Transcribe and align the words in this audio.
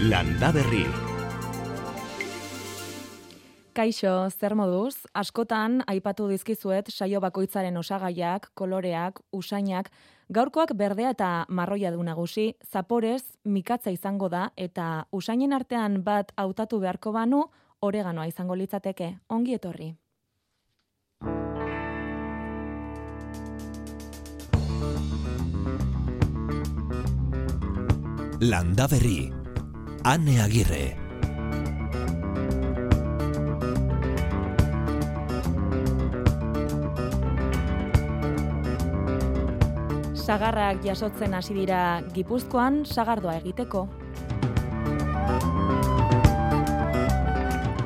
Landa 0.00 0.52
Berri. 0.54 0.84
Kaixo, 3.74 4.30
zer 4.30 4.54
moduz, 4.54 4.94
askotan 5.10 5.80
aipatu 5.90 6.28
dizkizuet 6.30 6.86
saio 6.92 7.18
bakoitzaren 7.18 7.74
osagaiak, 7.76 8.46
koloreak, 8.54 9.18
usainak, 9.34 9.90
gaurkoak 10.30 10.76
berdea 10.78 11.10
eta 11.16 11.30
marroia 11.48 11.90
du 11.90 12.04
nagusi, 12.06 12.52
zaporez, 12.62 13.24
mikatza 13.42 13.90
izango 13.90 14.28
da 14.28 14.52
eta 14.56 15.08
usainen 15.10 15.52
artean 15.52 16.04
bat 16.04 16.30
hautatu 16.36 16.78
beharko 16.78 17.10
banu, 17.10 17.48
oreganoa 17.82 18.28
izango 18.30 18.54
litzateke, 18.54 19.16
ongi 19.28 19.58
etorri. 19.58 19.96
Landa 28.38 28.86
Berri. 28.86 29.37
Ane 30.04 30.40
Agirre. 30.40 30.96
Sagarrak 40.14 40.84
jasotzen 40.84 41.34
hasi 41.34 41.56
dira 41.56 42.02
Gipuzkoan 42.14 42.84
sagardoa 42.86 43.38
egiteko. 43.40 43.88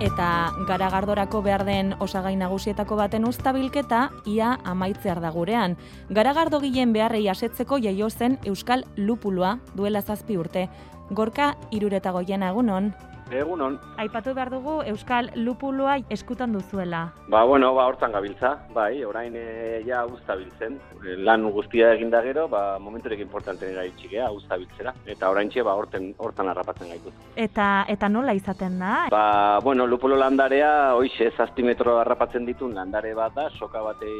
Eta 0.02 0.50
garagardorako 0.66 1.44
behar 1.46 1.62
den 1.64 1.92
osagai 2.02 2.34
nagusietako 2.36 2.96
baten 2.98 3.24
ustabilketa 3.24 4.08
ia 4.26 4.56
amaitzear 4.66 5.20
da 5.22 5.30
gurean. 5.30 5.76
Garagardo 6.10 6.58
gilen 6.60 6.92
beharrei 6.92 7.28
asetzeko 7.30 7.78
jaio 7.78 8.10
zen 8.10 8.40
Euskal 8.44 8.82
Lupuloa 8.96 9.60
duela 9.78 10.02
zazpi 10.02 10.36
urte. 10.36 10.66
Gorka 11.12 11.54
iruretago 11.70 12.22
jena 12.28 12.48
egunon. 12.52 12.92
Egunon. 13.40 13.78
Aipatu 14.02 14.34
behar 14.34 14.50
dugu 14.52 14.80
Euskal 14.86 15.30
Lupuloa 15.34 15.98
eskutan 16.10 16.52
duzuela. 16.52 17.12
Ba, 17.28 17.44
bueno, 17.44 17.72
ba, 17.74 17.86
hortan 17.86 18.12
gabiltza, 18.12 18.54
bai, 18.74 19.04
orain 19.04 19.34
e, 19.36 19.82
ja 19.86 20.04
usta 20.06 20.36
biltzen. 20.36 20.78
E, 21.02 21.16
lan 21.16 21.48
guztia 21.52 21.92
eginda 21.96 22.22
gero, 22.22 22.46
ba, 22.48 22.78
momenturek 22.78 23.20
importanten 23.24 23.74
gara 23.74 23.86
itxikea, 23.88 24.30
usta 24.30 24.58
biltzera. 24.60 24.94
Eta 25.06 25.30
orain 25.30 25.50
txe, 25.50 25.64
ba, 25.66 25.74
horten, 25.78 26.12
hortan 26.18 26.50
harrapatzen 26.52 26.92
gaitu. 26.92 27.12
Eta 27.36 27.84
eta 27.88 28.08
nola 28.08 28.34
izaten 28.36 28.78
da? 28.82 28.92
Ba, 29.12 29.58
bueno, 29.64 29.86
lupulo 29.86 30.16
landarea, 30.16 30.94
hoize, 30.98 31.30
zazpi 31.36 31.64
metro 31.66 31.98
harrapatzen 32.00 32.46
ditun 32.46 32.74
landare 32.76 33.14
bat 33.14 33.34
da, 33.36 33.48
soka 33.58 33.82
batei 33.82 34.12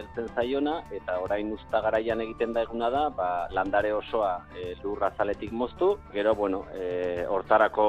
heltzen 0.00 0.28
zaiona, 0.34 0.80
eta 0.94 1.18
orain 1.22 1.52
usta 1.54 1.80
garaian 1.84 2.20
egiten 2.24 2.54
da 2.56 2.64
eguna 2.66 2.90
da, 2.90 3.06
ba, 3.14 3.30
landare 3.54 3.92
osoa 3.94 4.36
e, 4.56 4.74
lurra 4.82 5.12
zaletik 5.16 5.52
moztu, 5.52 5.92
gero, 6.12 6.34
bueno, 6.34 6.64
e, 6.74 7.24
hortarako 7.28 7.88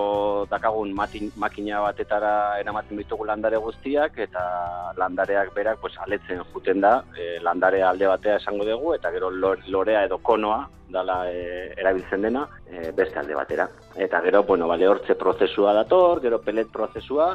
dakagun 0.51 0.91
matin, 0.93 1.31
makina 1.39 1.81
batetara 1.85 2.59
eramaten 2.59 2.99
ditugu 2.99 3.25
landare 3.25 3.59
guztiak 3.63 4.17
eta 4.25 4.43
landareak 4.99 5.53
berak 5.55 5.79
pues, 5.81 5.93
aletzen 6.05 6.43
juten 6.53 6.83
da, 6.83 6.97
e, 7.15 7.39
landare 7.43 7.81
alde 7.87 8.09
batea 8.11 8.37
esango 8.41 8.67
dugu 8.67 8.93
eta 8.97 9.11
gero 9.15 9.31
lorea 9.31 10.03
edo 10.05 10.19
konoa 10.19 10.65
dala 10.91 11.21
e, 11.31 11.71
erabiltzen 11.79 12.27
dena 12.27 12.43
e, 12.67 12.91
beste 12.91 13.19
alde 13.19 13.37
batera. 13.37 13.69
Eta 13.95 14.21
gero, 14.27 14.43
bueno, 14.43 14.67
bale, 14.67 14.89
hortze 14.91 15.15
prozesua 15.15 15.73
dator, 15.73 16.21
gero 16.21 16.41
pelet 16.43 16.69
prozesua 16.71 17.31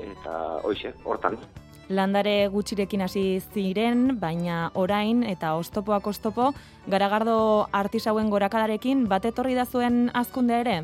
eta 0.00 0.36
hoize, 0.68 0.94
hortan. 1.04 1.38
Landare 1.90 2.46
gutxirekin 2.52 3.02
hasi 3.02 3.24
ziren, 3.50 4.20
baina 4.20 4.68
orain 4.78 5.24
eta 5.26 5.56
ostopoak 5.58 6.06
ostopo, 6.06 6.52
garagardo 6.86 7.66
artisauen 7.74 8.30
gorakadarekin 8.30 9.08
batetorri 9.10 9.56
da 9.58 9.66
zuen 9.66 10.04
azkunde 10.14 10.60
ere? 10.60 10.76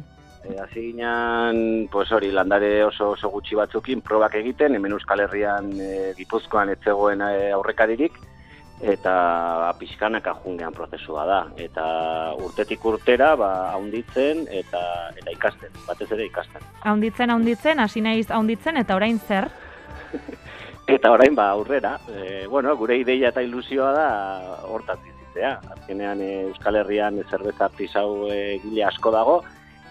E, 0.46 0.60
hasi 0.60 0.92
ginen, 0.92 1.88
pues 1.90 2.10
hori, 2.12 2.30
landare 2.30 2.84
oso 2.84 3.10
oso 3.16 3.30
gutxi 3.30 3.58
batzukin 3.58 4.00
probak 4.00 4.36
egiten, 4.38 4.76
hemen 4.76 4.94
Euskal 4.94 5.24
Herrian 5.24 5.72
e, 5.80 6.14
Gipuzkoan 6.18 6.70
etzegoen 6.76 7.24
e, 7.26 7.50
aurrekadirik, 7.56 8.18
eta 8.80 9.72
pixkanaka 9.78 10.34
jungean 10.44 10.74
prozesua 10.76 11.24
da. 11.26 11.40
Eta 11.56 11.86
urtetik 12.44 12.84
urtera, 12.84 13.34
ba, 13.36 13.50
haunditzen 13.72 14.44
eta, 14.52 14.82
eta 15.16 15.32
ikasten, 15.32 15.72
batez 15.86 16.10
ere 16.12 16.26
ikasten. 16.28 16.64
Haunditzen, 16.84 17.30
haunditzen, 17.30 17.80
hasi 17.80 18.04
naiz 18.04 18.28
haunditzen, 18.30 18.76
eta 18.76 18.96
orain 18.96 19.18
zer? 19.18 19.48
eta 20.96 21.12
orain, 21.12 21.34
ba, 21.34 21.50
aurrera. 21.56 21.96
E, 22.08 22.46
bueno, 22.52 22.76
gure 22.76 22.98
ideia 23.00 23.32
eta 23.32 23.42
ilusioa 23.42 23.92
da 23.96 24.08
hortaz 24.68 24.98
bizitzea. 25.02 25.56
Azkenean 25.78 26.20
e, 26.20 26.32
Euskal 26.50 26.82
Herrian 26.82 27.22
zerbeza 27.30 27.70
artisau 27.70 28.28
e, 28.30 28.58
gile 28.62 28.84
asko 28.84 29.14
dago, 29.14 29.40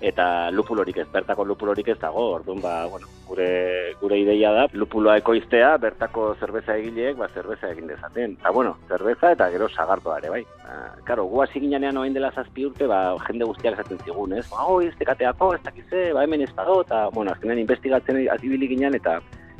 eta 0.01 0.51
lupulorik 0.51 0.97
ez, 0.97 1.07
bertako 1.11 1.45
lupulorik 1.45 1.87
ez 1.87 1.97
dago, 1.99 2.31
orduan, 2.35 2.59
ba, 2.61 2.85
bueno, 2.91 3.07
gure, 3.27 3.93
gure 4.01 4.19
ideia 4.19 4.51
da, 4.51 4.65
lupuloa 4.73 5.17
ekoiztea, 5.21 5.75
bertako 5.81 6.33
zerbeza 6.39 6.75
egileek, 6.75 7.15
ba, 7.17 7.29
zerbeza 7.33 7.69
egin 7.71 7.87
dezaten. 7.87 8.35
Eta, 8.39 8.51
bueno, 8.51 8.75
zerbeza 8.89 9.31
eta 9.31 9.49
gero 9.53 9.69
sagartoa 9.69 10.17
ere, 10.19 10.33
bai. 10.33 10.43
Ba, 10.65 10.75
karo, 11.07 11.25
gu 11.31 11.41
hasi 11.43 11.63
ginean 11.63 11.97
oain 11.97 12.13
dela 12.13 12.31
zazpi 12.31 12.67
urte, 12.67 12.89
ba, 12.91 13.15
jende 13.27 13.47
guztiak 13.47 13.79
esaten 13.79 14.03
zigun, 14.03 14.35
ez? 14.37 14.45
Ba, 14.51 14.67
oi, 14.67 14.89
ez 14.89 14.97
tekateako, 14.99 15.53
ez 15.55 15.63
dakize, 15.63 16.05
ba, 16.13 16.27
hemen 16.27 16.45
ez 16.45 16.51
dago, 16.55 16.81
eta, 16.85 17.07
bueno, 17.15 17.31
azkenean 17.31 17.63
investigatzen 17.63 18.25
azibili 18.35 18.69
ginen, 18.75 18.99
eta 18.99 19.19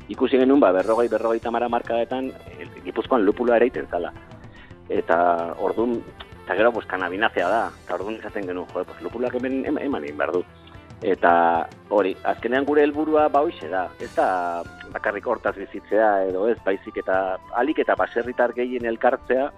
ikusi 0.10 0.38
genuen, 0.38 0.60
ba, 0.60 0.74
berrogei, 0.76 1.08
berrogei 1.10 1.42
tamara 1.42 1.72
markadetan, 1.72 2.30
e, 2.60 2.70
gipuzkoan 2.86 3.26
lupuloa 3.26 3.58
ere 3.62 3.72
iten 3.72 3.88
zala. 3.90 4.12
Eta, 4.90 5.18
orduan, 5.66 5.98
eta 6.46 6.56
gero, 6.56 6.72
pues, 6.72 6.86
kanabinazia 6.86 7.50
da, 7.50 7.64
eta 7.84 7.98
orduan 7.98 8.20
izaten 8.20 8.46
genuen, 8.46 8.70
jo, 8.70 8.84
pues, 8.86 9.02
lupulak 9.02 9.34
hemen 9.36 9.66
eman 9.66 10.04
egin 10.06 10.18
behar 10.18 10.32
du. 10.38 10.44
Eta 11.02 11.32
hori, 11.90 12.14
azkenean 12.24 12.66
gure 12.66 12.84
helburua 12.86 13.28
ba 13.34 13.42
hoize 13.44 13.68
da, 13.70 13.88
ez 14.00 14.12
da 14.16 14.64
bakarrik 14.94 15.26
hortaz 15.28 15.56
bizitzea 15.58 16.28
edo 16.30 16.46
ez, 16.48 16.58
baizik 16.64 17.02
eta 17.02 17.38
alik 17.60 17.82
eta 17.84 17.98
baserritar 18.00 18.54
gehien 18.56 18.86
elkartzea, 18.86 19.50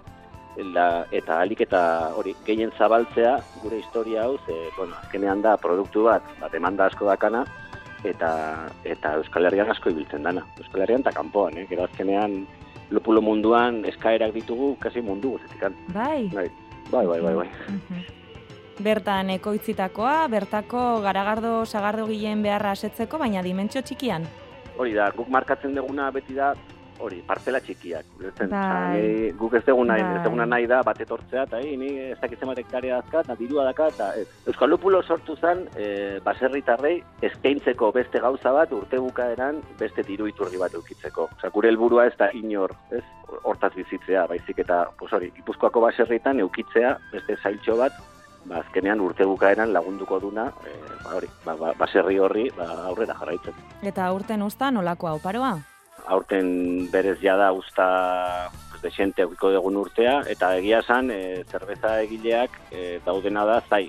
eta 1.12 1.38
alik 1.38 1.60
eta 1.68 1.80
hori 2.18 2.34
gehien 2.46 2.72
zabaltzea 2.76 3.36
gure 3.62 3.78
historia 3.78 4.24
hau, 4.24 4.38
ze, 4.46 4.56
bueno, 4.76 4.96
azkenean 5.04 5.44
da 5.44 5.56
produktu 5.56 6.08
bat, 6.08 6.24
bat 6.40 6.54
emanda 6.54 6.88
asko 6.88 7.06
dakana, 7.06 7.44
eta 8.04 8.68
eta 8.84 9.14
Euskal 9.20 9.46
Herrian 9.46 9.70
asko 9.70 9.90
ibiltzen 9.90 10.24
dana. 10.24 10.44
Euskal 10.58 10.82
Herrian 10.82 11.04
eta 11.04 11.12
kanpoan, 11.12 11.58
eh? 11.58 11.66
gero 11.70 11.84
azkenean 11.84 12.46
lupulo 12.90 13.20
munduan 13.20 13.84
eskaerak 13.84 14.32
ditugu 14.32 14.76
kasi 14.80 15.02
mundu 15.04 15.36
guztikan. 15.36 15.76
Bai. 15.94 16.30
Bai. 16.34 16.48
Bai, 16.90 17.04
bai, 17.06 17.20
bai, 17.20 17.34
bai. 17.34 17.48
Bertan 18.78 19.30
ekoitzitakoa, 19.34 20.28
bertako 20.30 21.00
garagardo 21.02 21.64
sagardo 21.66 22.06
gileen 22.06 22.42
beharra 22.42 22.72
asetzeko, 22.76 23.18
baina 23.18 23.42
dimentsio 23.42 23.82
txikian. 23.82 24.24
Hori 24.78 24.94
da, 24.94 25.10
guk 25.16 25.28
markatzen 25.34 25.74
duguna 25.74 26.10
beti 26.14 26.36
da, 26.38 26.52
hori, 26.98 27.20
partela 27.26 27.60
txikiak. 27.60 28.06
Bai. 28.50 29.32
Guk 29.38 29.54
ez 29.58 29.62
duguna, 29.66 29.96
Bai. 29.98 30.18
ez 30.18 30.24
duguna 30.24 30.46
nahi 30.46 30.66
da, 30.70 30.80
bat 30.86 31.00
etortzea, 31.00 31.44
eta 31.48 31.60
hi, 31.62 31.76
ni 31.80 31.90
ez 32.10 32.18
dakitzen 32.20 32.50
bat 32.50 32.58
hektarea 32.62 33.00
dazka, 33.00 33.22
eta 33.26 33.36
dirua 33.38 33.64
daka, 33.68 33.88
eta 33.94 34.10
ez. 34.20 34.26
Euskal 34.50 34.70
Lupulo 34.70 35.02
sortu 35.02 35.36
zen, 35.36 35.64
e, 35.76 36.18
baserritarrei, 36.24 36.96
eskaintzeko 37.30 37.92
beste 37.96 38.20
gauza 38.24 38.52
bat, 38.52 38.72
urte 38.72 39.00
bukaeran, 39.02 39.62
beste 39.78 40.04
diru 40.06 40.28
iturri 40.30 40.60
bat 40.60 40.74
eukitzeko. 40.74 41.28
Osa, 41.38 41.52
gure 41.54 41.72
helburua 41.72 42.06
ez 42.10 42.16
da 42.18 42.30
inor, 42.34 42.74
ez, 42.90 43.04
hortaz 43.42 43.72
bizitzea, 43.76 44.26
baizik 44.26 44.62
eta, 44.64 44.84
pues 44.98 45.12
hori, 45.12 45.32
Gipuzkoako 45.36 45.82
baserritan 45.88 46.40
eukitzea, 46.44 46.96
beste 47.12 47.36
zailtxo 47.42 47.76
bat, 47.80 47.96
ba, 48.48 48.62
azkenean 48.62 49.00
urte 49.04 49.26
bukaeran 49.28 49.72
lagunduko 49.72 50.20
duna, 50.20 50.48
e, 50.66 50.76
ba, 51.04 51.16
hori, 51.16 51.32
ba, 51.44 51.56
ba, 51.56 51.72
baserri 51.78 52.18
horri, 52.18 52.48
ba, 52.56 52.68
aurrera 52.90 53.16
jarraitzen. 53.18 53.66
Eta 53.82 54.12
urten 54.12 54.42
usta 54.42 54.70
nolako 54.70 55.14
oparoa? 55.18 55.58
Aurten 56.06 56.90
berez 56.90 57.18
jada 57.20 57.52
usta 57.52 58.50
desente 58.82 59.22
eukiko 59.22 59.50
dugun 59.52 59.76
urtea, 59.76 60.20
eta 60.30 60.52
egia 60.58 60.82
esan, 60.84 61.10
e, 61.10 61.44
zerbeza 61.50 61.98
egileak 62.02 62.54
e, 62.70 63.00
daudena 63.04 63.44
da 63.44 63.60
zai. 63.68 63.88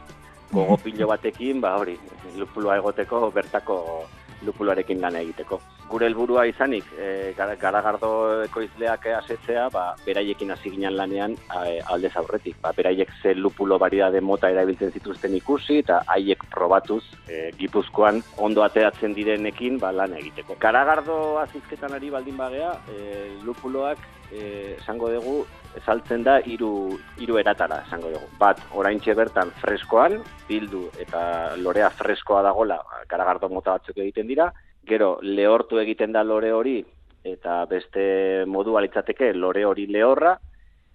Gogo 0.51 0.79
pilo 0.81 1.07
batekin, 1.11 1.61
ba 1.61 1.75
hori, 1.77 1.97
lupuloa 2.37 2.79
egoteko, 2.79 3.29
bertako 3.31 4.07
lupuloarekin 4.45 5.01
lan 5.01 5.15
egiteko. 5.15 5.59
Gure 5.89 6.05
helburua 6.05 6.45
izanik, 6.45 6.85
e, 6.97 7.33
gara- 7.37 7.55
garagardo 7.57 8.43
ekoizleak 8.43 9.07
asetzea, 9.17 9.69
ba, 9.73 9.95
beraiekin 10.05 10.51
hasi 10.51 10.69
ginen 10.69 10.95
lanean 10.95 11.33
e, 11.33 11.79
aldez 11.89 12.15
aurretik. 12.15 12.59
Ba, 12.61 12.71
beraiek 12.77 13.09
ze 13.23 13.33
lupulo 13.35 13.79
variedade 13.79 14.21
mota 14.21 14.51
erabiltzen 14.51 14.91
zituzten 14.91 15.35
ikusi, 15.35 15.79
eta 15.79 16.03
haiek 16.07 16.45
probatuz 16.51 17.03
e, 17.27 17.49
gipuzkoan 17.57 18.21
ondo 18.37 18.63
ateratzen 18.63 19.13
direnekin 19.17 19.79
ba, 19.79 19.91
lan 19.91 20.13
egiteko. 20.13 20.55
Garagardo 20.59 21.39
azizketan 21.39 21.93
ari 21.93 22.09
baldin 22.09 22.37
bagea, 22.37 22.71
e, 22.93 23.31
lupuloak 23.43 23.97
e, 24.31 24.75
esango 24.77 25.09
dugu, 25.09 25.45
saltzen 25.85 26.23
da 26.23 26.39
hiru 26.39 26.99
hiru 27.21 27.37
eratara 27.41 27.83
esango 27.87 28.11
dugu. 28.13 28.29
Bat, 28.39 28.61
oraintxe 28.73 29.15
bertan 29.17 29.51
freskoan, 29.61 30.19
bildu 30.47 30.87
eta 30.99 31.21
lorea 31.57 31.89
freskoa 31.89 32.41
dagola, 32.45 32.79
garagardo 33.09 33.49
mota 33.49 33.77
batzuk 33.77 33.97
egiten 33.97 34.27
dira, 34.27 34.51
gero 34.89 35.17
lehortu 35.21 35.79
egiten 35.79 36.11
da 36.15 36.23
lore 36.23 36.51
hori 36.51 36.79
eta 37.23 37.65
beste 37.69 38.45
modu 38.47 38.77
litzateke 38.79 39.33
lore 39.33 39.65
hori 39.65 39.85
lehorra 39.87 40.37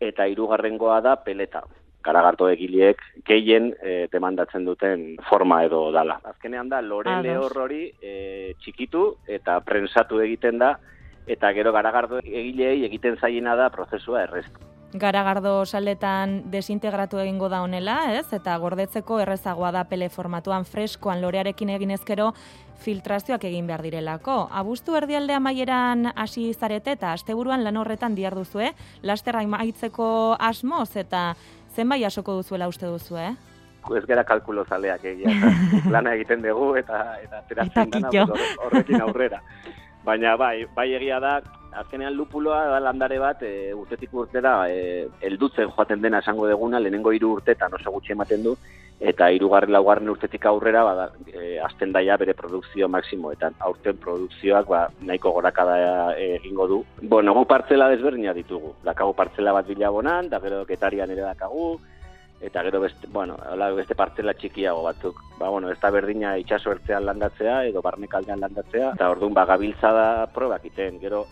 eta 0.01 0.27
hirugarrengoa 0.27 1.01
da 1.01 1.17
peleta. 1.17 1.63
garagardo 2.05 2.51
egileek 2.53 2.99
gehien 3.25 3.71
e, 3.81 4.09
demandatzen 4.13 4.67
duten 4.67 5.17
forma 5.25 5.63
edo 5.65 5.87
dala. 5.91 6.19
Azkenean 6.29 6.69
da, 6.69 6.83
lore 6.85 7.15
lehor 7.25 7.57
hori 7.63 7.87
e, 8.03 8.53
txikitu 8.61 9.05
eta 9.39 9.55
prensatu 9.65 10.21
egiten 10.21 10.59
da, 10.61 10.75
eta 11.27 11.53
gero 11.53 11.73
garagardo 11.73 12.21
egileei 12.25 12.85
egiten 12.85 13.17
zaiena 13.21 13.57
da 13.57 13.71
prozesua 13.71 14.23
erreztu 14.29 14.75
garagardo 14.95 15.65
saletan 15.67 16.45
desintegratu 16.51 17.19
egingo 17.19 17.49
da 17.51 17.63
honela, 17.65 18.15
ez? 18.15 18.29
Eta 18.33 18.55
gordetzeko 18.63 19.19
errezagoa 19.25 19.73
da 19.75 19.83
pele 19.91 20.09
formatuan 20.09 20.65
freskoan 20.65 21.21
lorearekin 21.23 21.73
egin 21.75 21.91
ezkero 21.97 22.31
filtrazioak 22.85 23.45
egin 23.51 23.67
behar 23.67 23.83
direlako. 23.83 24.37
Abuztu 24.55 24.95
erdialde 24.95 25.35
amaieran 25.35 26.13
hasi 26.15 26.47
zarete 26.55 26.95
eta 26.95 27.13
asteburuan 27.13 27.65
lan 27.67 27.77
horretan 27.77 28.15
diar 28.15 28.39
duzu, 28.39 28.63
eh? 28.63 28.73
Lasterra 29.03 29.43
maitzeko 29.43 30.37
asmoz 30.39 30.95
eta 30.97 31.33
zenbai 31.75 32.05
asoko 32.05 32.39
duzuela 32.39 32.71
uste 32.71 32.87
duzu, 32.87 33.19
eh? 33.19 33.33
Ez 33.99 34.07
gara 34.07 34.23
kalkulo 34.25 34.65
zaleak 34.65 35.03
egia, 35.05 35.29
lana 35.93 36.15
egiten 36.15 36.41
dugu 36.43 36.77
eta 36.81 37.19
eta 37.21 37.43
teratzen 37.51 37.91
dana 37.91 38.29
horrekin 38.63 39.03
aurrera. 39.03 39.43
Baina 40.05 40.37
bai, 40.37 40.67
bai 40.77 40.91
egia 40.99 41.19
da, 41.21 41.39
azkenean 41.81 42.15
lupuloa 42.15 42.61
da 42.71 42.81
landare 42.83 43.19
bat 43.19 43.43
e, 43.43 43.73
urtetik 43.75 44.13
urtera 44.15 44.55
e, 44.71 45.09
eldutzen 45.25 45.71
joaten 45.71 46.03
dena 46.03 46.21
esango 46.23 46.47
deguna, 46.51 46.81
lehenengo 46.81 47.13
hiru 47.13 47.33
urtetan 47.39 47.73
oso 47.79 47.93
gutxi 47.95 48.13
ematen 48.15 48.45
du, 48.45 48.55
eta 49.01 49.31
hirugarri 49.33 49.73
laugarren 49.73 50.13
urtetik 50.13 50.45
aurrera 50.47 50.85
bada, 50.87 51.09
e, 51.33 51.57
azten 51.65 51.93
daia 51.97 52.19
bere 52.21 52.37
produkzio 52.39 52.89
maksimoetan. 52.93 53.57
Aurten 53.69 53.99
produkzioak 54.05 54.69
ba, 54.71 54.85
nahiko 55.01 55.33
gorakada 55.39 55.79
egingo 56.21 56.69
du. 56.71 56.83
Bueno, 57.03 57.35
gu 57.35 57.47
partzela 57.51 57.89
desberdina 57.91 58.37
ditugu. 58.37 58.75
Dakagu 58.85 59.17
partzela 59.17 59.57
bat 59.57 59.67
bilabonan, 59.73 60.31
da 60.31 60.41
gero 60.45 60.63
getarian 60.69 61.11
ere 61.17 61.27
dakagu, 61.27 61.79
eta 62.45 62.63
gero 62.63 62.81
beste, 62.81 63.09
bueno, 63.11 63.37
ala, 63.51 63.71
beste 63.73 63.95
partzela 63.97 64.35
txikiago 64.35 64.83
batzuk. 64.85 65.23
Ba, 65.39 65.49
bueno, 65.49 65.71
ez 65.73 65.79
da 65.81 65.91
berdina 65.91 66.37
itxaso 66.39 66.75
ertzean 66.75 67.07
landatzea, 67.07 67.63
edo 67.71 67.83
barnekaldean 67.83 68.43
landatzea, 68.45 68.93
eta 68.99 69.09
orduan 69.11 69.35
ba, 69.35 69.47
gabiltza 69.49 69.93
da 69.97 70.09
probak 70.35 70.67
iten. 70.69 71.01
Gero, 71.01 71.25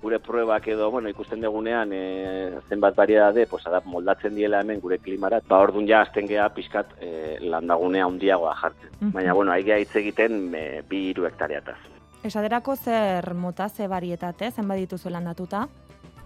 gure 0.00 0.20
pruebak 0.20 0.68
edo, 0.68 0.90
bueno, 0.90 1.10
ikusten 1.10 1.42
dugunean 1.42 1.92
e, 1.92 2.60
zenbat 2.68 2.96
variedade, 2.96 3.46
pues, 3.50 3.66
adap 3.66 3.84
moldatzen 3.90 4.34
diela 4.34 4.62
hemen 4.62 4.80
gure 4.80 4.98
klimarat, 5.02 5.44
ba, 5.50 5.60
orduan 5.66 5.88
ja, 5.90 6.00
azten 6.06 6.30
geha 6.30 6.48
pixkat 6.54 6.96
e, 7.00 7.10
landagunea 7.44 8.06
handiagoa 8.06 8.54
jartzen. 8.62 8.94
Mm 9.00 9.12
Baina, 9.18 9.34
bueno, 9.34 9.52
haigea 9.52 9.78
hitz 9.82 9.94
egiten 10.00 10.54
e, 10.54 10.64
bi 10.88 11.08
hiru 11.10 11.28
hektareataz. 11.28 11.78
Esaderako 12.24 12.74
zer 12.76 13.34
mota, 13.34 13.68
ze 13.68 13.86
varietate, 13.86 14.50
zenbat 14.50 14.78
dituzu 14.78 15.10
landatuta? 15.10 15.66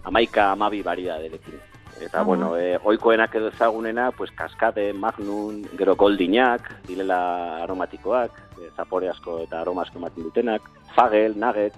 Amaika, 0.03 0.51
amabi 0.51 0.81
variadaderekin. 0.83 1.72
Eta, 2.01 2.21
uh 2.21 2.25
bueno, 2.25 2.57
e, 2.57 2.77
oikoenak 2.83 3.35
edo 3.35 3.49
ezagunena, 3.49 4.11
pues, 4.11 4.31
kaskade, 4.31 4.91
magnum, 4.93 5.63
gero 5.77 5.95
goldinak, 5.95 6.69
dilela 6.87 7.63
aromatikoak, 7.63 8.31
e, 8.59 8.69
zapore 8.75 9.09
asko 9.09 9.39
eta 9.43 9.61
aroma 9.61 9.83
asko 9.83 9.99
ematen 9.99 10.23
dutenak, 10.23 10.69
fagel, 10.95 11.37
nugget, 11.39 11.73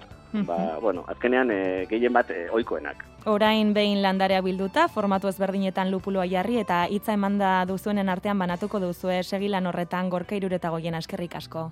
ba, 0.46 0.78
bueno, 0.80 1.04
azkenean 1.08 1.50
e, 1.50 1.86
gehien 1.90 2.12
bat 2.12 2.30
e, 2.30 2.48
oikoenak. 2.50 3.04
Orain 3.26 3.72
behin 3.74 4.02
landareak 4.02 4.44
bilduta, 4.44 4.86
formatu 4.88 5.28
ezberdinetan 5.28 5.90
lupuloa 5.90 6.26
jarri 6.30 6.60
eta 6.60 6.84
hitza 6.86 7.16
emanda 7.16 7.64
duzuenen 7.66 8.08
artean 8.08 8.38
banatuko 8.38 8.80
duzue 8.80 9.22
segilan 9.24 9.66
horretan 9.66 10.10
gorka 10.10 10.36
irureta 10.38 10.70
goien 10.70 10.94
askerrik 10.94 11.34
asko. 11.34 11.70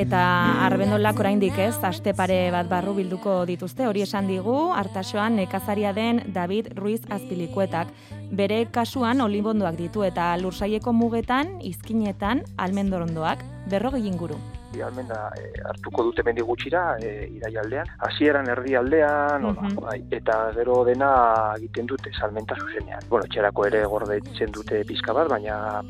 Eta 0.00 0.20
arbendolak 0.64 1.18
oraindik 1.20 1.58
ez, 1.60 1.74
aste 1.84 2.14
pare 2.16 2.48
bat 2.54 2.68
barru 2.70 2.94
bilduko 2.96 3.42
dituzte, 3.48 3.84
hori 3.84 4.00
esan 4.06 4.30
digu, 4.30 4.54
hartasoan 4.72 5.36
nekazaria 5.36 5.92
den 5.92 6.22
David 6.32 6.70
Ruiz 6.78 7.02
Azpilikuetak. 7.12 7.90
Bere 8.32 8.62
kasuan 8.72 9.20
olibondoak 9.20 9.76
ditu 9.76 10.06
eta 10.06 10.30
lursaieko 10.40 10.94
mugetan, 10.96 11.58
izkinetan, 11.60 12.40
almendorondoak, 12.56 13.44
berrogei 13.68 14.06
inguru. 14.08 14.40
Almenda 14.80 15.26
e, 15.36 15.50
hartuko 15.68 16.06
dute 16.08 16.24
mendi 16.24 16.44
gutxira, 16.46 16.84
e, 17.02 17.26
irai 17.36 17.52
aldean. 17.60 17.90
Hasieran 18.06 18.48
erdi 18.54 18.76
aldean, 18.80 19.48
bai, 19.76 19.98
eta 20.16 20.42
gero 20.56 20.80
dena 20.88 21.10
egiten 21.58 21.90
dute 21.90 22.14
salmenta 22.16 22.56
zuzenean. 22.56 23.04
Bueno, 23.10 23.28
txerako 23.28 23.66
ere 23.68 23.84
gorde 23.84 24.20
dute 24.54 24.84
pizka 24.88 25.12
bat, 25.12 25.28
baina 25.28 25.82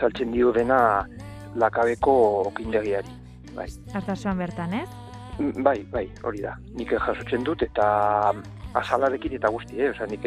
saltzen 0.00 0.32
dio 0.32 0.50
dena 0.56 0.80
lakabeko 1.56 2.14
okindegiari. 2.48 3.20
Bai. 3.56 3.68
Artasoan 3.94 4.38
bertan, 4.38 4.74
ez? 4.74 4.88
Mm, 5.38 5.62
bai, 5.64 5.78
bai, 5.92 6.06
hori 6.24 6.42
da. 6.44 6.56
Nik 6.76 6.92
jasotzen 6.92 7.44
dut 7.44 7.62
eta 7.64 7.86
azalarekin 8.78 9.36
eta 9.36 9.50
guzti, 9.52 9.80
eh? 9.80 9.90
Osa, 9.92 10.08
nik 10.08 10.24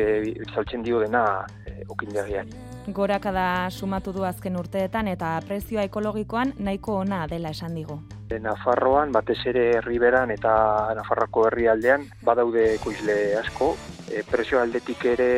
saltzen 0.54 0.84
dio 0.86 1.02
dena 1.02 1.46
e, 1.66 1.82
okindegiari. 1.90 2.54
Gorakada 2.94 3.72
sumatu 3.72 4.14
du 4.14 4.26
azken 4.26 4.58
urteetan 4.60 5.08
eta 5.10 5.40
prezioa 5.48 5.88
ekologikoan 5.90 6.54
nahiko 6.62 7.00
ona 7.02 7.24
dela 7.28 7.50
esan 7.56 7.74
digu. 7.78 7.98
E, 8.30 8.38
Nafarroan, 8.42 9.12
batez 9.14 9.40
ere 9.50 9.66
herriberan 9.80 10.34
eta 10.34 10.54
Nafarroko 10.98 11.48
herrialdean 11.50 12.06
badaude 12.26 12.76
koizle 12.84 13.18
asko. 13.42 13.74
E, 14.06 14.22
prezio 14.30 14.62
aldetik 14.62 15.06
ere 15.16 15.30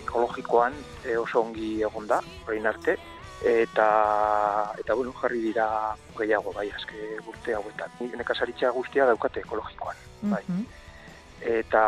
ekologikoan 0.00 0.76
e, 1.04 1.16
oso 1.20 1.44
ongi 1.44 1.80
egon 1.84 2.08
da, 2.08 2.22
orain 2.48 2.68
arte 2.72 2.96
eta 3.44 4.74
eta 4.78 4.94
bueno, 4.94 5.12
jarri 5.20 5.40
dira 5.40 5.66
gehiago 6.18 6.52
bai 6.52 6.68
azke 6.76 6.98
urte 7.26 7.54
hauetan. 7.54 7.90
Nekasaritza 8.16 8.70
guztia 8.70 9.06
daukate 9.06 9.40
ekologikoan, 9.40 9.96
bai. 10.22 10.42
Mm 10.48 10.56
-hmm. 10.56 10.64
Eta 11.40 11.84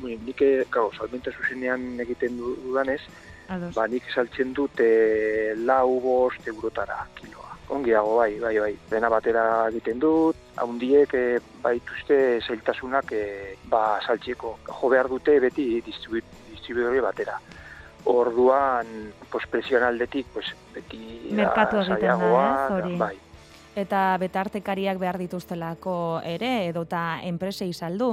nik 0.00 0.42
gau, 0.70 0.90
salmente 0.92 1.32
zuzenean 1.32 2.00
egiten 2.00 2.36
dudanez, 2.36 3.00
ba 3.74 3.86
nik 3.86 4.04
saltzen 4.14 4.52
dut 4.52 4.80
e, 4.80 5.54
lau 5.56 6.00
bost 6.00 6.46
eurotara 6.46 7.06
kiloa. 7.14 7.56
Ongiago 7.68 8.16
bai, 8.16 8.38
bai, 8.40 8.58
bai. 8.58 8.76
Dena 8.90 9.08
batera 9.08 9.68
egiten 9.68 9.98
dut, 9.98 10.36
haundiek 10.56 11.14
e, 11.14 11.40
baituzte 11.62 12.40
zailtasunak 12.46 13.12
e, 13.12 13.56
ba 13.64 14.00
saltzeko. 14.06 14.58
Jo 14.68 14.88
behar 14.88 15.08
dute 15.08 15.38
beti 15.40 15.80
distribuidore 15.86 17.00
batera. 17.00 17.38
Orduan, 18.04 18.86
pues 19.32 19.46
presionaldetik, 19.50 20.26
pues 20.32 20.46
beti 20.74 21.30
merkatu 21.32 21.80
egiten 21.80 22.20
da, 22.20 22.68
hori. 22.70 22.96
Bai. 23.00 23.14
Eta 23.74 24.14
betartekariak 24.22 25.00
behar 25.02 25.16
dituztelako 25.18 26.20
ere 26.30 26.68
edota 26.68 27.18
enpresei 27.26 27.72
saldu. 27.72 28.12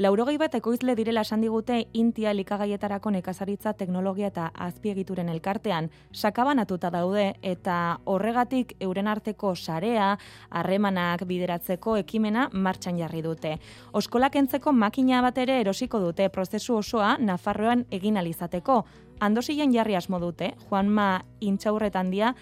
Laurogei 0.00 0.38
bat 0.40 0.54
ekoizle 0.56 0.94
direla 0.96 1.20
esan 1.20 1.42
digute 1.44 1.82
Intia 2.00 2.32
likagaietarako 2.32 3.10
nekazaritza 3.12 3.74
teknologia 3.76 4.30
eta 4.30 4.46
azpiegituren 4.54 5.28
elkartean 5.28 5.90
sakabanatuta 6.16 6.88
daude 6.90 7.34
eta 7.42 7.98
horregatik 8.08 8.72
euren 8.80 9.10
arteko 9.12 9.52
sarea, 9.54 10.16
harremanak 10.48 11.26
bideratzeko 11.28 11.98
ekimena 12.00 12.48
martxan 12.52 12.96
jarri 12.96 13.20
dute. 13.20 13.58
Oskolak 13.92 14.40
entzeko 14.40 14.72
makina 14.72 15.20
bat 15.20 15.36
ere 15.44 15.60
erosiko 15.60 16.00
dute 16.00 16.30
prozesu 16.30 16.78
osoa 16.80 17.18
Nafarroan 17.20 17.84
egin 17.90 18.16
alizateko 18.16 18.86
andosien 19.22 19.72
jarri 19.74 19.94
asmo 19.94 20.18
dute, 20.18 20.52
Juanma 20.68 21.22
intxaurretan 21.40 22.10
dia, 22.10 22.34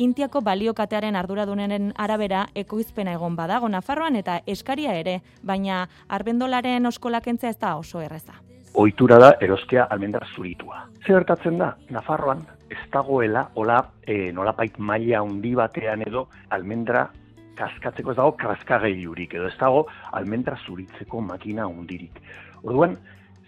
Intiako 0.00 0.40
baliokatearen 0.40 1.16
arduradunenen 1.20 1.90
arabera 2.00 2.46
ekoizpena 2.56 3.12
egon 3.12 3.34
badago 3.36 3.68
Nafarroan 3.68 4.16
eta 4.16 4.38
eskaria 4.48 4.94
ere, 4.96 5.18
baina 5.44 5.82
arbendolaren 6.08 6.88
oskolakentzea 6.88 7.50
ez 7.52 7.58
da 7.60 7.74
oso 7.76 8.00
erreza. 8.00 8.38
Oitura 8.72 9.18
da 9.20 9.34
erostea 9.44 9.84
almendra 9.92 10.26
zuritua. 10.34 10.86
Zer 11.06 11.26
da, 11.28 11.76
Nafarroan 11.90 12.40
ez 12.70 12.78
dagoela, 12.90 13.50
hola, 13.54 13.82
e, 14.06 14.32
nolapait 14.32 14.78
maila 14.78 15.20
handi 15.20 15.54
batean 15.54 16.02
edo 16.06 16.28
almendra 16.48 17.10
kaskatzeko 17.54 18.12
ez 18.12 18.16
dago 18.16 18.32
kaskagailurik 18.40 19.34
edo 19.34 19.46
ez 19.46 19.58
dago 19.60 19.86
almendra 20.12 20.56
zuritzeko 20.66 21.20
makina 21.20 21.66
hundirik. 21.66 22.16
Orduan, 22.62 22.96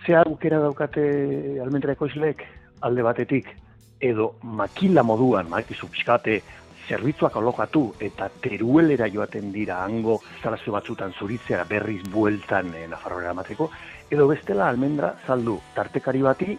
ze 0.05 0.15
aukera 0.21 0.61
daukate 0.61 1.07
almendra 1.65 1.97
ekoizleek 1.97 2.45
alde 2.81 3.03
batetik, 3.03 3.49
edo 4.01 4.35
makila 4.43 5.03
moduan, 5.03 5.49
maikizu 5.49 5.89
pixkate, 5.89 6.43
zerbitzuak 6.89 7.37
alokatu 7.41 7.85
eta 8.01 8.29
teruelera 8.43 9.09
joaten 9.09 9.51
dira 9.53 9.81
hango 9.85 10.19
zalazio 10.43 10.75
batzutan 10.75 11.15
zuritzea 11.19 11.65
berriz 11.65 12.03
bueltan 12.13 12.75
e, 12.75 12.87
Nafarroera 12.89 13.31
amateko, 13.33 13.71
edo 14.11 14.27
bestela 14.29 14.69
almendra 14.69 15.15
saldu 15.27 15.59
tartekari 15.75 16.23
bati 16.23 16.59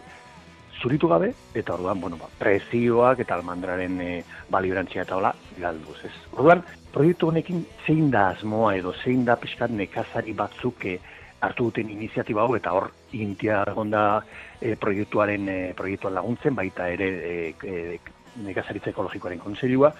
zuritu 0.82 1.08
gabe, 1.08 1.32
eta 1.54 1.74
orduan, 1.74 2.00
bueno, 2.00 2.18
ba, 2.20 2.26
prezioak 2.38 3.22
eta 3.24 3.36
almandraren 3.38 4.00
e, 4.00 4.10
baliorantzia 4.50 5.06
eta 5.06 5.16
hola, 5.16 5.32
galduz, 5.58 5.96
ez. 6.04 6.12
Orduan, 6.34 6.62
proiektu 6.92 7.30
honekin 7.30 7.64
zein 7.86 8.10
da 8.10 8.28
asmoa 8.34 8.74
edo 8.76 8.92
zein 9.04 9.24
da 9.24 9.38
pixkat 9.40 9.72
nekazari 9.72 10.34
batzuk 10.36 10.84
e, 10.84 10.98
hartu 11.40 11.70
duten 11.70 11.90
iniziatiba 11.92 12.42
hau 12.42 12.56
eta 12.56 12.72
hor 12.76 12.90
intia 13.22 13.64
gonda 13.74 14.22
e, 14.60 14.76
proiektuaren 14.76 15.48
e, 15.48 15.58
proiektuan 15.76 16.14
laguntzen 16.14 16.54
baita 16.54 16.88
ere 16.88 17.08
e, 17.30 17.54
e, 17.62 17.98
nekazaritza 18.44 18.90
ekologikoaren 18.90 19.40
konseilua 19.40 19.92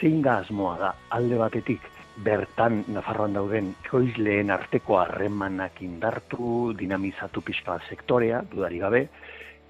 zein 0.00 0.22
da 0.22 0.38
asmoa 0.42 0.76
da 0.78 0.94
alde 1.10 1.38
batetik 1.38 1.88
bertan 2.24 2.82
Nafarroan 2.92 3.36
dauden 3.38 3.70
ekoizleen 3.86 4.50
arteko 4.52 4.98
harremanak 5.00 5.80
indartu, 5.80 6.72
dinamizatu 6.76 7.40
pixka 7.40 7.78
sektorea, 7.88 8.42
dudari 8.50 8.82
gabe, 8.82 9.06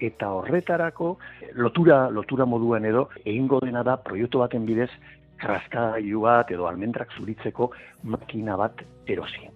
eta 0.03 0.33
horretarako 0.35 1.13
lotura 1.55 2.09
lotura 2.09 2.45
moduan 2.45 2.85
edo 2.85 3.07
egingo 3.23 3.61
dena 3.63 3.83
da 3.87 3.95
proiektu 4.09 4.43
baten 4.43 4.65
bidez 4.67 4.89
kraskagailu 5.39 6.27
bat 6.27 6.51
edo 6.51 6.67
almendrak 6.67 7.15
zuritzeko 7.17 7.71
makina 8.03 8.57
bat 8.59 8.83
erosi. 9.07 9.52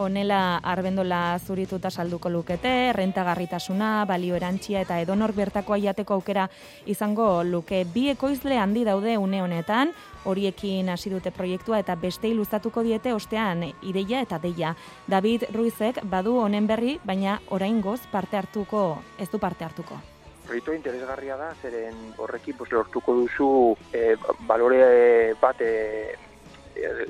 Honela 0.00 0.56
arbendola 0.64 1.38
zurituta 1.44 1.90
salduko 1.90 2.30
lukete, 2.32 2.70
rentagarritasuna, 2.96 4.06
balio 4.08 4.36
erantzia 4.38 4.80
eta 4.80 4.96
edonor 5.02 5.34
bertakoa 5.36 5.76
jateko 5.82 6.16
aukera 6.16 6.46
izango 6.88 7.26
luke 7.44 7.82
bi 7.92 8.06
ekoizle 8.08 8.56
handi 8.56 8.86
daude 8.88 9.18
une 9.20 9.42
honetan, 9.44 9.92
horiekin 10.24 10.88
hasi 10.88 11.12
dute 11.12 11.30
proiektua 11.36 11.82
eta 11.84 11.98
beste 12.00 12.30
ilustatuko 12.32 12.80
diete 12.86 13.12
ostean 13.12 13.66
ideia 13.82 14.22
eta 14.24 14.38
deia. 14.40 14.72
David 15.06 15.50
Ruizek 15.52 16.00
badu 16.08 16.38
honen 16.46 16.66
berri, 16.66 16.96
baina 17.04 17.36
oraingoz 17.50 18.00
parte 18.10 18.40
hartuko, 18.40 19.02
ez 19.18 19.28
du 19.28 19.38
parte 19.38 19.68
hartuko. 19.68 20.00
Proiektu 20.46 20.72
interesgarria 20.78 21.36
da, 21.36 21.52
zeren 21.60 22.16
horrekin 22.16 22.56
pues, 22.56 22.72
lortuko 22.72 23.18
duzu 23.20 23.52
e, 23.92 24.16
balore 24.48 25.34
bat 25.44 25.60
e, 25.60 26.16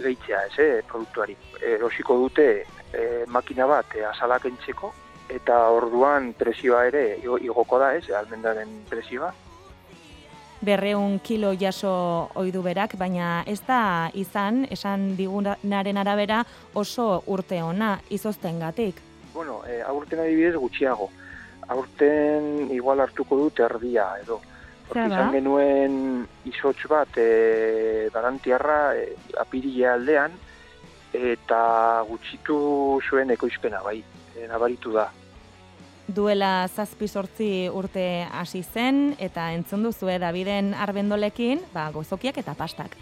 gehitzea, 0.03 0.45
ez, 0.47 0.59
eh, 0.59 0.83
produktuari. 0.87 1.37
Erosiko 1.61 2.17
dute 2.19 2.65
e, 2.93 3.25
makina 3.29 3.67
bat 3.67 3.95
e, 3.97 4.05
azalak 4.05 4.47
entzeko, 4.51 4.93
eta 5.31 5.61
orduan 5.71 6.33
presioa 6.39 6.85
ere 6.91 7.05
igoko 7.23 7.79
da, 7.79 7.95
ez, 7.95 8.11
almendaren 8.11 8.83
presioa. 8.91 9.31
Berreun 10.61 11.21
kilo 11.25 11.55
jaso 11.57 11.93
oidu 12.37 12.61
berak, 12.63 12.99
baina 13.01 13.45
ez 13.49 13.63
da 13.65 14.11
izan, 14.13 14.67
esan 14.69 15.15
digunaren 15.17 15.97
arabera 15.97 16.43
oso 16.75 17.23
urte 17.33 17.63
ona 17.65 17.95
izozten 18.11 18.61
gatik. 18.61 19.01
Bueno, 19.33 19.63
e, 19.65 19.81
aurten 19.81 20.21
adibidez 20.21 20.57
gutxiago. 20.61 21.09
Aurten 21.71 22.69
igual 22.75 23.01
hartuko 23.01 23.39
dut 23.39 23.63
erdia 23.65 24.11
edo. 24.21 24.41
Horti 24.91 25.07
izan 25.07 25.33
genuen 25.33 25.97
izotx 26.51 26.89
bat 26.91 27.17
e, 27.17 28.11
garantiarra 28.13 28.81
e, 28.99 29.07
apirile 29.41 29.87
aldean, 29.89 30.35
eta 31.13 32.05
gutxitu 32.09 33.01
zuen 33.09 33.31
ekoizpena 33.35 33.83
bai, 33.83 34.01
e, 34.37 34.47
nabaritu 34.49 34.93
da. 34.95 35.11
Duela 36.11 36.67
zazpi 36.69 37.07
sortzi 37.07 37.69
urte 37.71 38.27
hasi 38.33 38.63
zen 38.63 39.15
eta 39.19 39.53
entzun 39.55 39.85
duzu 39.87 40.11
Daviden 40.19 40.75
arbendolekin, 40.75 41.63
ba, 41.75 41.91
gozokiak 41.95 42.39
eta 42.39 42.55
pastak. 42.55 42.97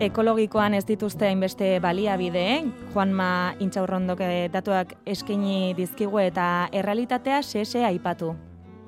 Ekologikoan 0.00 0.76
ez 0.78 0.84
dituzte 0.86 1.26
hainbeste 1.26 1.78
baliabide, 1.82 2.44
Juanma 2.92 3.54
Intxaurrondok 3.62 4.20
datuak 4.52 4.94
eskaini 5.06 5.74
dizkigu 5.74 6.20
eta 6.22 6.68
errealitatea 6.72 7.40
sese 7.42 7.82
aipatu. 7.84 8.30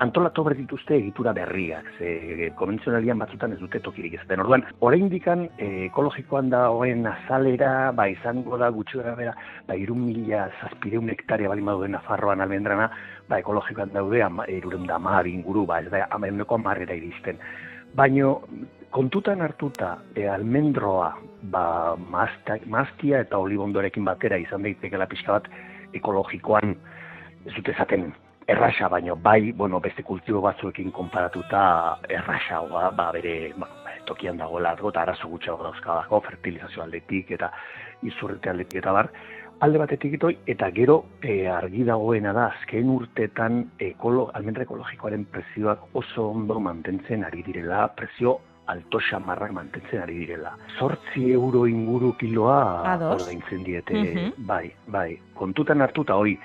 Antolatu 0.00 0.45
behar 0.47 0.57
dituzte 0.57 0.95
egitura 0.97 1.35
berriak, 1.37 1.85
ze 1.99 2.52
konbentzionalian 2.57 3.19
batzutan 3.21 3.52
ez 3.52 3.59
dute 3.61 3.83
tokirik 3.85 4.14
ez 4.17 4.23
den. 4.29 4.40
Orduan, 4.40 4.64
orain 4.81 5.11
dikan 5.12 5.45
ekologikoan 5.59 6.49
da 6.55 6.62
horren 6.71 7.05
azalera, 7.11 7.90
ba 7.93 8.07
izango 8.09 8.57
da 8.57 8.71
gutxi 8.71 9.02
bera, 9.02 9.35
ba 9.67 9.76
irun 9.76 10.07
mila 10.07 10.47
zazpireun 10.62 11.11
hektaria 11.11 11.50
bali 11.50 11.67
den 11.67 11.93
Nafarroan 11.99 12.40
almendrana, 12.40 12.88
ba 13.29 13.38
ekologikoan 13.40 13.93
daude, 13.93 14.23
iruren 14.49 14.87
da 14.87 14.99
mar 14.99 15.26
inguru, 15.26 15.67
ba 15.67 15.81
ez 15.81 15.90
da, 15.90 16.07
ameneko 16.11 16.55
amarrera 16.55 16.95
iristen. 16.95 17.37
Baino, 17.95 18.40
kontutan 18.90 19.42
hartuta 19.42 19.97
e, 20.14 20.26
almendroa 20.28 21.12
ba, 21.42 21.97
maztia 21.97 23.20
eta 23.25 23.38
olibondorekin 23.38 24.04
batera 24.04 24.38
izan 24.38 24.66
daitekela 24.66 25.06
pixka 25.11 25.38
bat 25.38 25.47
ekologikoan 25.94 26.75
ez 27.47 27.54
dute 27.56 27.75
zaten 27.78 28.11
errasa, 28.50 28.88
baino 28.88 29.14
bai, 29.16 29.52
bueno, 29.52 29.80
beste 29.80 30.02
kultibo 30.02 30.40
batzuekin 30.42 30.90
konparatuta 30.92 31.99
errasa, 32.09 32.61
ba, 32.66 33.11
bere 33.14 33.52
ba, 33.56 33.68
tokian 34.06 34.40
dagoela, 34.40 34.75
eta 34.75 35.04
arazo 35.04 35.28
gutxago 35.30 35.68
dauzkadako, 35.68 36.20
fertilizazio 36.26 36.82
aldetik 36.82 37.30
eta 37.37 37.52
izurrete 38.02 38.50
aldetik 38.50 38.82
eta 38.82 38.92
bar, 38.97 39.11
alde 39.61 39.78
batetik 39.78 40.16
itoi, 40.18 40.35
eta 40.50 40.70
gero 40.75 41.04
e, 41.23 41.47
argi 41.47 41.85
dagoena 41.87 42.32
da, 42.35 42.49
azken 42.56 42.90
urtetan 42.90 43.62
ekolo, 43.78 44.30
almendra 44.35 44.66
ekologikoaren 44.66 45.28
prezioak 45.30 45.94
oso 45.94 46.30
ondo 46.35 46.59
mantentzen 46.61 47.25
ari 47.28 47.44
direla, 47.47 47.87
prezio 47.94 48.40
alto 48.71 49.00
xamarrak 49.03 49.53
mantentzen 49.53 50.03
ari 50.03 50.21
direla. 50.23 50.55
Zortzi 50.79 51.31
euro 51.35 51.67
inguru 51.67 52.12
kiloa 52.21 52.97
ordaintzen 53.11 53.65
diete, 53.67 53.95
mhm. 53.99 54.47
bai, 54.47 54.71
bai. 54.87 55.11
Kontutan 55.35 55.83
hartuta 55.83 56.17
hoi, 56.21 56.37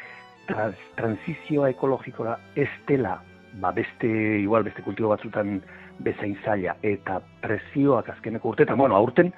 trans, 0.50 0.78
transizioa 0.98 1.72
ekologikora 1.76 2.38
ez 2.56 2.72
dela, 2.88 3.20
ba 3.62 3.72
beste, 3.72 4.10
igual 4.42 4.66
beste 4.68 4.84
kultibo 4.84 5.14
batzutan 5.14 5.60
bezain 6.06 6.36
zaila, 6.44 6.76
eta 6.84 7.22
prezioak 7.44 8.10
azkeneko 8.16 8.52
urtetan, 8.52 8.78
bueno, 8.78 8.98
aurten, 8.98 9.32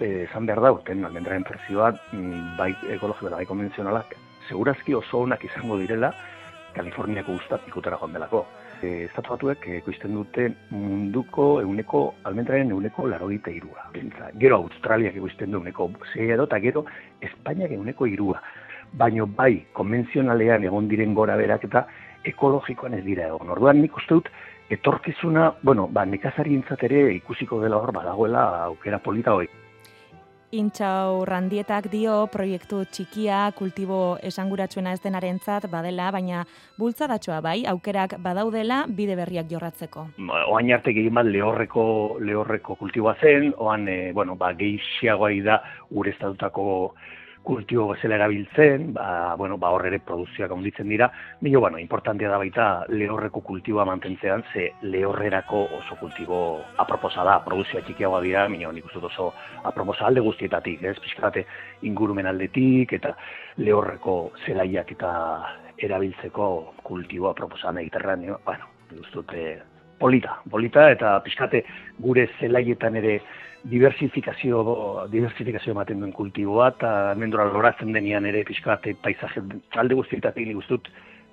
eh, 0.00 0.24
esan 0.28 0.46
behar 0.46 0.62
da, 0.64 0.72
urten, 0.72 1.04
almendraen 1.04 1.44
prezioa, 1.44 1.90
mm, 2.12 2.54
bai 2.56 2.70
ekologiko 2.96 3.28
eta 3.28 3.42
bai 3.42 3.48
konvenzionalak, 3.50 4.14
segurazki 4.48 4.94
oso 4.94 5.26
onak 5.26 5.44
izango 5.44 5.76
direla, 5.80 6.14
Kaliforniako 6.74 7.36
guztat 7.36 7.68
ikutera 7.70 7.98
joan 8.00 8.16
delako 8.16 8.40
e, 8.84 9.04
estatu 9.06 9.34
batuek 9.34 9.66
ekoizten 9.78 10.14
dute 10.16 10.48
munduko 10.70 11.46
euneko, 11.62 12.02
almendraren 12.28 12.72
euneko 12.74 13.08
larogita 13.08 13.52
irua. 13.54 13.88
Gero 14.40 14.60
Australiak 14.64 15.16
ekoizten 15.16 15.52
du 15.54 15.62
euneko 15.62 15.90
zei 16.12 16.30
edo, 16.36 16.46
eta 16.50 16.60
gero 16.60 16.84
Espainiak 17.24 17.72
euneko 17.78 18.08
irua. 18.10 18.42
Baina 18.94 19.26
bai, 19.26 19.64
konvenzionalean 19.72 20.68
egon 20.68 20.88
diren 20.88 21.14
gora 21.14 21.36
berak 21.40 21.64
eta 21.70 21.86
ekologikoan 22.24 22.94
ez 23.00 23.04
dira 23.04 23.28
egon. 23.32 23.50
Orduan 23.56 23.80
nik 23.82 23.96
uste 23.96 24.20
dut, 24.20 24.30
etorkizuna, 24.70 25.50
bueno, 25.62 25.88
ba, 25.88 26.04
nekazari 26.04 26.62
ere 26.82 27.14
ikusiko 27.14 27.60
dela 27.60 27.76
hor 27.76 27.92
badagoela 27.92 28.64
aukera 28.64 28.98
polita 28.98 29.34
hori. 29.34 29.48
Intxau 30.54 31.24
randietak 31.26 31.88
dio 31.90 32.28
proiektu 32.30 32.84
txikia, 32.86 33.48
kultibo 33.58 34.16
esanguratsuena 34.22 34.92
ez 34.94 35.00
denarentzat 35.02 35.66
badela, 35.72 36.12
baina 36.14 36.44
bultzadatxoa 36.78 37.40
bai, 37.42 37.56
aukerak 37.72 38.14
badaudela 38.22 38.84
bide 38.86 39.16
berriak 39.18 39.50
jorratzeko. 39.50 40.06
Ba, 40.28 40.44
oain 40.52 40.70
arte 40.76 40.94
gehien 40.94 41.16
bat 41.18 41.26
lehorreko, 41.26 41.86
lehorreko 42.22 42.78
kultiboa 42.78 43.16
zen, 43.18 43.50
oan, 43.58 43.88
e, 43.90 44.12
bueno, 44.14 44.38
ba, 44.38 44.52
gehiagoa 44.60 45.32
da 45.42 45.58
ureztatutako 45.90 46.94
kultibo 47.44 47.88
bezala 47.92 48.16
erabiltzen, 48.16 48.92
ba, 48.96 49.34
bueno, 49.36 49.58
ba, 49.60 49.70
horre 49.76 49.90
ere 49.92 50.00
produzioak 50.00 50.50
handitzen 50.50 50.88
dira, 50.88 51.10
Bilo, 51.40 51.60
bueno, 51.60 51.78
importantea 51.78 52.30
da 52.32 52.38
baita 52.40 52.66
lehorreko 52.88 53.42
kultiboa 53.44 53.84
mantentzean, 53.84 54.42
ze 54.52 54.70
lehorrerako 54.82 55.60
oso 55.78 55.98
kultibo 56.00 56.38
aproposa 56.78 57.24
da, 57.24 57.38
produzioa 57.44 57.84
txikiagoa 57.84 58.22
dira, 58.24 58.48
mino, 58.48 58.72
nik 58.72 58.88
uste 58.88 59.04
oso 59.04 59.32
aproposa 59.62 60.08
alde 60.08 60.24
guztietatik, 60.24 60.82
ez, 60.82 60.96
pixkate 61.04 61.44
ingurumen 61.82 62.26
aldetik, 62.26 62.96
eta 62.96 63.12
lehorreko 63.60 64.32
zelaiak 64.46 64.96
eta 64.96 65.12
erabiltzeko 65.78 66.48
kultiboa 66.82 67.36
aproposa 67.36 67.72
mediterraneo, 67.72 68.40
bueno, 68.44 68.72
nik 68.90 69.62
polita, 69.98 70.38
polita, 70.50 70.90
eta 70.90 71.18
pixkate 71.24 71.62
gure 72.02 72.26
zelaietan 72.40 72.96
ere 73.00 73.20
diversifikazio 73.70 75.06
diversifikazio 75.12 75.72
ematen 75.72 76.02
duen 76.02 76.12
kultiboa 76.12 76.68
eta 76.74 76.90
mendora 77.16 77.46
loratzen 77.48 77.92
denean 77.96 78.26
ere 78.28 78.44
pixkate 78.44 78.94
paisaje 79.02 79.42
alde 79.80 79.98
guztietatik 80.00 80.46
nik 80.48 80.60
ustut 80.60 80.90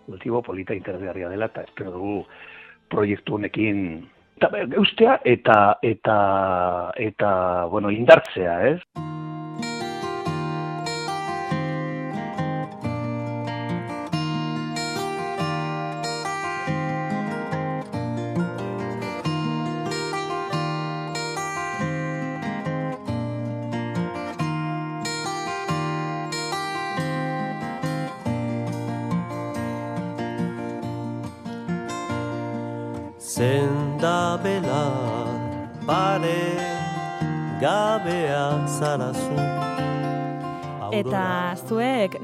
kultibo 0.08 0.42
polita 0.42 0.74
interesgarria 0.74 1.30
dela 1.30 1.52
eta 1.52 1.66
espero 1.68 1.92
dugu 1.98 2.18
proiektu 2.92 3.36
honekin 3.36 3.86
eta 4.40 4.66
eustea 4.80 5.20
eta 5.26 5.58
eta 5.84 6.18
eta 6.98 7.32
bueno 7.72 7.92
indartzea, 7.92 8.60
ez? 8.74 9.11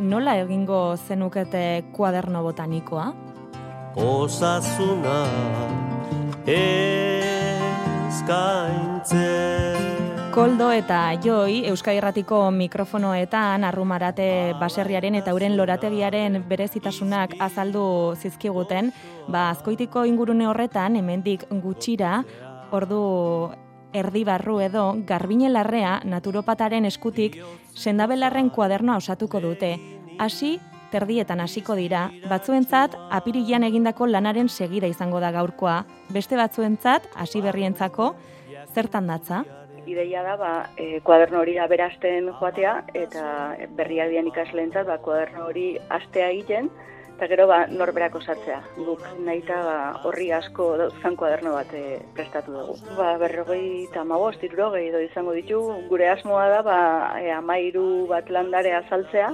Nola 0.09 0.37
egingo 0.39 0.95
zenukete 0.95 1.83
kuaderno 1.93 2.43
botanikoa? 2.43 3.13
Osasuna 3.97 5.19
eskaintzen 8.07 8.67
Koldo 10.37 10.69
eta 10.69 11.17
Joi 11.17 11.63
Euskadi 11.65 11.97
Erratiko 11.97 12.51
mikrofonoetan 12.53 13.63
arrumarate 13.65 14.53
baserriaren 14.59 15.17
eta 15.17 15.33
uren 15.33 15.57
lorategiaren 15.57 16.43
berezitasunak 16.45 17.33
azaldu 17.41 18.13
zizkiguten, 18.21 18.91
ba 19.33 19.49
azkoitiko 19.49 20.05
ingurune 20.05 20.45
horretan 20.45 20.95
hemendik 20.99 21.47
gutxira 21.49 22.21
ordu 22.69 23.01
erdi 23.97 24.23
barru 24.29 24.59
edo 24.61 24.93
garbinelarrea 25.09 26.01
naturopataren 26.05 26.85
eskutik 26.85 27.41
sendabelarren 27.73 28.53
kuadernoa 28.53 29.01
osatuko 29.01 29.41
dute. 29.41 29.96
Hasi 30.19 30.57
terdietan 30.91 31.41
hasiko 31.43 31.75
dira, 31.77 32.07
batzuentzat 32.29 32.95
apirilean 33.11 33.65
egindako 33.67 34.07
lanaren 34.07 34.49
segida 34.49 34.87
izango 34.87 35.19
da 35.19 35.31
gaurkoa, 35.35 35.83
beste 36.15 36.39
batzuentzat 36.39 37.09
hasi 37.15 37.43
berrientzako 37.43 38.15
zertan 38.73 39.07
datza? 39.07 39.43
ideia 39.87 40.19
da 40.23 40.35
ba, 40.35 40.51
e, 40.75 40.99
kuaderno 40.99 41.39
hori 41.39 41.53
aberasten 41.63 42.27
joatea 42.39 42.73
eta 42.93 43.23
berriak 43.77 44.11
dian 44.11 44.27
ikasleentzat 44.27 44.87
ba, 44.89 44.97
kuaderno 44.99 45.45
hori 45.47 45.77
astea 45.87 46.27
egiten 46.33 46.67
eta 47.17 47.29
gero 47.31 47.47
ba, 47.49 47.63
norberak 47.71 48.15
osatzea. 48.19 48.59
Guk 48.77 49.01
nahi 49.25 49.41
ba, 49.47 49.77
horri 50.05 50.27
asko 50.31 50.67
zan 51.01 51.15
kuaderno 51.15 51.55
bat 51.55 51.71
e, 51.73 51.99
prestatu 52.13 52.53
dugu. 52.53 52.75
Ba, 52.97 53.15
berrogei 53.17 53.87
eta 53.87 54.03
magost, 54.03 54.43
irurogei 54.43 54.89
edo 54.89 54.99
izango 55.01 55.33
ditu, 55.33 55.61
gure 55.89 56.09
asmoa 56.09 56.49
da 56.51 56.61
ba, 56.61 56.79
e, 57.17 57.31
amairu 57.31 58.05
bat 58.11 58.29
landare 58.29 58.75
azaltzea, 58.83 59.31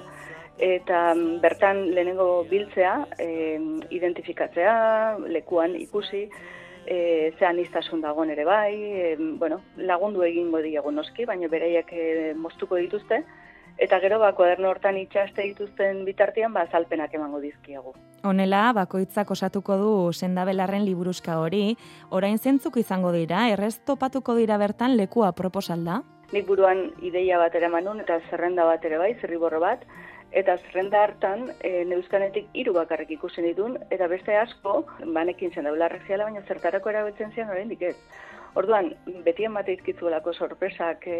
eta 0.57 1.13
mm, 1.15 1.39
bertan 1.41 1.85
lehenengo 1.93 2.45
biltzea, 2.49 2.95
e, 3.19 3.59
identifikatzea, 3.89 4.73
lekuan 5.27 5.75
ikusi, 5.79 6.27
e, 6.85 6.97
zean 7.39 7.59
iztasun 7.59 8.01
dagoen 8.01 8.29
ere 8.33 8.45
bai, 8.45 8.73
e, 8.73 9.15
bueno, 9.39 9.61
lagundu 9.77 10.23
egingo 10.23 10.61
diegu 10.61 10.91
noski, 10.91 11.25
baina 11.25 11.49
bereiak 11.49 11.93
e, 11.93 12.33
moztuko 12.35 12.77
dituzte, 12.77 13.23
eta 13.77 13.99
gero 13.99 14.19
ba, 14.19 14.33
kuaderno 14.37 14.69
hortan 14.69 14.97
itxaste 15.01 15.41
dituzten 15.49 16.03
bitartean 16.05 16.53
ba, 16.53 16.67
zalpenak 16.71 17.13
emango 17.13 17.39
dizkiagu. 17.41 17.95
Honela, 18.23 18.71
bakoitzak 18.77 19.31
osatuko 19.31 19.77
du 19.77 19.93
sendabelarren 20.13 20.85
liburuzka 20.85 21.39
hori, 21.41 21.75
orain 22.09 22.37
zentzuk 22.37 22.77
izango 22.77 23.11
dira, 23.11 23.47
errez 23.49 23.79
topatuko 23.85 24.35
dira 24.37 24.57
bertan 24.61 24.97
lekua 24.97 25.33
proposalda? 25.33 26.03
Nik 26.33 26.47
buruan 26.47 26.87
ideia 27.05 27.37
bat 27.37 27.53
ere 27.55 27.69
manun 27.69 27.99
eta 28.01 28.19
zerrenda 28.29 28.65
bat 28.65 28.85
ere 28.85 28.97
bai, 28.97 29.13
zerriborro 29.21 29.59
bat, 29.61 29.83
eta 30.33 30.57
zerrenda 30.65 31.03
hartan 31.05 31.47
e, 31.61 31.83
neuzkanetik 31.85 32.49
hiru 32.57 32.73
bakarrik 32.75 33.11
ikusten 33.15 33.45
ditun, 33.45 33.77
eta 33.93 34.07
beste 34.11 34.35
asko, 34.37 34.83
banekin 35.15 35.53
zen 35.53 35.69
daula 35.69 35.89
regiala, 35.93 36.27
baina 36.29 36.41
zertarako 36.47 36.93
erabiltzen 36.93 37.33
zian 37.35 37.51
oraindik 37.53 37.81
ez. 37.89 37.95
Orduan, 38.57 38.91
beti 39.25 39.47
emate 39.47 39.73
izkitzuelako 39.73 40.33
sorpresak 40.33 41.07
e, 41.09 41.17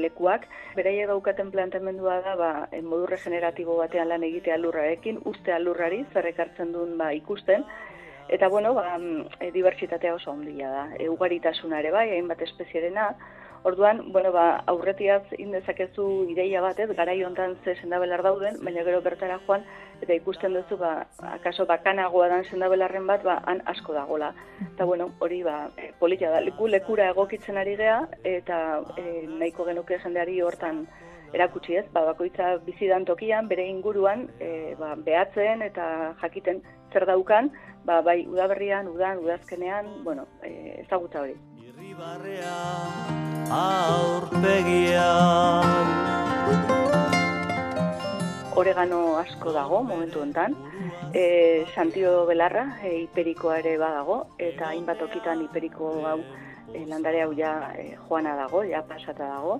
lekuak, 0.00 0.46
beraia 0.76 1.06
daukaten 1.10 1.50
planteamendua 1.52 2.20
da, 2.24 2.36
ba, 2.40 2.50
modu 2.84 3.08
regeneratibo 3.10 3.76
batean 3.80 4.08
lan 4.08 4.24
egitea 4.28 4.56
lurrarekin, 4.60 5.20
ustea 5.28 5.58
lurrari, 5.60 6.04
zerrekartzen 6.14 6.72
duen 6.76 6.96
ba, 7.00 7.12
ikusten, 7.16 7.66
Eta 8.30 8.46
bueno, 8.46 8.74
ba, 8.74 8.92
e, 9.40 9.48
dibertsitatea 9.50 10.14
oso 10.14 10.30
ondia 10.30 10.68
da. 10.70 10.82
E, 10.94 11.08
ugaritasuna 11.10 11.80
ere 11.82 11.90
bai, 11.90 12.04
hainbat 12.14 12.44
espeziarena, 12.46 13.08
Orduan, 13.62 14.10
bueno, 14.12 14.32
ba, 14.32 14.62
aurretiaz 14.72 15.22
indezakezu 15.36 16.04
ideia 16.32 16.62
bat, 16.64 16.78
ez, 16.80 16.88
garai 16.96 17.18
hontan 17.26 17.58
ze 17.62 17.74
sendabelar 17.76 18.22
dauden, 18.24 18.56
baina 18.64 18.84
gero 18.86 19.02
bertara 19.04 19.36
joan, 19.44 19.66
eta 20.00 20.16
ikusten 20.16 20.54
duzu, 20.56 20.78
ba, 20.80 20.92
akaso 21.34 21.66
bakanagoa 21.68 22.30
dan 22.32 22.46
sendabelarren 22.48 23.06
bat, 23.06 23.22
ba, 23.22 23.36
han 23.44 23.60
asko 23.68 23.92
dagola. 23.92 24.32
Eta, 24.64 24.86
bueno, 24.88 25.10
hori, 25.20 25.42
ba, 25.44 25.58
e, 25.76 25.90
politia 26.00 26.30
da, 26.32 26.40
leku 26.40 26.70
lekura 26.72 27.10
egokitzen 27.12 27.60
ari 27.60 27.76
gea, 27.76 28.00
eta 28.24 28.80
e, 28.96 29.26
nahiko 29.28 29.68
genuke 29.68 30.00
jendeari 30.00 30.40
hortan 30.40 30.86
erakutsi 31.36 31.76
ez, 31.82 31.84
ba, 31.92 32.06
bakoitza 32.08 32.54
bizidan 32.64 33.04
tokian, 33.04 33.48
bere 33.50 33.68
inguruan, 33.68 34.30
e, 34.40 34.74
ba, 34.80 34.94
behatzen 34.96 35.68
eta 35.68 36.14
jakiten 36.24 36.64
zer 36.94 37.04
daukan, 37.12 37.52
ba, 37.84 38.00
bai 38.00 38.22
udaberrian, 38.26 38.88
udan, 38.88 39.20
udazkenean, 39.20 39.98
bueno, 40.02 40.26
e, 40.40 40.80
ezagutza 40.86 41.26
hori. 41.26 41.36
Irribarrea 41.90 43.50
aurpegian 43.50 45.66
Oregano 48.54 49.18
asko 49.18 49.50
dago 49.50 49.82
momentu 49.82 50.22
hontan. 50.22 50.54
E, 51.12 51.66
Santio 51.74 52.26
Belarra 52.30 52.78
e, 52.86 52.94
hiperikoa 53.00 53.58
ere 53.64 53.74
badago 53.82 54.20
eta 54.38 54.70
hainbat 54.70 55.02
okitan 55.02 55.42
hiperiko 55.42 55.90
hau 56.06 56.22
e, 56.22 56.86
landare 56.86 57.24
hau 57.24 57.34
ja 57.34 57.74
e, 57.74 57.98
joana 58.06 58.36
dago, 58.38 58.62
ja 58.70 58.86
pasata 58.86 59.26
dago. 59.26 59.58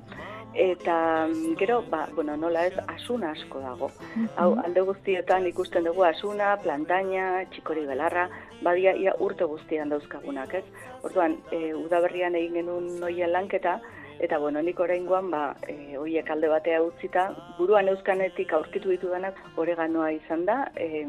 Eta 0.54 1.26
mm, 1.28 1.54
gero, 1.56 1.84
ba, 1.90 2.08
bueno, 2.14 2.36
nola 2.36 2.66
ez, 2.66 2.74
asuna 2.88 3.30
asko 3.30 3.60
dago. 3.60 3.90
Hau, 4.36 4.56
alde 4.64 4.82
guztietan 4.82 5.46
ikusten 5.46 5.86
dugu 5.86 6.02
asuna, 6.04 6.56
plantaina, 6.62 7.44
txikori 7.52 7.86
belarra, 7.86 8.28
badia 8.62 8.94
ia 8.98 9.14
urte 9.18 9.46
guztian 9.46 9.94
dauzkagunak, 9.94 10.54
ez? 10.54 10.64
Orduan, 11.06 11.38
e, 11.52 11.72
udaberrian 11.74 12.34
egin 12.34 12.60
genuen 12.60 12.88
noien 13.00 13.30
lanketa, 13.32 13.78
eta 14.20 14.38
bueno, 14.38 14.60
nik 14.62 14.80
oraingoan 14.80 15.30
ba, 15.30 15.44
e, 15.68 15.96
oiek 15.98 16.28
alde 16.30 16.50
batea 16.50 16.82
utzita, 16.82 17.30
buruan 17.58 17.88
euskanetik 17.88 18.52
aurkitu 18.52 18.90
ditu 18.90 19.14
denak, 19.14 19.38
oreganoa 19.56 20.10
izan 20.18 20.44
da, 20.50 20.64
e, 20.74 21.06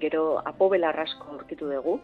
gero 0.00 0.40
apobelarrasko 0.46 1.36
aurkitu 1.36 1.68
dugu, 1.68 2.00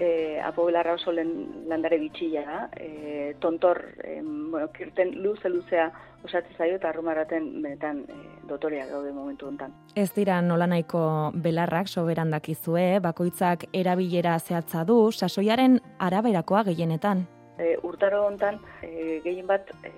e, 0.00 0.40
apobelarra 0.40 0.94
oso 0.96 1.12
landare 1.12 1.98
bitxilla 2.00 2.42
da, 2.46 2.60
e, 2.76 3.34
tontor, 3.38 3.82
e, 4.02 4.20
bueno, 4.22 4.68
kirten 4.72 5.20
luze 5.22 5.48
luzea 5.48 5.90
osatzen 6.24 6.56
zaio 6.56 6.76
eta 6.76 6.88
arrumaraten 6.90 7.62
benetan 7.62 8.02
e, 8.08 8.18
dotorea 8.48 8.86
gaude 8.88 9.12
momentu 9.12 9.46
hontan. 9.48 9.74
Ez 9.94 10.10
dira 10.16 10.40
nola 10.42 10.66
nahiko 10.66 11.02
belarrak 11.34 11.88
soberan 11.88 12.32
dakizue, 12.32 13.00
bakoitzak 13.00 13.68
erabilera 13.72 14.38
zehatza 14.38 14.84
du, 14.84 15.12
sasoiaren 15.12 15.80
araberakoa 15.98 16.64
gehienetan. 16.72 17.26
E, 17.60 17.76
urtaro 17.84 18.24
hontan 18.26 18.60
e, 18.82 19.20
gehien 19.24 19.46
bat 19.46 19.68
e, 19.84 19.92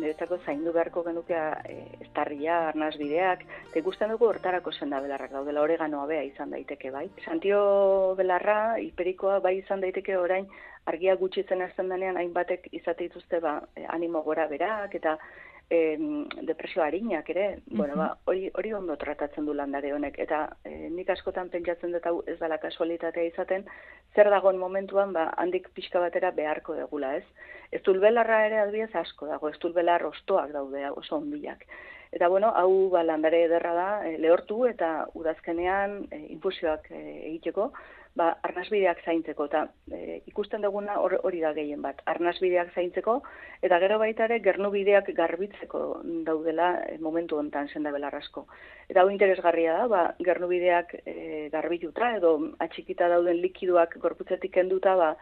niretzako 0.00 0.38
zaindu 0.46 0.72
beharko 0.72 1.02
genukea 1.06 1.44
e, 1.68 1.76
estarria, 2.06 2.68
arnaz 2.68 2.94
bideak, 3.00 3.44
eta 3.70 3.82
ikusten 3.82 4.14
dugu 4.14 4.28
hortarako 4.30 4.72
senda 4.72 5.00
belarrak 5.04 5.34
daudela 5.34 5.64
oreganoa 5.66 6.06
bea 6.10 6.22
izan 6.28 6.54
daiteke 6.54 6.90
bai. 6.94 7.06
Santio 7.24 7.60
belarra, 8.18 8.78
hiperikoa 8.82 9.40
bai 9.44 9.58
izan 9.58 9.84
daiteke 9.84 10.16
orain 10.16 10.48
argia 10.88 11.16
gutxitzen 11.20 11.62
hasten 11.62 11.90
denean 11.92 12.16
hainbatek 12.16 12.70
izate 12.72 13.08
dituzte 13.08 13.40
ba, 13.44 13.58
animo 13.88 14.22
gora 14.26 14.46
berak 14.48 14.94
eta 14.96 15.18
e, 15.70 15.96
depresio 16.42 16.82
harinak 16.82 17.28
ere, 17.30 17.60
bueno, 17.66 17.96
ba, 17.96 18.08
hori, 18.24 18.48
hori 18.54 18.72
ondo 18.72 18.96
tratatzen 18.96 19.46
du 19.46 19.54
landare 19.54 19.92
honek, 19.92 20.18
eta 20.24 20.40
e, 20.64 20.88
nik 20.94 21.10
askotan 21.12 21.50
pentsatzen 21.52 21.92
dut 21.92 22.06
hau 22.08 22.22
ez 22.26 22.38
dala 22.40 22.58
kasualitatea 22.62 23.28
izaten, 23.28 23.66
zer 24.14 24.30
dagoen 24.32 24.58
momentuan, 24.58 25.12
ba, 25.12 25.28
handik 25.36 25.68
pixka 25.76 26.00
batera 26.00 26.32
beharko 26.32 26.78
degula, 26.78 27.16
ez? 27.20 27.24
Ez 27.72 27.82
dulbelarra 27.84 28.46
ere 28.46 28.62
adbiez 28.62 28.90
asko 28.96 29.28
dago, 29.28 29.52
ez 29.52 29.60
dulbelar 29.60 30.06
ostoak 30.08 30.52
daude 30.56 30.88
oso 30.90 31.20
onbilak. 31.20 31.66
Eta 32.16 32.30
bueno, 32.32 32.48
hau 32.56 32.88
ba, 32.88 33.04
landare 33.04 33.44
ederra 33.44 33.74
da, 33.76 33.88
e, 34.08 34.16
lehortu 34.18 34.64
eta 34.70 35.08
udazkenean 35.14 36.00
e, 36.10 36.24
infusioak 36.32 36.88
e, 36.90 37.02
egiteko, 37.34 37.72
ba, 38.18 38.28
arnazbideak 38.42 39.00
zaintzeko, 39.06 39.46
eta 39.48 39.64
e, 39.94 40.18
ikusten 40.30 40.64
duguna 40.64 40.98
hori 41.00 41.40
da 41.40 41.52
gehien 41.56 41.82
bat, 41.84 42.02
arnazbideak 42.10 42.74
zaintzeko, 42.74 43.20
eta 43.62 43.78
gero 43.84 43.98
baita 44.02 44.26
ere, 44.26 44.40
gernubideak 44.44 45.12
garbitzeko 45.16 45.84
daudela 46.26 46.72
e, 46.88 46.98
momentu 47.04 47.38
hontan 47.38 47.70
zenda 47.72 47.94
belarrasko. 47.94 48.46
Eta 48.88 49.04
hau 49.04 49.12
interesgarria 49.14 49.78
da, 49.78 49.88
ba, 49.92 50.04
gernubideak 50.30 50.94
e, 51.04 51.16
garbituta, 51.54 52.14
edo 52.18 52.36
atxikita 52.66 53.08
dauden 53.14 53.40
likiduak 53.44 53.98
gorputzetik 54.02 54.56
kenduta, 54.58 54.96
ba, 54.98 55.14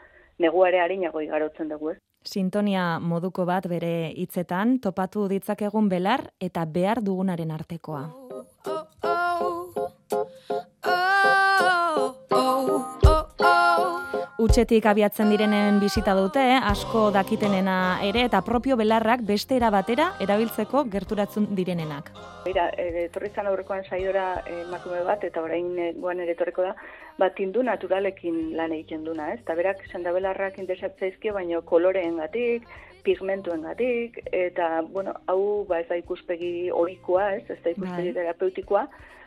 neguare 0.42 0.80
harinago 0.80 1.22
igarotzen 1.24 1.72
dugu, 1.72 1.94
ez? 1.94 1.98
Sintonia 2.26 2.98
moduko 2.98 3.44
bat 3.46 3.68
bere 3.70 4.11
hitzetan 4.18 4.80
topatu 4.82 5.28
ditzakegun 5.30 5.88
belar 5.88 6.26
eta 6.42 6.66
behar 6.66 7.04
dugunaren 7.04 7.54
artekoa. 7.54 8.26
Utxetik 14.46 14.85
abiatzen 14.87 15.32
direnen 15.32 15.80
bisita 15.82 16.12
dute, 16.14 16.42
asko 16.70 17.09
dakitenena 17.11 17.98
ere, 18.06 18.22
eta 18.28 18.44
propio 18.46 18.76
belarrak 18.78 19.24
beste 19.26 19.56
era 19.56 19.72
batera 19.74 20.12
erabiltzeko 20.22 20.85
gerturatzen 20.92 21.48
direnenak. 21.59 22.12
Mira, 22.44 22.68
e, 22.78 23.06
etorri 23.09 23.32
zan 23.35 23.48
aurrekoan 23.50 23.82
saiora 23.90 24.26
emakume 24.61 25.00
bat, 25.09 25.24
eta 25.26 25.42
orain 25.42 25.72
e, 25.82 25.88
guan 25.98 26.22
ere 26.22 26.37
etorreko 26.37 26.62
da, 26.68 26.76
bat 27.18 27.35
tindu 27.35 27.64
naturalekin 27.66 28.54
lan 28.61 28.76
egiten 28.76 29.02
duna, 29.09 29.32
ez? 29.35 29.40
Eta 29.42 29.59
berak 29.59 29.82
sendabelarrak 29.90 30.61
interesatzaizkio, 30.62 31.35
baino 31.35 31.64
koloreen 31.66 32.22
gatik, 32.22 32.70
pigmentuen 33.02 33.66
gatik, 33.66 34.20
eta, 34.30 34.85
bueno, 34.92 35.16
hau, 35.26 35.64
ba, 35.66 35.82
ez 35.82 35.90
da 35.90 35.98
ikuspegi 35.98 36.70
ohikoa, 36.70 37.32
ez? 37.40 37.44
Ez 37.50 37.59
da 37.64 37.74
ikuspegi 37.74 38.12
Bai. 38.12 38.18
terapeutikoa, 38.20 38.87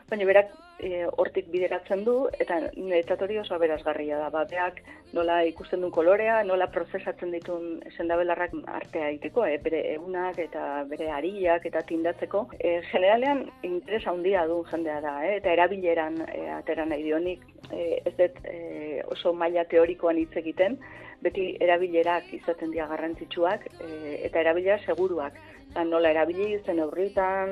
baina 0.10 0.26
berak 0.26 0.52
e, 0.80 1.06
hortik 1.22 1.50
bideratzen 1.54 2.04
du, 2.06 2.16
eta 2.42 2.60
netzat 2.76 3.22
hori 3.22 3.38
oso 3.42 3.56
aberazgarria 3.56 4.20
da. 4.22 4.30
Ba, 4.34 4.46
beak 4.50 4.82
nola 5.14 5.40
ikusten 5.48 5.84
duen 5.84 5.94
kolorea, 5.94 6.40
nola 6.48 6.70
prozesatzen 6.74 7.34
ditun 7.36 7.80
sendabelarrak 7.96 8.56
artea 8.80 9.10
egiteko, 9.14 9.46
e, 9.46 9.58
bere 9.64 9.82
egunak 9.94 10.40
eta 10.46 10.84
bere 10.90 11.12
ariak 11.16 11.68
eta 11.70 11.84
tindatzeko. 11.92 12.46
E, 12.60 12.80
generalean 12.92 13.46
interes 13.68 14.06
handia 14.08 14.46
duen 14.50 14.66
jendea 14.72 15.00
da, 15.06 15.18
e, 15.28 15.36
eta 15.42 15.54
erabileran 15.58 16.24
e, 16.28 16.48
atera 16.58 16.88
nahi 16.90 17.06
dionik, 17.06 17.46
e, 17.70 18.02
ez 18.06 18.16
dut 18.18 18.42
e, 18.46 19.04
oso 19.14 19.34
maila 19.34 19.68
teorikoan 19.70 20.18
hitz 20.22 20.34
egiten, 20.42 20.80
beti 21.22 21.52
erabilerak 21.60 22.30
izaten 22.38 22.72
dira 22.72 22.88
garrantzitsuak 22.88 23.68
e, 23.78 24.20
eta 24.26 24.46
erabilera 24.46 24.80
seguruak. 24.86 25.40
Nola 25.86 26.10
erabili, 26.10 26.56
zen 26.66 26.80
aurritan, 26.82 27.52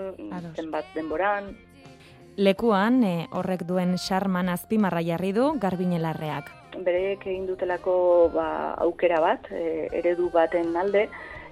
zenbat 0.57 0.87
denboran, 0.95 1.51
Lekuan, 2.37 2.99
e, 3.01 3.25
horrek 3.33 3.63
duen 3.65 3.95
xarman 3.97 4.51
azpimarra 4.53 5.01
jarri 5.01 5.31
du 5.33 5.55
garbinelarreak. 5.57 6.51
bereek 6.85 7.23
egin 7.25 7.47
dutelako 7.47 8.29
ba, 8.29 8.75
aukera 8.85 9.17
bat, 9.19 9.47
e, 9.49 9.87
eredu 9.97 10.29
baten 10.29 10.75
alde, 10.77 11.07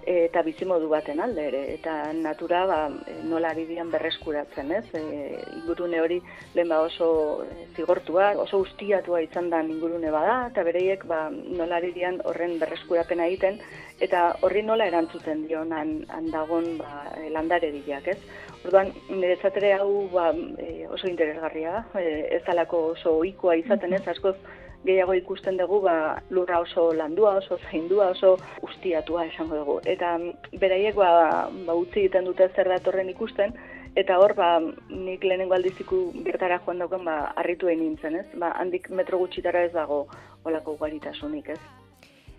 eta 0.05 0.41
bizimodu 0.45 0.87
baten 0.89 1.19
alde 1.19 1.47
ere, 1.49 1.61
eta 1.73 1.95
natura 2.13 2.61
ba, 2.69 2.77
nola 3.25 3.49
ari 3.53 3.65
dian 3.65 3.89
berreskuratzen, 3.89 4.71
ez? 4.77 4.85
E, 4.93 5.01
ingurune 5.57 5.99
hori 6.01 6.19
lehen 6.53 6.69
ba 6.69 6.81
oso 6.85 7.43
e, 7.43 7.65
zigortua, 7.75 8.31
oso 8.41 8.59
ustiatua 8.61 9.23
izan 9.25 9.49
da 9.49 9.63
ingurune 9.65 10.11
bada, 10.13 10.37
eta 10.51 10.63
bereiek 10.67 11.07
ba, 11.09 11.23
nola 11.31 11.79
ari 11.81 11.91
dian 11.95 12.21
horren 12.29 12.59
berreskurapena 12.61 13.25
egiten, 13.31 13.57
eta 13.99 14.27
horri 14.45 14.61
nola 14.63 14.85
erantzuten 14.91 15.47
dion 15.49 15.73
han, 15.73 15.95
han 16.13 16.29
dagon 16.33 16.77
ba, 16.77 17.07
e, 17.17 17.31
landarediak, 17.33 18.11
ez? 18.13 18.19
Orduan, 18.65 18.93
niretzat 19.09 19.57
hau 19.79 20.07
ba, 20.13 20.29
e, 20.61 20.85
oso 20.87 21.09
interesgarria, 21.09 21.81
da. 21.93 22.01
e, 22.01 22.29
ez 22.37 22.43
dalako 22.45 22.91
oso 22.93 23.17
ohikoa 23.23 23.57
izaten 23.61 23.93
ez, 23.97 24.05
askoz 24.07 24.37
gehiago 24.85 25.13
ikusten 25.17 25.57
dugu 25.57 25.81
ba, 25.85 26.21
lurra 26.29 26.59
oso 26.63 26.91
landua, 26.93 27.35
oso 27.41 27.57
zaindua, 27.69 28.11
oso 28.13 28.35
ustiatua 28.61 29.25
esango 29.25 29.57
dugu. 29.61 29.79
Eta 29.85 30.17
mm, 30.17 30.59
beraiek 30.61 30.95
ba, 30.99 31.09
ba, 31.65 31.73
utzi 31.73 32.05
egiten 32.05 32.29
dute 32.29 32.49
zer 32.55 32.69
datorren 32.69 33.09
ikusten, 33.09 33.55
eta 33.95 34.19
hor 34.19 34.35
ba, 34.37 34.59
nik 34.89 35.23
lehenengo 35.23 35.55
aldiziku 35.55 36.11
bertara 36.25 36.59
joan 36.65 36.83
dauken 36.83 37.05
ba, 37.07 37.17
harritu 37.35 37.71
egin 37.71 37.85
nintzen, 37.89 38.19
ez? 38.21 38.27
Ba, 38.39 38.53
handik 38.59 38.89
metro 38.89 39.19
gutxitara 39.23 39.65
ez 39.65 39.73
dago 39.73 40.05
olako 40.45 40.77
ugaritasunik, 40.77 41.49
ez? 41.55 41.59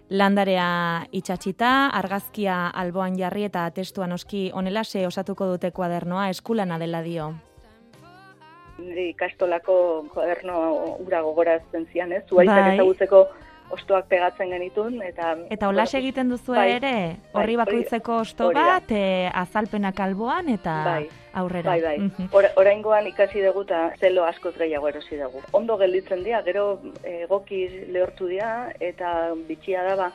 Landarea 0.07 0.69
itxatxita, 1.11 1.91
argazkia 1.99 2.69
alboan 2.71 3.17
jarri 3.19 3.43
eta 3.49 3.65
testuan 3.75 4.15
oski 4.15 4.53
onelase 4.55 5.03
osatuko 5.07 5.49
dute 5.51 5.73
kuadernoa 5.75 6.29
eskulana 6.31 6.79
dela 6.79 7.03
dio. 7.03 7.33
Nire 8.79 9.09
ikastolako 9.11 10.07
kuaderno 10.13 10.61
ura 11.07 11.23
gogorazten 11.23 11.87
zian, 11.93 12.13
ez? 12.13 12.25
Zuaitzak 12.29 12.63
Bai. 12.63 12.75
ezagutzeko 12.75 13.27
ostoak 13.71 14.07
pegatzen 14.07 14.53
genitun, 14.55 15.01
eta... 15.03 15.33
Eta 15.51 15.69
holas 15.69 15.89
egiten 15.99 16.31
duzu 16.31 16.55
bai, 16.55 16.69
ere, 16.77 16.93
bai, 17.33 17.41
horri 17.41 17.57
bakoitzeko 17.59 18.21
osto 18.23 18.51
bat, 18.55 18.93
e, 18.95 19.27
azalpenak 19.35 20.01
alboan 20.05 20.51
eta 20.53 20.77
Bai, 20.87 21.09
aurrera. 21.43 21.75
Bai, 21.75 21.97
bai. 21.99 22.29
Or, 22.31 22.47
oraingoan 22.63 23.09
ikasi 23.11 23.43
dugu 23.43 23.65
eta 23.67 23.89
zelo 23.99 24.25
askoz 24.29 24.55
gehiago 24.59 24.89
erosi 24.93 25.19
dugu. 25.19 25.43
Ondo 25.59 25.77
gelditzen 25.83 26.23
dira, 26.23 26.43
gero 26.47 26.79
egoki 27.03 27.65
lehortu 27.91 28.31
dira 28.31 28.53
eta 28.79 29.33
bitxia 29.49 29.83
da 29.89 29.97
ba, 30.05 30.11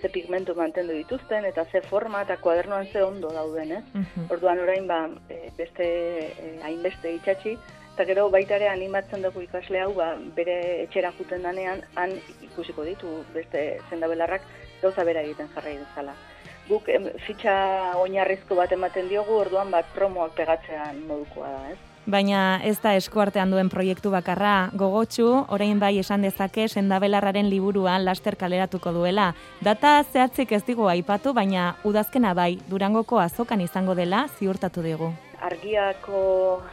ze 0.00 0.08
pigmentu 0.08 0.54
mantendu 0.54 0.94
dituzten 0.94 1.44
eta 1.44 1.64
ze 1.72 1.82
forma 1.82 2.22
eta 2.22 2.36
kuadernoan 2.36 2.86
ze 2.92 3.02
ondo 3.02 3.30
dauden, 3.32 3.72
ez? 3.72 3.84
Mhm. 3.92 4.30
Orduan 4.30 4.58
orain 4.58 4.86
ba, 4.86 5.08
e, 5.28 5.50
beste 5.56 5.84
e, 6.28 6.58
hainbeste 6.62 7.12
itxatxi, 7.14 7.58
eta 7.94 8.04
gero 8.04 8.28
baita 8.30 8.56
ere 8.56 8.68
animatzen 8.68 9.22
dugu 9.22 9.42
ikasle 9.42 9.80
hau 9.82 9.92
ba, 9.94 10.12
bere 10.36 10.58
etxera 10.84 11.12
juten 11.18 11.42
danean, 11.42 11.82
han 11.94 12.14
ikusiko 12.42 12.84
ditu 12.84 13.24
beste 13.34 13.80
zendabelarrak 13.90 14.42
gauza 14.82 15.04
bera 15.04 15.22
egiten 15.26 15.50
jarrai 15.54 15.76
dezala. 15.78 16.14
Guk 16.68 16.88
em, 16.92 17.10
fitxa 17.26 17.54
oinarrizko 17.98 18.54
bat 18.54 18.72
ematen 18.72 19.08
diogu, 19.08 19.40
orduan 19.42 19.70
bat 19.74 19.86
promoak 19.94 20.36
pegatzean 20.36 21.06
modukoa 21.08 21.50
da, 21.56 21.70
ez? 21.72 21.87
Baina 22.08 22.62
ez 22.64 22.78
da 22.80 22.94
eskuartean 22.96 23.50
duen 23.52 23.68
proiektu 23.68 24.08
bakarra, 24.08 24.70
gogotsu, 24.80 25.26
orain 25.52 25.76
bai 25.76 25.98
esan 26.00 26.22
dezake 26.24 26.64
sendabelarraren 26.68 27.50
liburua 27.52 27.98
laster 28.00 28.38
kaleratuko 28.40 28.94
duela. 28.96 29.26
Data 29.60 29.90
zehatzik 30.06 30.54
ez 30.56 30.62
digu 30.64 30.88
aipatu, 30.88 31.34
baina 31.36 31.74
udazkena 31.84 32.32
bai, 32.32 32.54
durangoko 32.70 33.20
azokan 33.20 33.60
izango 33.60 33.92
dela 33.98 34.22
ziurtatu 34.38 34.86
digu. 34.88 35.10
Argiako 35.50 36.22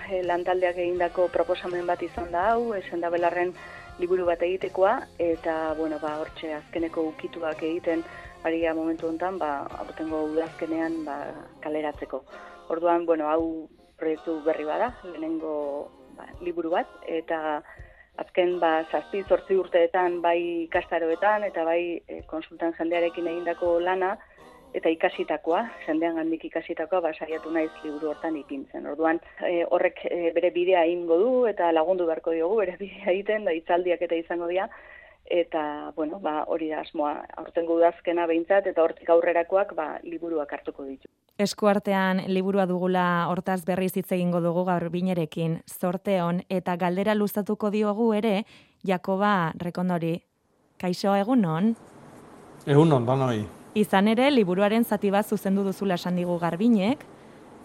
eh, 0.07 0.23
lantaldeak 0.23 0.79
egindako 0.79 1.27
proposamen 1.35 1.83
bat 1.83 2.07
izan 2.07 2.31
da 2.31 2.53
hau, 2.53 2.71
esen 2.79 3.03
da 3.03 3.11
belarren 3.11 3.51
liburu 3.99 4.31
bat 4.31 4.39
egitekoa, 4.39 5.01
eta, 5.19 5.73
bueno, 5.75 5.99
ba, 5.99 6.15
hortxe 6.23 6.55
azkeneko 6.61 7.09
ukituak 7.11 7.59
egiten 7.59 8.07
aria 8.47 8.71
momentu 8.73 9.11
honetan, 9.11 9.35
ba, 9.43 9.65
aurtengo 9.83 10.29
udazkenean, 10.31 11.01
ba, 11.03 11.25
kaleratzeko. 11.59 12.23
Orduan, 12.71 13.03
bueno, 13.05 13.27
hau 13.27 13.67
proiektu 13.99 14.39
berri 14.45 14.65
bada, 14.67 14.91
lehenengo 15.03 15.55
ba, 16.17 16.27
liburu 16.41 16.71
bat, 16.75 16.89
eta 17.07 17.61
azken 18.21 18.59
ba, 18.59 18.85
zazpi, 18.91 19.23
zortzi 19.27 19.57
urteetan 19.59 20.21
bai 20.23 20.37
ikastaroetan 20.67 21.43
eta 21.49 21.65
bai 21.67 21.81
e, 22.07 22.21
konsultan 22.29 22.73
jendearekin 22.77 23.27
egindako 23.31 23.79
lana, 23.83 24.15
eta 24.75 24.91
ikasitakoa, 24.91 25.61
jendean 25.85 26.17
gandik 26.19 26.43
ikasitakoa, 26.49 27.01
ba, 27.05 27.13
saiatu 27.15 27.51
naiz 27.51 27.71
liburu 27.83 28.11
hortan 28.11 28.35
ipintzen. 28.39 28.87
Orduan, 28.91 29.21
e, 29.47 29.63
horrek 29.71 30.03
e, 30.09 30.31
bere 30.35 30.51
bidea 30.55 30.83
ingo 30.91 31.19
du 31.21 31.31
eta 31.51 31.71
lagundu 31.71 32.07
beharko 32.09 32.35
diogu 32.35 32.59
bere 32.63 32.75
bidea 32.79 33.11
egiten, 33.13 33.47
da 33.47 33.55
hitzaldiak 33.55 34.03
eta 34.07 34.19
izango 34.19 34.51
dira, 34.51 34.67
eta, 35.25 35.91
bueno, 35.95 36.19
ba, 36.19 36.43
hori 36.47 36.69
da 36.69 36.81
asmoa, 36.81 37.25
aurtengo 37.37 37.75
udazkena 37.79 38.27
behintzat, 38.29 38.67
eta 38.67 38.83
hortik 38.83 39.09
aurrerakoak, 39.09 39.73
ba, 39.75 39.87
liburuak 40.03 40.53
hartuko 40.53 40.85
ditu. 40.85 41.09
Eskuartean 41.41 42.21
liburua 42.31 42.65
dugula 42.69 43.27
hortaz 43.27 43.65
berriz 43.65 43.91
hitz 43.97 44.11
egingo 44.15 44.39
dugu 44.39 44.63
gaur 44.69 44.87
binerekin, 44.89 45.59
zorte 45.67 46.21
on, 46.23 46.43
eta 46.49 46.77
galdera 46.77 47.15
luzatuko 47.15 47.71
diogu 47.73 48.13
ere, 48.13 48.45
Jakoba 48.85 49.51
Rekondori. 49.59 50.19
Kaixo 50.79 51.15
egun 51.15 51.45
on? 51.45 51.75
Egun 52.67 52.93
on, 52.93 53.05
danoi. 53.05 53.43
Izan 53.75 54.07
ere, 54.07 54.29
liburuaren 54.31 54.85
zati 54.85 55.11
bat 55.11 55.27
zuzendu 55.27 55.65
duzula 55.65 55.97
esan 55.99 56.15
digu 56.15 56.37
garbinek, 56.39 57.03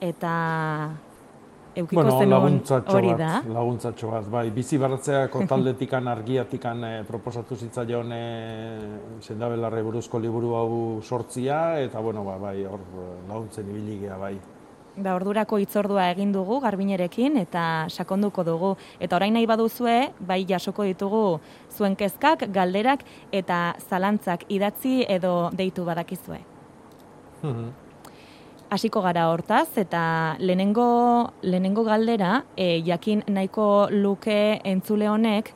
eta 0.00 0.32
eukiko 1.80 2.00
Bueno, 2.00 2.18
zenuen 2.18 2.30
laguntzatxo 2.34 2.96
hori 2.98 3.10
bat, 3.14 3.18
da. 3.18 3.54
laguntzatxo 3.56 4.12
bat, 4.12 4.30
bai. 4.30 4.46
Bizi 4.54 4.78
baratzeako 4.80 5.44
taldetikan, 5.50 6.08
argiatikan 6.16 6.84
eh, 6.84 6.94
proposatu 7.08 7.56
zitzaion 7.56 8.14
eh, 8.16 8.78
sendabelarre 9.20 9.82
buruzko 9.86 10.20
liburu 10.22 10.54
hau 10.58 10.70
sortzia, 11.02 11.80
eta 11.80 12.00
bueno, 12.00 12.24
ba, 12.24 12.38
bai, 12.38 12.56
hor 12.64 12.80
laguntzen 13.28 13.68
ibili 13.74 14.00
gea, 14.04 14.16
bai. 14.20 14.34
Ba, 15.00 15.14
ordurako 15.14 15.60
hitzordua 15.62 16.08
egin 16.12 16.32
dugu 16.34 16.58
garbinerekin 16.60 17.38
eta 17.40 17.64
sakonduko 17.88 18.44
dugu. 18.44 18.72
Eta 19.00 19.16
orain 19.16 19.32
nahi 19.36 19.46
baduzue, 19.46 20.10
bai 20.26 20.42
jasoko 20.48 20.84
ditugu 20.88 21.22
zuen 21.70 21.94
kezkak, 21.96 22.48
galderak 22.52 23.04
eta 23.32 23.60
zalantzak 23.88 24.44
idatzi 24.48 25.04
edo 25.08 25.50
deitu 25.56 25.86
badakizue. 25.86 26.40
Mhm. 27.42 27.89
Hasiko 28.70 29.00
gara 29.02 29.26
hortaz 29.32 29.78
eta 29.82 30.36
lehenengo, 30.38 31.32
lehenengo 31.42 31.82
galdera 31.82 32.44
e, 32.56 32.82
jakin 32.86 33.24
nahiko 33.26 33.88
luke 33.90 34.60
entzule 34.62 35.08
honek 35.10 35.50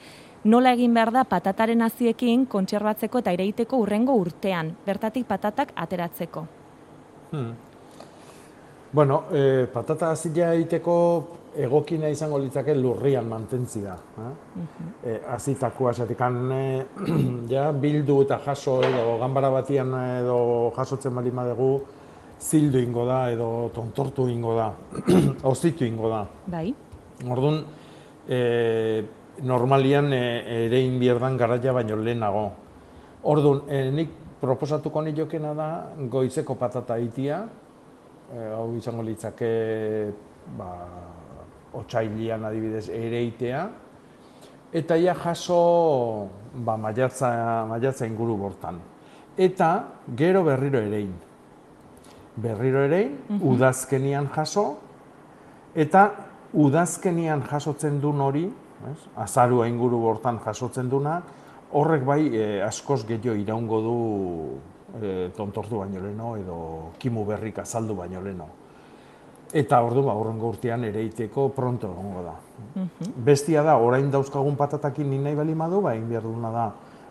nola 0.44 0.72
egin 0.74 0.94
behar 0.94 1.12
da 1.14 1.22
patataren 1.24 1.84
haziekin 1.86 2.46
kontserbatzeko 2.50 3.22
eta 3.22 3.32
ireiteko 3.36 3.78
urrengo 3.84 4.16
urtean, 4.18 4.74
bertatik 4.86 5.28
patatak 5.30 5.72
ateratzeko. 5.76 6.44
Hmm. 7.30 7.54
Bueno, 8.94 9.24
eh, 9.32 9.66
patata 9.72 10.10
hazia 10.10 10.52
egiteko 10.54 10.98
egokina 11.54 12.10
izango 12.10 12.38
litzake 12.38 12.74
lurrian 12.74 13.26
mantentzia. 13.26 13.94
Eh? 13.94 14.30
Eh, 15.10 15.20
azitakoa 15.34 15.90
esatik 15.90 16.20
eh, 16.20 16.84
ja, 17.50 17.72
bildu 17.72 18.22
eta 18.22 18.38
jaso 18.44 18.80
edo 18.82 19.18
ganbara 19.18 19.50
batian 19.50 19.94
edo 20.20 20.72
jasotzen 20.76 21.14
bali 21.14 21.30
dugu 21.30 21.82
zildu 22.40 22.78
ingo 22.78 23.04
da 23.06 23.30
edo 23.32 23.70
tontortu 23.74 24.28
ingo 24.28 24.54
da, 24.56 24.72
ozitu 25.52 25.84
ingo 25.84 26.08
da. 26.08 26.24
Bai? 26.46 26.74
Orduan, 27.30 27.62
e, 28.28 29.04
normalian 29.42 30.12
e, 30.12 30.66
ere 30.66 30.80
inbierdan 30.84 31.36
garaia 31.36 31.72
baino 31.72 31.96
lehenago. 31.96 32.44
Orduan, 33.30 33.64
e, 33.68 33.90
nik 33.90 34.10
proposatuko 34.40 35.02
nijokena 35.02 35.54
da 35.54 35.68
goizeko 36.10 36.56
patata 36.60 36.98
itia, 37.00 37.44
e, 38.28 38.48
hau 38.52 38.68
izango 38.76 39.02
litzake 39.02 39.50
ba, 40.58 40.70
otxailian 41.74 42.44
adibidez 42.44 42.88
ereitea, 42.92 43.68
eta 44.74 44.98
ja 44.98 45.14
jaso 45.14 46.28
ba, 46.54 46.76
maiatza, 46.76 47.30
maiatza 47.70 48.06
inguru 48.06 48.36
bortan. 48.36 48.80
Eta 49.38 49.70
gero 50.14 50.44
berriro 50.46 50.78
erein. 50.78 51.14
Berriro 52.36 52.82
erein, 52.82 53.18
udazkenian 53.40 54.28
jaso, 54.34 54.64
eta 55.74 56.08
udazkenian 56.54 57.44
jasotzen 57.46 58.00
duen 58.02 58.20
hori, 58.20 58.44
ez? 58.90 58.98
azarua 59.22 59.68
inguru 59.70 60.00
bortan 60.02 60.40
jasotzen 60.42 60.90
duna, 60.90 61.20
horrek 61.74 62.04
bai 62.06 62.20
eh, 62.30 62.62
askoz 62.66 63.02
gehiago 63.06 63.36
iraungo 63.38 63.80
du 63.82 63.96
eh, 65.02 65.30
tontortu 65.36 65.80
baino 65.82 66.02
leno 66.02 66.34
edo 66.38 66.58
kimu 66.98 67.24
berrik 67.26 67.58
azaldu 67.62 67.96
baino 67.98 68.22
leno. 68.22 68.48
Eta 69.54 69.80
ordu 69.86 70.02
ba 70.02 70.14
urrengo 70.18 70.48
urtean 70.50 70.84
ereiteko 70.84 71.48
pronto 71.54 71.90
egongo 71.92 72.22
da. 72.26 72.34
Bestia 73.26 73.62
da 73.62 73.76
orain 73.78 74.10
dauzkagun 74.10 74.56
patatakin 74.58 75.10
ni 75.10 75.18
nahi 75.22 75.38
bali 75.38 75.54
madu, 75.54 75.80
ba 75.82 75.94
egin 75.94 76.08
behar 76.10 76.26
duguna 76.26 76.50
da 76.50 76.64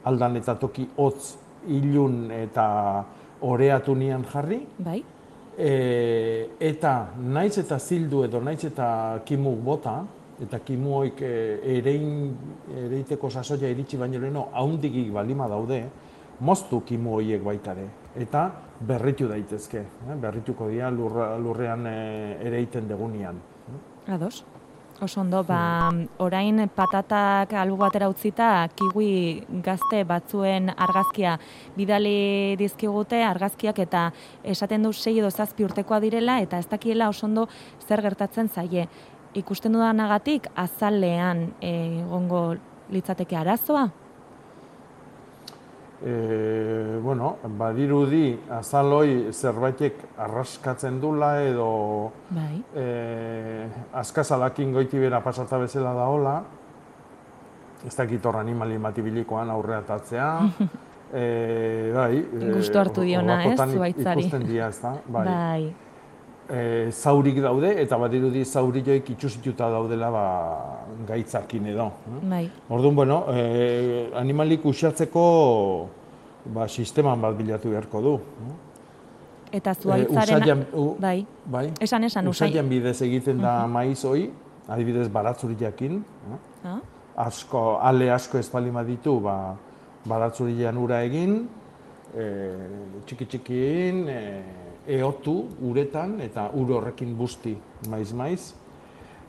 aldan 0.04 0.36
eta 0.36 0.56
toki 0.60 0.90
hotz 0.98 1.38
ilun 1.72 2.32
eta 2.36 2.66
oreatu 3.44 3.96
nian 3.96 4.26
jarri, 4.28 4.60
Bai? 4.80 5.04
E, 5.58 6.50
eta 6.60 6.94
naiz 7.18 7.58
eta 7.62 7.78
zildu 7.80 8.24
edo 8.26 8.42
naiz 8.42 8.64
eta 8.66 9.22
kimu 9.26 9.56
bota, 9.62 10.00
eta 10.42 10.60
kimu 10.66 10.96
hoik 10.98 11.22
e, 11.22 11.34
erein, 11.78 12.08
ereiteko 12.86 13.30
sasoia 13.30 13.70
iritsi 13.70 13.98
baino 13.98 14.22
leheno 14.22 14.48
haundigik 14.54 15.12
balima 15.14 15.48
daude, 15.48 15.84
moztu 16.40 16.82
kimu 16.86 17.20
hoiek 17.20 17.44
baitare. 17.46 17.86
Eta 18.16 18.48
berritu 18.82 19.28
daitezke, 19.30 19.84
eh? 19.84 20.18
berrituko 20.22 20.70
dira 20.70 20.90
lurra, 20.92 21.34
lurrean 21.38 21.88
e, 21.88 21.98
ereiten 22.50 22.90
degunean. 22.90 23.40
Ados. 24.08 24.44
Oso 25.04 25.20
ondo, 25.20 25.42
ba, 25.44 25.92
orain 26.24 26.62
patatak 26.72 27.52
albo 27.60 27.76
batera 27.82 28.08
utzita, 28.08 28.70
kiwi 28.72 29.44
gazte 29.66 30.06
batzuen 30.08 30.70
argazkia 30.72 31.34
bidali 31.76 32.56
dizkigute 32.56 33.20
argazkiak 33.28 33.82
eta 33.84 34.06
esaten 34.48 34.88
du 34.88 34.94
sei 34.94 35.18
edo 35.20 35.28
zazpi 35.28 35.68
urtekoa 35.68 36.00
direla 36.00 36.38
eta 36.40 36.62
ez 36.64 36.70
dakiela 36.72 37.10
oso 37.12 37.26
ondo 37.28 37.50
zer 37.84 38.00
gertatzen 38.06 38.48
zaie. 38.48 38.88
Ikusten 39.36 39.76
dudanagatik 39.76 40.48
azalean 40.56 41.50
eh, 41.60 42.00
egongo 42.06 42.46
litzateke 42.96 43.36
arazoa? 43.36 43.90
E, 46.00 46.16
bueno, 47.14 47.38
badirudi 47.60 48.34
azaloi 48.50 49.30
zerbaitek 49.32 50.00
arraskatzen 50.18 51.00
dula 51.02 51.36
edo 51.46 52.12
Bai. 52.34 52.58
e, 52.76 53.68
askazalakin 53.94 54.74
goiti 54.74 54.98
bera 54.98 55.22
pasata 55.22 55.60
bezala 55.62 55.94
da 55.94 56.08
hola, 56.10 56.34
ez 57.86 57.94
dakit 57.96 58.26
hor 58.26 58.40
animali 58.42 58.80
matibilikoan 58.82 59.50
aurrea 59.54 59.82
tatzea, 59.86 60.32
e, 61.14 61.92
bai, 61.94 62.18
e, 62.18 62.52
Gustu 62.56 62.82
hartu 62.82 63.06
diona, 63.06 63.44
ez, 63.46 63.58
zuhaitzari. 63.62 64.26
Ikusten 64.26 64.48
dira, 64.50 64.74
ez 64.74 64.82
da, 64.82 64.98
bai. 65.06 65.26
Bai. 65.30 65.74
E, 66.44 66.92
zaurik 66.92 67.38
daude, 67.44 67.76
eta 67.80 67.98
badirudi 68.02 68.42
zaurioik 68.44 69.14
itxusituta 69.14 69.70
daudela 69.70 70.10
ba, 70.12 70.30
gaitzakin 71.08 71.70
edo. 71.72 71.92
eh? 72.10 72.22
Bai. 72.30 72.46
Orduan, 72.70 72.96
bueno, 72.96 73.26
e, 73.30 74.10
animalik 74.18 74.66
usatzeko 74.66 75.28
ba, 76.46 76.68
sisteman 76.68 77.22
bat 77.22 77.36
bilatu 77.38 77.70
beharko 77.70 78.02
du. 78.02 78.20
Eta 79.54 79.72
Eh, 79.72 79.76
zuaitzaren... 79.82 80.66
u- 80.74 80.96
bai. 81.00 81.26
Bai. 81.46 81.72
Esan, 81.80 82.04
esan, 82.04 82.28
usai. 82.28 82.50
Usaian 82.50 82.70
bidez 82.70 83.02
egiten 83.02 83.38
da 83.42 83.68
maiz 83.68 84.04
hoi, 84.06 84.32
adibidez 84.68 85.08
baratzuriakin. 85.10 86.04
eh? 86.34 86.40
Ah, 86.66 86.80
Asko, 87.16 87.78
ale 87.82 88.10
asko 88.12 88.38
ez 88.40 88.50
bali 88.50 88.72
ditu, 88.88 89.20
ba, 89.20 89.56
baratzurian 90.06 90.78
ura 90.78 91.04
egin, 91.04 91.48
e, 92.18 92.24
txiki 93.06 93.26
txikiin, 93.26 94.10
e, 94.10 94.44
eotu 94.88 95.48
uretan 95.62 96.20
eta 96.22 96.50
ur 96.54 96.72
horrekin 96.72 97.16
busti 97.16 97.56
maiz-maiz. 97.90 98.56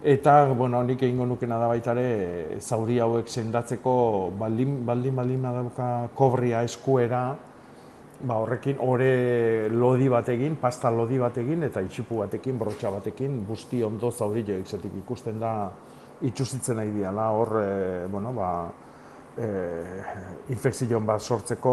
Eta, 0.05 0.45
bueno, 0.53 0.83
nik 0.85 1.01
egingo 1.01 1.25
nukena 1.25 1.57
da 1.57 1.65
baita 1.71 1.95
ere, 1.97 2.59
zauri 2.61 2.99
hauek 3.01 3.31
sendatzeko 3.33 3.93
baldin, 4.37 4.83
baldin, 4.85 5.15
baldin 5.17 5.43
badauka 5.47 5.87
kobria 6.15 6.61
eskuera, 6.67 7.23
ba, 8.21 8.35
horrekin 8.37 8.83
ore 8.85 9.71
lodi 9.73 10.11
batekin, 10.13 10.59
pasta 10.61 10.91
lodi 10.93 11.17
batekin 11.23 11.65
eta 11.71 11.81
itxipu 11.81 12.19
batekin, 12.21 12.59
brotxa 12.61 12.93
batekin, 12.93 13.39
busti 13.49 13.81
ondo 13.83 14.11
zaurioek 14.13 14.69
zetik 14.69 14.93
ikusten 15.01 15.41
da 15.41 15.55
itxusitzen 16.21 16.77
nahi 16.77 16.93
diala, 16.93 17.31
hor, 17.33 17.53
e, 17.63 17.71
bueno, 18.13 18.33
ba, 18.37 18.51
e, 19.41 19.49
infekzion 20.53 21.07
bat 21.09 21.25
sortzeko 21.25 21.73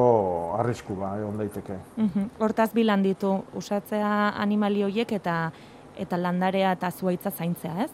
arrisku 0.60 0.96
ba, 0.96 1.18
egon 1.20 1.36
daiteke. 1.44 1.80
mhm. 1.98 2.30
Hortaz 2.40 2.72
bilan 2.74 3.04
ditu 3.04 3.34
usatzea 3.60 4.32
animali 4.38 4.88
horiek 4.88 5.12
eta 5.20 5.52
eta 6.00 6.18
landarea 6.18 6.72
eta 6.72 6.92
zuaitza 6.92 7.32
zaintzea, 7.32 7.84
ez? 7.84 7.92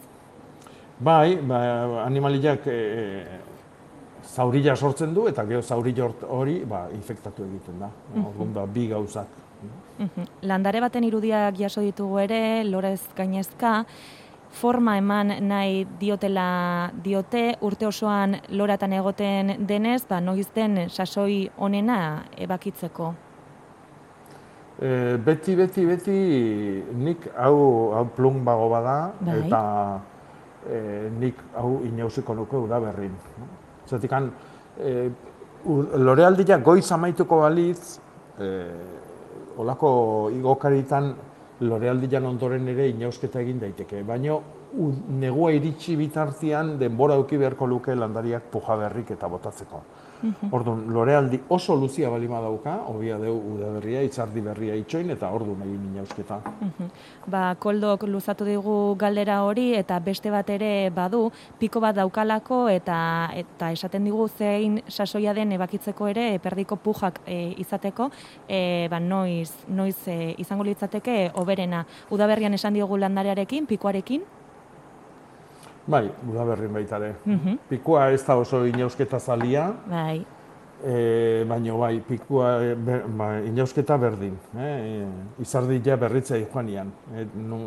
Bai, 0.98 1.36
ba, 1.46 1.58
animaliak 2.04 2.66
e, 2.66 2.78
zaurila 4.26 4.74
sortzen 4.76 5.14
du 5.14 5.28
eta 5.30 5.44
gero 5.46 5.62
zaurila 5.62 6.08
hori 6.28 6.62
ba, 6.66 6.86
infektatu 6.94 7.44
egiten 7.46 7.78
da. 7.78 7.90
Orduan 8.18 8.54
da 8.54 8.66
bi 8.66 8.88
gauzak. 8.90 9.44
Landare 10.42 10.80
baten 10.80 11.04
irudiak 11.04 11.58
jaso 11.58 11.82
ditugu 11.82 12.18
ere, 12.22 12.64
lorez 12.64 13.00
gainezka, 13.16 13.84
forma 14.50 14.96
eman 14.98 15.34
nahi 15.46 15.84
diotela 16.00 16.90
diote, 17.04 17.56
urte 17.62 17.86
osoan 17.86 18.36
loratan 18.50 18.92
egoten 18.98 19.56
denez, 19.66 20.02
ba, 20.08 20.20
noiz 20.20 20.48
den 20.54 20.88
sasoi 20.88 21.48
onena 21.58 22.24
ebakitzeko. 22.36 23.14
E, 24.78 25.16
beti, 25.18 25.56
beti, 25.58 25.86
beti 25.86 26.20
nik 26.94 27.26
hau, 27.36 27.90
hau 27.94 28.06
plumbago 28.14 28.68
bada 28.70 28.98
Bai. 29.20 29.40
eta 29.40 29.62
e, 30.70 31.08
nik 31.20 31.34
hau 31.56 31.80
inauziko 31.84 32.34
nuke 32.34 32.56
udaberrin. 32.56 33.12
Zatik 33.88 34.12
e, 34.12 35.10
u- 35.64 35.86
lorealdia 35.98 36.58
goiz 36.58 36.90
amaituko 36.92 37.40
balitz, 37.40 37.98
e, 38.38 38.66
olako 39.58 40.30
igokaritan 40.34 41.14
lorealdian 41.60 42.24
ondoren 42.26 42.68
ere 42.68 42.88
inausketa 42.88 43.40
egin 43.40 43.58
daiteke. 43.58 44.02
Baina 44.06 44.36
negua 45.18 45.50
iritsi 45.52 45.96
bitartean 45.96 46.76
denbora 46.78 47.14
eduki 47.14 47.38
beharko 47.40 47.66
luke 47.66 47.94
landariak 47.94 48.42
puja 48.52 48.76
berrik 48.76 49.10
eta 49.10 49.28
botatzeko. 49.28 49.82
Orduan, 50.50 50.84
lorealdi 50.92 51.40
oso 51.54 51.76
luzia 51.76 52.10
balima 52.10 52.40
dauka, 52.42 52.74
hobia 52.90 53.18
deu 53.20 53.34
udaberria, 53.54 54.02
itzardi 54.06 54.42
berria 54.42 54.74
itxoin, 54.78 55.10
eta 55.14 55.30
orduan 55.34 55.62
egin 55.66 55.84
inausketa. 55.92 56.40
Mhm. 56.46 56.88
Ba, 57.30 57.54
koldok 57.60 58.04
luzatu 58.08 58.44
digu 58.44 58.96
galdera 58.98 59.42
hori 59.44 59.74
eta 59.78 59.98
beste 60.00 60.30
bat 60.30 60.50
ere 60.50 60.90
badu, 60.94 61.30
piko 61.58 61.80
bat 61.80 61.96
daukalako 61.96 62.68
eta 62.68 63.30
eta 63.34 63.70
esaten 63.72 64.04
digu 64.04 64.28
zein 64.28 64.82
sasoia 64.88 65.34
den 65.34 65.52
ebakitzeko 65.52 66.08
ere 66.08 66.38
perdiko 66.38 66.76
pujak 66.76 67.20
e, 67.26 67.54
izateko, 67.58 68.10
e, 68.48 68.88
ba, 68.90 69.00
noiz, 69.00 69.52
noiz 69.68 69.96
e, 70.08 70.34
izango 70.38 70.64
litzateke 70.64 71.30
oberena. 71.34 71.84
Udaberrian 72.10 72.54
esan 72.54 72.74
diogu 72.74 72.98
landarearekin, 72.98 73.66
pikoarekin, 73.66 74.24
Bai, 75.88 76.04
udaberrin 76.28 76.72
baita 76.72 76.96
ere. 77.00 77.14
Mhm. 77.24 77.60
Pikua 77.68 78.10
ez 78.12 78.24
da 78.26 78.36
oso 78.36 78.66
inausketa 78.66 79.18
zalia, 79.18 79.70
bai, 79.88 80.24
e, 80.84 81.44
baina 81.48 81.76
bai, 81.76 82.00
pikua 82.00 82.50
e, 82.62 82.74
ber, 82.74 83.06
ba, 83.08 83.28
inausketa 83.40 83.96
berdin. 83.96 84.36
Eh? 84.56 84.66
E, 84.68 85.06
izardia 85.42 85.96
berritzea 85.96 86.44
joanian. 86.52 86.92
E, 87.14 87.24
nu, 87.34 87.60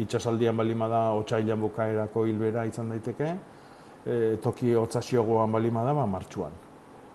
itxasaldian 0.00 0.56
balima 0.56 0.88
da, 0.88 1.02
otsailan 1.18 1.60
bukaerako 1.60 2.24
hilbera 2.26 2.64
izan 2.64 2.88
daiteke, 2.94 3.34
e, 4.06 4.16
toki 4.42 4.72
hotzasiogoan 4.74 5.52
balima 5.52 5.84
da, 5.84 5.92
ba, 5.92 6.06
martxuan. 6.06 6.56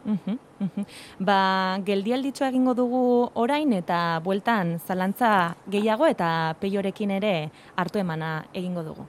Mhm, 0.05 0.37
mhm. 0.59 0.85
Ba, 1.23 1.79
geldialditxo 1.85 2.45
egingo 2.45 2.73
dugu 2.75 3.03
orain 3.39 3.71
eta 3.73 4.19
bueltan 4.23 4.77
zalantza 4.85 5.55
gehiago 5.71 6.05
eta 6.05 6.55
peiorekin 6.59 7.11
ere 7.17 7.49
hartu 7.75 7.99
emana 7.99 8.43
egingo 8.53 8.83
dugu. 8.83 9.07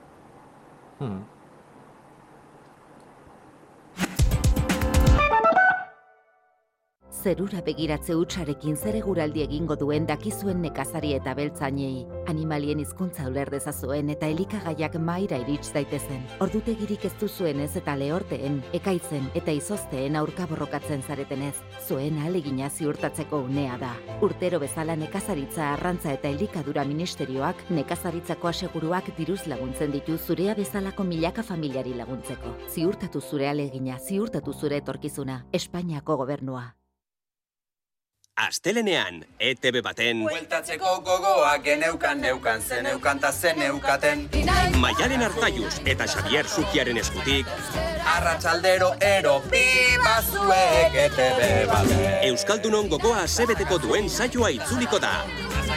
Hmm. 0.99 1.34
Zerura 7.23 7.61
begiratze 7.65 8.13
utxarekin 8.19 8.75
zere 8.75 8.99
guraldi 9.01 9.41
egingo 9.41 9.75
duen 9.79 10.05
dakizuen 10.05 10.59
nekazari 10.61 11.13
eta 11.15 11.33
beltzainei. 11.37 12.03
Animalien 12.29 12.81
hizkuntza 12.83 13.25
uler 13.29 13.49
dezazuen 13.53 14.11
eta 14.13 14.27
elikagaiak 14.33 14.97
maira 14.99 15.39
irits 15.41 15.71
daitezen. 15.73 16.21
Ordutegirik 16.43 17.07
ez 17.07 17.13
duzuen 17.21 17.63
ez 17.63 17.71
eta 17.79 17.95
lehorteen, 17.97 18.59
ekaitzen 18.77 19.31
eta 19.41 19.55
izozteen 19.55 20.19
aurka 20.19 20.45
borrokatzen 20.51 21.01
zaretenez. 21.07 21.55
Zuen 21.87 22.19
alegina 22.27 22.69
ziurtatzeko 22.69 23.41
unea 23.47 23.79
da. 23.81 23.95
Urtero 24.25 24.59
bezala 24.59 24.99
nekazaritza 24.99 25.71
arrantza 25.71 26.13
eta 26.13 26.29
elikadura 26.29 26.85
ministerioak 26.85 27.65
nekazaritzako 27.69 28.53
aseguruak 28.53 29.13
diruz 29.17 29.45
laguntzen 29.47 29.95
ditu 29.95 30.17
zurea 30.17 30.53
bezalako 30.55 31.07
milaka 31.07 31.43
familiari 31.43 31.95
laguntzeko. 31.97 32.57
Ziurtatu 32.69 33.21
zure 33.21 33.49
alegina, 33.49 33.99
ziurtatu 33.99 34.53
zure 34.53 34.83
etorkizuna. 34.83 35.45
Espainiako 35.53 36.17
gobernua. 36.25 36.65
Astelenean, 38.35 39.21
ETB 39.39 39.79
baten 39.79 40.25
Bueltatzeko 40.25 40.97
gogoa 41.07 41.53
geneukan 41.63 42.19
neukan 42.19 42.61
zeneukan 42.61 43.19
ta 43.19 43.31
zeneukaten 43.31 44.25
Maialen 44.75 45.23
Arzaiuz 45.23 45.79
eta 45.85 46.03
Xavier 46.03 46.43
Zukiaren 46.43 46.99
eskutik 46.99 47.47
Arratsaldero 48.15 48.91
ero 48.99 49.37
piba 49.47 50.17
zuek 50.19 50.99
ETB 51.05 51.71
baten 51.71 52.27
Euskaldunon 52.27 52.91
gogoa 52.91 53.23
sebeteko 53.27 53.79
duen 53.79 54.09
saioa 54.09 54.51
itzuliko 54.51 54.99
da. 54.99 55.15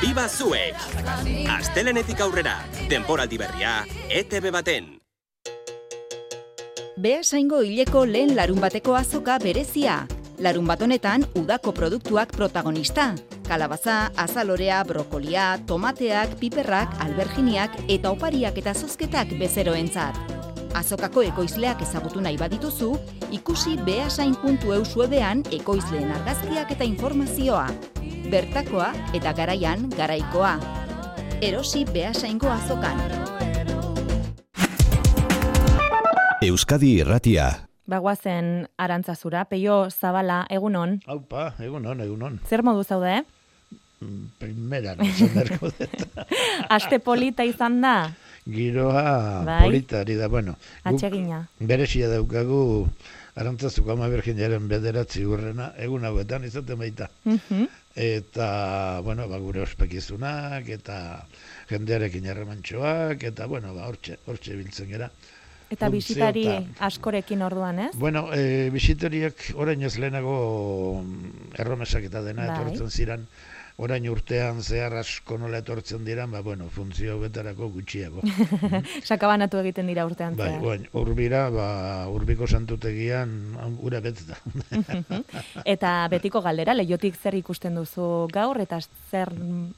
Biba 0.00 0.26
zuek! 0.28 0.74
Astelenetik 1.50 2.20
aurrera, 2.20 2.58
denporaldi 2.90 3.38
berria, 3.38 3.80
ETB 4.10 4.50
baten. 4.54 4.96
Beasaingo 6.98 7.62
hileko 7.62 8.04
lehen 8.06 8.34
larun 8.34 8.58
bateko 8.62 8.96
azoka 8.98 9.38
berezia. 9.42 10.00
Larun 10.38 10.68
bat 10.70 10.78
honetan 10.78 11.24
udako 11.34 11.72
produktuak 11.74 12.30
protagonista. 12.30 13.10
Kalabaza, 13.48 14.12
azalorea, 14.14 14.84
brokolia, 14.86 15.58
tomateak, 15.66 16.36
piperrak, 16.38 16.94
alberginiak 17.02 17.74
eta 17.90 18.12
opariak 18.14 18.58
eta 18.62 18.74
zozketak 18.74 19.34
bezeroentzat. 19.40 20.14
Azokako 20.78 21.24
ekoizleak 21.26 21.82
ezagutu 21.82 22.22
nahi 22.22 22.38
badituzu, 22.38 22.92
ikusi 23.34 23.74
beasain.eus 23.82 24.94
webean 24.94 25.42
ekoizleen 25.50 26.12
argazkiak 26.20 26.70
eta 26.76 26.86
informazioa. 26.86 27.66
Bertakoa 28.30 28.92
eta 29.18 29.34
garaian 29.34 29.88
garaikoa. 29.96 30.58
Erosi 31.42 31.82
beasaingo 31.90 32.52
azokan. 32.52 33.00
Euskadi 36.46 37.00
Irratia. 37.00 37.67
Bagoazen 37.88 38.68
arantzazura, 38.76 39.46
peio 39.48 39.88
zabala, 39.88 40.42
egunon. 40.52 40.98
Haupa, 41.08 41.54
egunon, 41.64 42.02
egunon. 42.04 42.38
Zer 42.44 42.62
modu 42.66 42.84
zaude? 42.84 43.22
Primera, 44.38 44.92
nizan 44.98 45.30
berko 45.34 45.70
dut. 45.72 46.02
Aste 46.76 46.98
polita 47.02 47.46
izan 47.48 47.80
da? 47.80 47.94
Giroa 48.44 49.42
Bai. 49.46 49.62
polita 49.64 50.02
ari 50.04 50.18
da, 50.20 50.28
bueno. 50.28 50.54
guk 50.84 50.92
Atsegina. 50.92 51.40
Berezia 51.58 52.10
daukagu 52.12 52.60
arantzazuko 53.38 53.94
ama 53.94 54.10
berginaren 54.12 54.68
bederatzi 54.68 55.24
urrena, 55.24 55.72
egun 55.80 56.04
hauetan 56.04 56.44
izaten 56.44 56.78
baita. 56.78 57.08
Mhm. 57.24 57.66
Eta, 57.98 59.00
bueno, 59.02 59.26
ba, 59.32 59.40
gure 59.42 59.64
ospekizunak, 59.64 60.68
eta 60.70 61.24
jendearekin 61.72 62.28
harremantxoak, 62.30 63.24
eta, 63.32 63.48
bueno, 63.50 63.72
ba, 63.74 63.88
hortxe, 63.88 64.20
hortxe 64.28 64.60
biltzen 64.60 64.92
gera. 64.92 65.08
Eta 65.70 65.88
eta- 65.92 66.62
askorekin 66.80 67.42
orduan, 67.42 67.78
ez? 67.78 67.92
Bueno, 67.94 68.28
e, 68.32 68.70
bisitariak 68.72 69.52
orain 69.54 69.82
ez 69.82 69.98
lehenago 69.98 71.02
mm, 71.04 71.54
erromesak 71.58 72.04
eta 72.08 72.22
dena 72.22 72.46
Bai. 72.46 72.56
etortzen 72.56 72.90
ziren, 72.90 73.26
orain 73.78 74.08
urtean 74.10 74.62
zehar 74.62 74.96
asko 74.98 75.36
nola 75.38 75.60
etortzen 75.62 76.04
diran, 76.04 76.32
ba, 76.34 76.40
bueno, 76.42 76.66
funtzio 76.72 77.18
betarako 77.20 77.68
gutxiago. 77.76 78.22
Sakabanatu 79.08 79.60
egiten 79.60 79.86
dira 79.86 80.06
urtean 80.08 80.34
bai, 80.36 80.48
zehar. 80.48 80.64
orain, 80.64 80.86
urbira, 80.92 81.44
ba, 81.54 81.68
urbiko 82.10 82.48
santutegian 82.48 83.36
hau, 83.60 83.70
ura 83.86 84.00
betz 84.00 84.24
da. 84.26 84.38
Eta 85.76 85.92
betiko 86.10 86.42
galdera, 86.42 86.74
leiotik 86.74 87.14
zer 87.20 87.36
ikusten 87.38 87.76
duzu 87.78 88.26
gaur, 88.32 88.58
eta 88.64 88.80
zer 89.12 89.30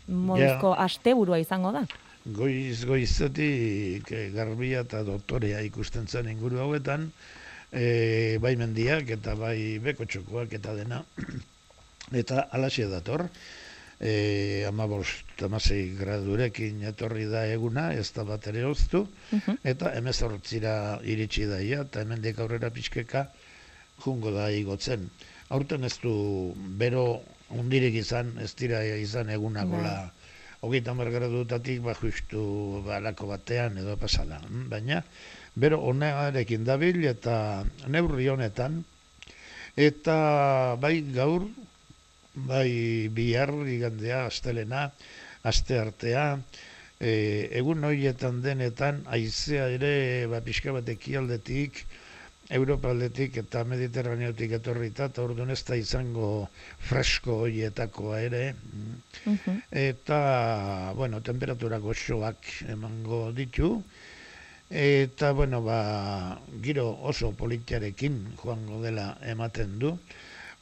moduzko 0.07 0.73
asteburua 0.79 1.43
izango 1.43 1.73
da? 1.77 1.85
Goiz, 2.21 2.85
goizetik 2.85 4.11
eh, 4.13 4.27
garbia 4.35 4.83
eta 4.85 4.99
doktorea 5.07 5.63
ikusten 5.65 6.05
zen 6.07 6.27
inguru 6.29 6.59
hauetan, 6.61 7.07
e, 7.73 8.37
bai 8.45 8.57
mendiak 8.61 9.09
eta 9.17 9.33
bai 9.41 9.79
bekotxokoak 9.81 10.53
eta 10.59 10.75
dena, 10.77 10.99
eta 12.23 12.45
alaxia 12.53 12.91
dator, 12.93 13.25
e, 13.97 14.67
amabost, 14.69 15.33
amasei 15.49 15.97
gradurekin 15.97 16.85
etorri 16.93 17.25
da 17.25 17.47
eguna, 17.49 17.89
ez 17.97 18.11
da 18.13 18.27
bat 18.29 18.53
ere 18.53 18.67
oztu, 18.69 19.07
eta 19.65 19.95
emezortzira 19.97 21.01
iritsi 21.01 21.49
daia, 21.49 21.87
eta 21.89 22.05
hemendik 22.05 22.45
aurrera 22.45 22.69
pixkeka 22.69 23.31
jungo 24.05 24.37
da 24.37 24.51
igotzen. 24.53 25.09
Aurten 25.49 25.89
ez 25.89 25.97
du 26.05 26.53
bero 26.77 27.23
undirik 27.49 27.97
izan, 28.05 28.37
ez 28.45 28.53
dira 28.61 28.85
izan 29.01 29.33
egunagola 29.33 29.97
Bai. 30.03 30.20
Hogeita 30.61 30.93
hamar 30.93 31.11
gradutatik 31.11 31.81
ba 31.83 31.95
justu 31.95 32.83
balako 32.85 33.27
batean 33.33 33.79
edo 33.81 33.97
pasala. 33.97 34.41
mm, 34.49 34.69
Baina, 34.69 35.03
bero 35.57 35.81
honarekin 35.81 36.65
dabil 36.65 37.05
eta 37.09 37.65
neurri 37.89 38.29
honetan, 38.29 38.85
eta 39.77 40.77
bai 40.81 41.01
gaur, 41.15 41.49
bai 42.35 43.09
bihar 43.09 43.53
igandea, 43.67 44.27
astelena, 44.27 44.91
aste 45.43 45.79
artea, 45.81 46.27
e, 47.01 47.49
egun 47.57 47.85
horietan 47.85 48.43
denetan, 48.45 49.03
aizea 49.09 49.69
ere, 49.73 50.27
ba, 50.31 50.43
pixka 50.45 50.75
bat 50.77 50.89
ekialdetik, 50.89 51.85
Europa 52.51 52.91
aldetik 52.91 53.37
eta 53.45 53.63
Mediterraneotik 53.65 54.57
etorrita, 54.59 55.07
eta 55.11 55.23
orduan 55.23 55.53
ez 55.55 55.61
da 55.69 55.77
izango 55.79 56.49
fresko 56.89 57.37
horietakoa 57.45 58.21
ere, 58.27 58.43
mm. 58.55 59.61
eta, 59.83 60.19
bueno, 60.99 61.21
temperatura 61.23 61.79
goxoak 61.79 62.51
emango 62.75 63.21
ditu, 63.37 63.71
eta, 64.71 65.31
bueno, 65.39 65.63
ba, 65.63 65.79
giro 66.67 66.89
oso 67.13 67.31
politiarekin 67.39 68.19
joango 68.43 68.83
dela 68.83 69.13
ematen 69.37 69.79
du, 69.79 69.95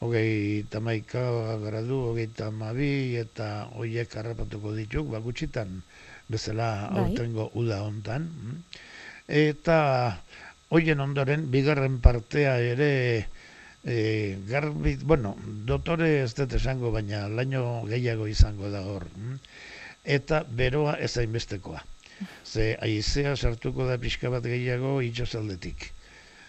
hogei 0.05 0.69
tamaika 0.71 1.25
gradu, 1.65 2.03
hogei 2.13 2.29
tamabi, 2.37 3.17
eta 3.25 3.69
hoiek 3.81 4.13
harrapatuko 4.21 4.77
dituk, 4.77 5.09
ba, 5.17 5.25
gutxitan 5.25 5.81
bezala 6.29 6.71
Bai. 6.93 7.03
aurtengo 7.03 7.51
uda 7.57 7.83
hontan. 7.89 8.29
Eta 9.29 9.79
hoien 10.69 11.01
ondoren, 11.01 11.51
bigarren 11.51 11.99
partea 12.05 12.59
ere, 12.61 12.93
e, 13.85 14.39
garbi, 14.49 14.97
bueno, 15.03 15.35
dotore 15.69 16.09
ez 16.23 16.33
dut 16.37 16.53
esango, 16.59 16.91
baina 16.93 17.27
laino 17.29 17.85
gehiago 17.89 18.27
izango 18.29 18.71
da 18.71 18.83
hor. 18.85 19.07
mm. 19.17 19.39
Eta 20.19 20.43
beroa 20.61 20.97
ez 21.05 21.17
hainbestekoa. 21.21 21.85
Ze 22.45 22.77
aizea 22.83 23.37
sartuko 23.37 23.87
da 23.87 23.99
pixka 23.99 24.31
bat 24.33 24.45
gehiago 24.45 24.99
itxasaldetik. 25.05 25.91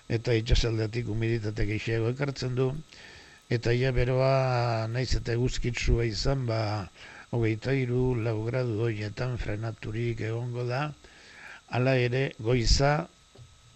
Eta 0.09 0.33
itxasaldetik 0.33 1.07
humiditate 1.07 1.65
gehiago 1.69 2.09
ekartzen 2.15 2.55
du. 2.55 2.69
Eta 3.49 3.73
ia 3.73 3.91
beroa 3.91 4.87
naiz 4.87 5.11
eta 5.17 5.33
eguzkitsua 5.33 6.05
izan, 6.05 6.45
ba, 6.49 6.61
hogeita 7.31 7.73
iru, 7.73 8.15
lau 8.25 8.37
gradu 8.45 8.79
horietan 8.85 9.37
frenaturik 9.37 10.21
egongo 10.31 10.65
da. 10.69 10.81
Hala 11.69 11.95
ere, 12.07 12.23
goiza, 12.39 12.93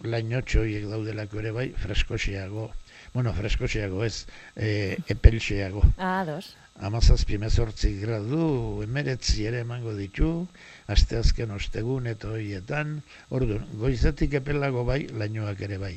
lainotxo 0.04 0.60
horiek 0.64 0.88
daudelako 0.90 1.40
ere 1.40 1.52
bai, 1.56 1.68
freskoxeago. 1.84 2.70
Bueno, 3.14 3.32
freskoxeago 3.32 4.04
ez, 4.04 4.26
e, 4.56 4.98
epelxeago. 5.08 5.82
Ah, 5.98 6.24
dos. 6.26 6.56
Amazazpi 6.82 7.36
mezortzi 7.38 7.92
gradu, 8.00 8.82
emeretzi 8.82 9.44
ere 9.46 9.60
emango 9.62 9.92
ditu, 9.94 10.48
asteazken 10.90 11.52
ostegun 11.54 12.08
eta 12.10 12.32
horietan, 12.34 12.96
orduan, 13.30 13.68
goizetik 13.78 14.34
epelago 14.40 14.82
bai, 14.88 15.04
lainoak 15.14 15.62
ere 15.68 15.78
bai. 15.78 15.92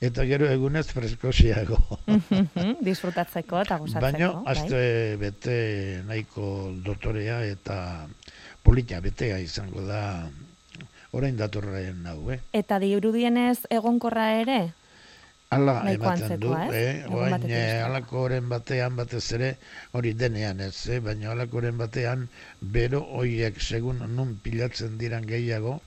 Eta 0.00 0.22
gero 0.30 0.46
egunez 0.46 0.86
freskoxeago. 0.94 1.80
Mhm, 2.06 2.76
Disfrutatzeko 2.86 3.64
eta 3.64 3.80
gozatzeko. 3.82 4.06
Baina, 4.06 4.30
bai. 4.38 4.54
aste 4.54 5.16
bete 5.18 5.58
nahiko 6.06 6.46
dotorea 6.86 7.40
eta 7.50 8.06
polita 8.62 9.00
betea 9.02 9.40
izango 9.42 9.82
da 9.82 10.30
orain 11.12 11.36
datorren 11.36 12.06
hau, 12.06 12.30
eh? 12.30 12.40
Eta 12.52 12.78
dirudienez 12.82 13.66
egonkorra 13.70 14.26
ere? 14.40 14.60
Ala 15.50 15.80
ematen 15.90 16.38
du, 16.38 16.52
eh? 16.54 17.02
Oain, 17.10 17.42
eh, 17.50 17.82
alakoren 17.82 18.46
batean 18.48 18.94
batez 18.94 19.24
ere, 19.34 19.48
hori 19.98 20.12
denean 20.14 20.60
ez, 20.62 20.86
eh? 20.86 21.00
baina 21.02 21.32
alakoren 21.32 21.78
batean, 21.80 22.28
bero 22.60 23.00
hoiek 23.18 23.58
segun 23.58 24.04
nun 24.14 24.36
pilatzen 24.44 24.94
diran 25.00 25.26
gehiago, 25.26 25.80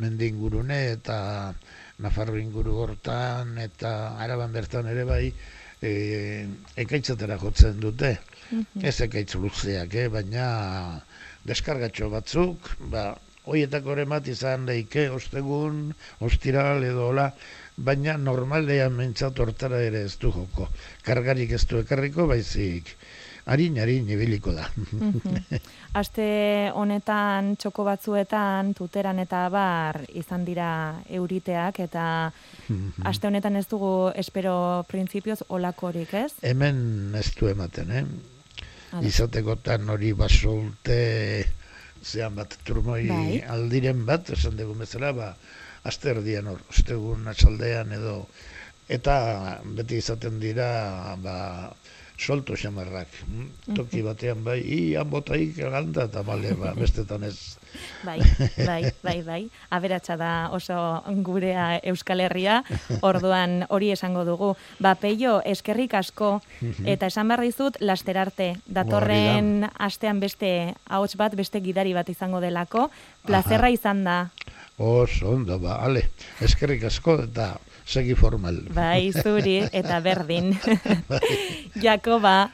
mendi 0.00 0.30
ingurune 0.32 0.80
eta 0.94 1.20
Nafarro 2.00 2.38
inguru 2.40 2.78
hortan 2.80 3.58
eta 3.60 4.16
Araban 4.24 4.54
bertan 4.56 4.86
ere 4.88 5.04
bai, 5.04 5.26
e, 5.84 5.90
ekaitzatera 6.80 7.36
jotzen 7.42 7.80
dute. 7.80 8.14
Mhm. 8.50 8.84
Ez 8.88 9.00
ekaitz 9.04 9.34
luzeak, 9.34 9.94
eh? 9.94 10.08
baina 10.08 10.46
deskargatxo 11.44 12.08
batzuk, 12.12 12.70
ba, 12.92 13.10
hoietako 13.46 13.96
ere 13.96 14.04
bat 14.10 14.28
izan 14.28 14.66
leike, 14.68 15.08
ostegun, 15.10 15.88
ostiral 16.26 16.84
edo 16.84 17.08
hola, 17.08 17.30
baina 17.76 18.16
normalean 18.20 18.92
mentzat 18.96 19.38
hortara 19.40 19.80
ere 19.80 20.04
ez 20.04 20.16
du 20.20 20.32
joko. 20.34 20.68
Kargarik 21.06 21.52
ez 21.56 21.64
du 21.66 21.80
ekarriko, 21.80 22.26
baizik, 22.28 22.92
harin, 23.46 23.78
harin, 23.80 24.08
ibiliko 24.08 24.52
da. 24.52 24.68
Mhm. 24.76 25.60
Aste 26.00 26.24
honetan 26.78 27.56
txoko 27.58 27.84
batzuetan 27.88 28.74
tuteran 28.78 29.18
eta 29.18 29.48
bar 29.50 30.02
izan 30.14 30.44
dira 30.44 30.70
euriteak 31.08 31.80
eta 31.86 32.04
aste 33.10 33.26
honetan 33.26 33.56
ez 33.56 33.66
dugu 33.66 34.12
espero 34.14 34.84
printzipioz 34.88 35.42
olakorik, 35.48 36.14
ez? 36.14 36.32
Hemen 36.42 37.16
ez 37.18 37.32
du 37.34 37.48
ematen, 37.50 37.90
eh? 37.90 38.04
Izatekotan 39.06 39.88
hori 39.90 40.12
baso 40.18 40.52
urte 40.60 41.00
zean 42.02 42.34
bat 42.34 42.56
turmoi 42.64 43.06
Bai. 43.08 43.40
aldiren 43.54 44.04
bat, 44.06 44.30
esan 44.36 44.56
dugu 44.56 44.76
bezala, 44.80 45.12
ba, 45.16 45.34
aste 45.84 46.10
erdian 46.14 46.48
hor, 46.50 46.62
ostegun 46.72 47.28
atxaldean 47.32 47.92
edo, 47.96 48.16
eta 48.88 49.14
beti 49.78 50.00
izaten 50.02 50.40
dira, 50.42 50.70
ba, 51.22 51.36
solto 52.20 52.54
xamarrak. 52.56 53.08
mm? 53.26 53.74
Toki 53.74 54.02
batean 54.04 54.44
bai, 54.44 54.60
i, 54.60 54.94
han 54.94 55.08
botaik 55.10 55.56
galanta, 55.56 56.04
eta 56.10 56.22
bale, 56.22 56.52
ba, 56.58 56.74
bestetan 56.82 57.24
ez. 57.24 57.56
Bai, 58.04 58.18
bai, 58.66 58.92
bai, 59.02 59.16
bai. 59.22 59.40
Aberatsa 59.70 60.16
da 60.20 60.50
oso 60.52 60.76
gurea 61.24 61.80
Euskal 61.86 62.20
Herria, 62.20 62.60
orduan 63.00 63.64
hori 63.70 63.92
esango 63.94 64.24
dugu. 64.28 64.52
Ba, 64.82 64.94
peio, 65.00 65.38
eskerrik 65.46 65.94
asko, 65.94 66.40
eta 66.84 67.08
esan 67.08 67.30
behar 67.30 67.44
dizut, 67.46 67.80
lasterarte. 67.80 68.52
Datorren 68.66 69.68
astean 69.78 70.20
beste 70.20 70.74
ahots 70.88 71.16
bat, 71.16 71.34
beste 71.38 71.62
gidari 71.64 71.94
bat 71.96 72.08
izango 72.10 72.42
delako. 72.44 72.90
Plazerra 73.26 73.70
izan 73.70 74.04
da. 74.04 74.20
Oso, 74.80 75.34
ondo, 75.34 75.58
ba, 75.62 75.80
ale, 75.84 76.08
eskerrik 76.40 76.84
asko, 76.88 77.20
eta 77.28 77.52
segi 77.90 78.14
formal. 78.14 78.62
Bai, 78.74 79.10
zuri, 79.10 79.58
eta 79.72 79.98
berdin. 80.04 80.52
Jakoba, 81.84 82.52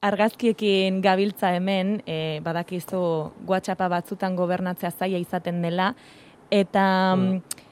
argazkiekin 0.00 1.02
gabiltza 1.04 1.52
hemen, 1.56 1.98
e, 2.06 2.40
badakizu 2.44 3.00
WhatsAppa 3.46 3.88
batzutan 3.92 4.36
gobernatzea 4.38 4.90
zaila 4.90 5.20
izaten 5.20 5.60
dela, 5.62 5.92
eta 6.50 6.84
mm. 7.16 7.62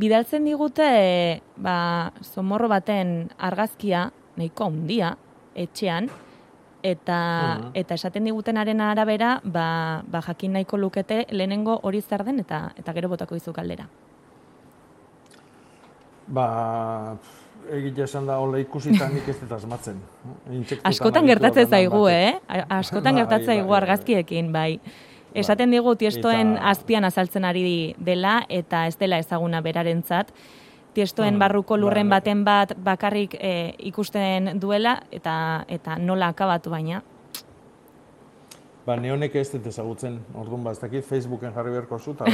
bidaltzen 0.00 0.48
digute, 0.48 0.88
e, 0.88 1.40
ba, 1.56 2.10
somorro 2.24 2.68
baten 2.72 3.30
argazkia, 3.38 4.08
nahiko 4.36 4.66
handia, 4.66 5.14
etxean, 5.54 6.08
eta, 6.84 7.18
Mhm. 7.58 7.70
eta 7.80 7.94
esaten 7.94 8.24
digutenaren 8.24 8.80
arabera, 8.80 9.40
ba, 9.44 10.02
ba 10.06 10.20
jakin 10.20 10.52
nahiko 10.52 10.76
lukete 10.76 11.26
lehenengo 11.30 11.78
hori 11.82 12.02
zer 12.02 12.24
den, 12.24 12.40
eta, 12.40 12.72
eta 12.76 12.92
gero 12.92 13.08
botako 13.08 13.34
dizu 13.34 13.52
galdera. 13.52 13.88
Ba, 16.26 17.16
egia 17.70 18.04
esan 18.04 18.26
da, 18.26 18.38
hola 18.40 18.58
ikusita 18.62 19.08
nik 19.12 19.28
ez 19.28 19.36
dut 19.42 19.52
asmatzen. 19.52 19.98
Askotan 20.88 21.26
gertatzen 21.28 21.68
zaigu, 21.68 22.06
eh? 22.08 22.38
Askotan 22.68 23.14
Bai, 23.16 23.22
gertatzen 23.22 23.46
bai, 23.46 23.56
zaigu 23.56 23.68
bai. 23.70 23.80
argazkiekin, 23.82 24.52
bai. 24.52 24.80
Esaten 25.34 25.70
digu 25.74 25.96
tiestoen 25.98 26.54
Eta- 26.56 26.68
azpian 26.70 27.04
azaltzen 27.04 27.44
ari 27.44 27.94
dela 27.98 28.44
eta 28.48 28.86
ez 28.86 28.96
dela 28.98 29.18
ezaguna 29.18 29.60
berarentzat. 29.60 30.30
Tiestoen 30.94 31.34
Mm, 31.34 31.38
barruko 31.42 31.76
lurren 31.76 32.08
baten 32.08 32.44
bat 32.46 32.72
bakarrik 32.78 33.34
eh, 33.40 33.74
ikusten 33.90 34.60
duela 34.62 35.00
eta 35.10 35.64
eta 35.68 35.96
nola 35.98 36.28
akabatu 36.30 36.70
baina. 36.70 37.02
Ba, 38.84 38.98
ne 39.00 39.08
honek 39.14 39.32
ez 39.40 39.46
dut 39.48 39.64
ezagutzen, 39.70 40.18
orduan 40.36 40.64
ba, 40.66 40.74
ez 40.76 40.80
dakit 40.82 41.06
Facebooken 41.08 41.54
jarri 41.54 41.70
beharko 41.72 41.96
zu, 41.98 42.12
eta 42.12 42.26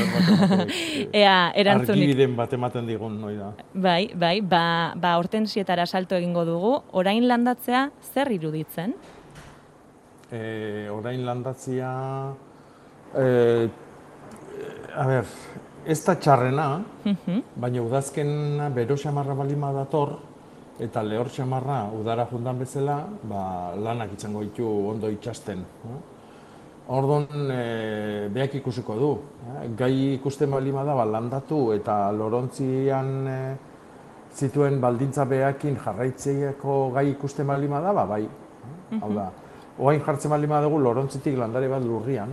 Ea, 1.21 1.53
erantzunik. 1.63 2.03
Argibiden 2.03 2.35
bat 2.35 2.57
ematen 2.57 2.91
digun, 2.91 3.21
noi 3.23 3.37
da. 3.39 3.53
Bai, 3.71 4.11
bai, 4.19 4.41
ba, 4.43 4.65
ba 4.99 5.15
hortensietara 5.21 5.87
salto 5.87 6.19
egingo 6.19 6.43
dugu. 6.49 6.75
Orain 6.99 7.29
landatzea 7.31 7.85
zer 8.11 8.33
iruditzen? 8.35 8.97
E, 10.27 10.43
orain 10.91 11.23
landatzia... 11.29 11.95
E, 13.15 13.25
a 14.91 15.07
ber, 15.07 15.31
ez 15.87 16.01
da 16.03 16.19
txarrena, 16.19 16.69
baina 17.63 17.83
udazkena 17.87 18.73
bero 18.75 18.99
xamarra 18.99 19.39
balima 19.39 19.71
dator, 19.73 20.19
eta 20.83 21.07
lehor 21.07 21.31
xamarra 21.31 21.85
udara 21.95 22.27
jundan 22.27 22.59
bezala, 22.59 23.05
ba, 23.23 23.43
lanak 23.79 24.17
itxango 24.19 24.43
ditu 24.43 24.67
ondo 24.91 25.15
itxasten. 25.15 25.63
no? 25.87 26.01
Orduan, 26.91 27.27
e, 27.55 28.29
beak 28.35 28.57
ikusiko 28.59 28.97
du. 28.99 29.11
Gai 29.79 30.17
ikusten 30.17 30.51
balima 30.51 30.83
da, 30.83 30.97
ba, 30.99 31.05
landatu 31.07 31.69
eta 31.77 32.11
lorontzian 32.11 33.11
e, 33.31 33.41
zituen 34.35 34.81
baldintza 34.83 35.27
beakin 35.31 35.77
jarraitzeko 35.85 36.79
gai 36.97 37.11
ikusten 37.13 37.47
balima 37.47 37.79
da, 37.85 37.93
ba, 37.95 38.07
bai. 38.11 38.25
Hau 38.99 39.11
da, 39.15 39.29
oain 39.79 40.03
jartzen 40.03 40.33
balima 40.35 40.59
dugu 40.65 40.81
lorontzitik 40.83 41.37
landare 41.39 41.69
bat 41.71 41.85
lurrian, 41.87 42.33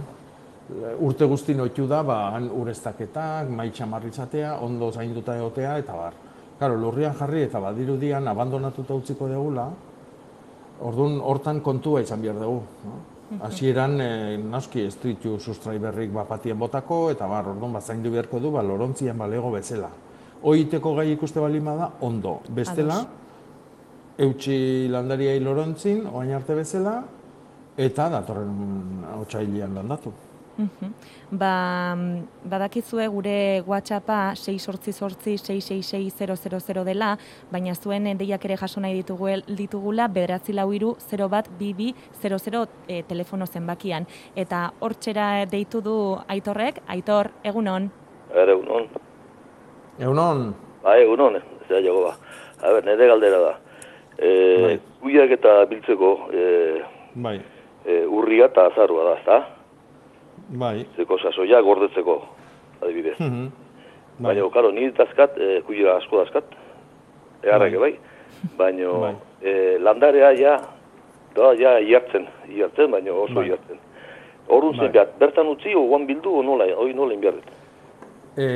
urte 1.06 1.28
guzti 1.30 1.54
noitu 1.54 1.86
da, 1.88 2.02
ba, 2.04 2.16
han 2.34 2.50
ureztaketak, 2.50 3.52
maitxa 3.54 3.86
marritzatea, 3.86 4.56
ondo 4.66 4.90
zainduta 4.92 5.36
egotea, 5.38 5.76
eta 5.84 6.00
bar. 6.00 6.18
Claro, 6.58 6.80
lurrian 6.82 7.14
jarri 7.20 7.44
eta 7.46 7.62
badirudian 7.62 8.28
abandonatuta 8.34 8.98
utziko 8.98 9.30
degula, 9.30 9.68
orduan 10.82 11.22
hortan 11.22 11.62
kontua 11.62 12.02
izan 12.02 12.26
behar 12.26 12.42
dugu. 12.42 12.66
No? 12.88 13.17
Hasieran 13.28 14.00
e, 14.00 14.10
naski 14.40 14.86
ez 14.88 14.94
ditu 15.02 15.36
sustrai 15.40 15.76
berrik 15.84 16.14
bapatien 16.16 16.58
botako, 16.60 17.10
eta 17.12 17.28
bar, 17.28 17.50
orduan 17.52 17.74
ba, 17.76 17.82
zaindu 17.82 18.12
beharko 18.14 18.40
du, 18.40 18.54
ba, 18.56 18.64
lorontzian 18.64 19.18
balego 19.20 19.52
bezala. 19.52 19.90
Hoiteko 20.48 20.94
gai 20.96 21.10
ikuste 21.12 21.44
balima 21.44 21.76
da, 21.76 21.90
ondo. 22.08 22.38
Bestela, 22.56 23.02
eutxi 24.18 24.88
landariai 24.94 25.42
lorontzin, 25.44 26.06
oain 26.08 26.32
arte 26.40 26.56
bezala, 26.56 27.02
eta 27.78 28.08
datorren 28.16 29.04
otsailean 29.20 29.76
landatu. 29.76 30.14
Mhm. 30.58 30.94
Ba, 31.38 31.96
badakizue 32.50 33.08
gure 33.08 33.64
WhatsAppa 33.68 34.34
688-666-000 34.36 36.84
dela, 36.84 37.18
baina 37.52 37.76
zuen 37.76 38.18
deiak 38.18 38.46
ere 38.46 38.58
jaso 38.58 38.80
nahi 38.82 38.94
ditugu, 39.02 39.28
ditugula, 39.48 40.08
bederatzi 40.08 40.54
lau 40.54 40.74
iru 40.74 40.96
0 41.00 41.30
bat 41.30 41.50
bibi 41.60 41.96
00 42.22 42.68
e, 42.88 43.04
telefono 43.04 43.46
zenbakian. 43.46 44.06
Eta 44.36 44.72
hortxera 44.80 45.46
deitu 45.46 45.82
du 45.82 46.18
Aitorrek, 46.28 46.82
Aitor, 46.88 47.30
egunon. 47.44 47.92
Ere, 48.34 48.52
egunon. 48.52 48.88
Egunon, 50.00 50.56
Bai, 50.84 51.02
egunon, 51.04 51.36
ez 51.36 51.44
da 51.70 51.80
jago 51.84 52.02
ba. 52.06 52.16
A 52.64 52.72
ber, 52.74 52.86
nire 52.86 53.08
galdera 53.08 53.40
da. 53.44 53.54
E, 54.18 54.30
Bai. 54.64 54.80
Kuiak 55.02 55.32
eta 55.36 55.66
biltzeko 55.70 56.30
e, 56.34 56.44
bai, 57.14 57.42
e, 57.86 58.06
urria 58.06 58.46
eta 58.50 58.66
azarua 58.72 59.04
da, 59.10 59.16
ezta? 59.20 59.38
Bai. 60.50 60.86
Zeko 60.98 61.18
sasoia 61.20 61.62
gordetzeko, 61.62 62.22
adibidez. 62.82 63.18
Mhm. 63.28 63.52
Baina, 64.20 64.50
karo, 64.50 64.72
ni 64.72 64.90
dazkat, 64.98 65.36
e, 65.38 65.62
kuia 65.62 65.92
asko 66.00 66.24
dazkat, 66.24 66.46
egarrake 67.44 67.78
bai. 67.78 67.92
Baina, 68.58 68.92
Bai. 69.04 69.12
e, 69.42 69.78
landarea 69.78 70.32
ja, 70.34 70.56
da, 71.36 71.52
ja, 71.54 71.76
iartzen, 71.80 72.26
iartzen, 72.50 72.90
baina 72.92 73.14
oso 73.14 73.36
Bai. 73.36 73.50
iartzen. 73.52 73.78
Horun 74.48 74.74
Bai. 74.74 74.88
zen 74.88 74.92
behar, 74.96 75.12
bertan 75.20 75.48
utzi, 75.52 75.76
oguan 75.76 76.08
bildu, 76.10 76.34
o 76.40 76.42
nola, 76.44 76.66
hoi 76.80 76.94
nola 76.98 77.14
inbiarret. 77.14 77.46
E, 78.38 78.48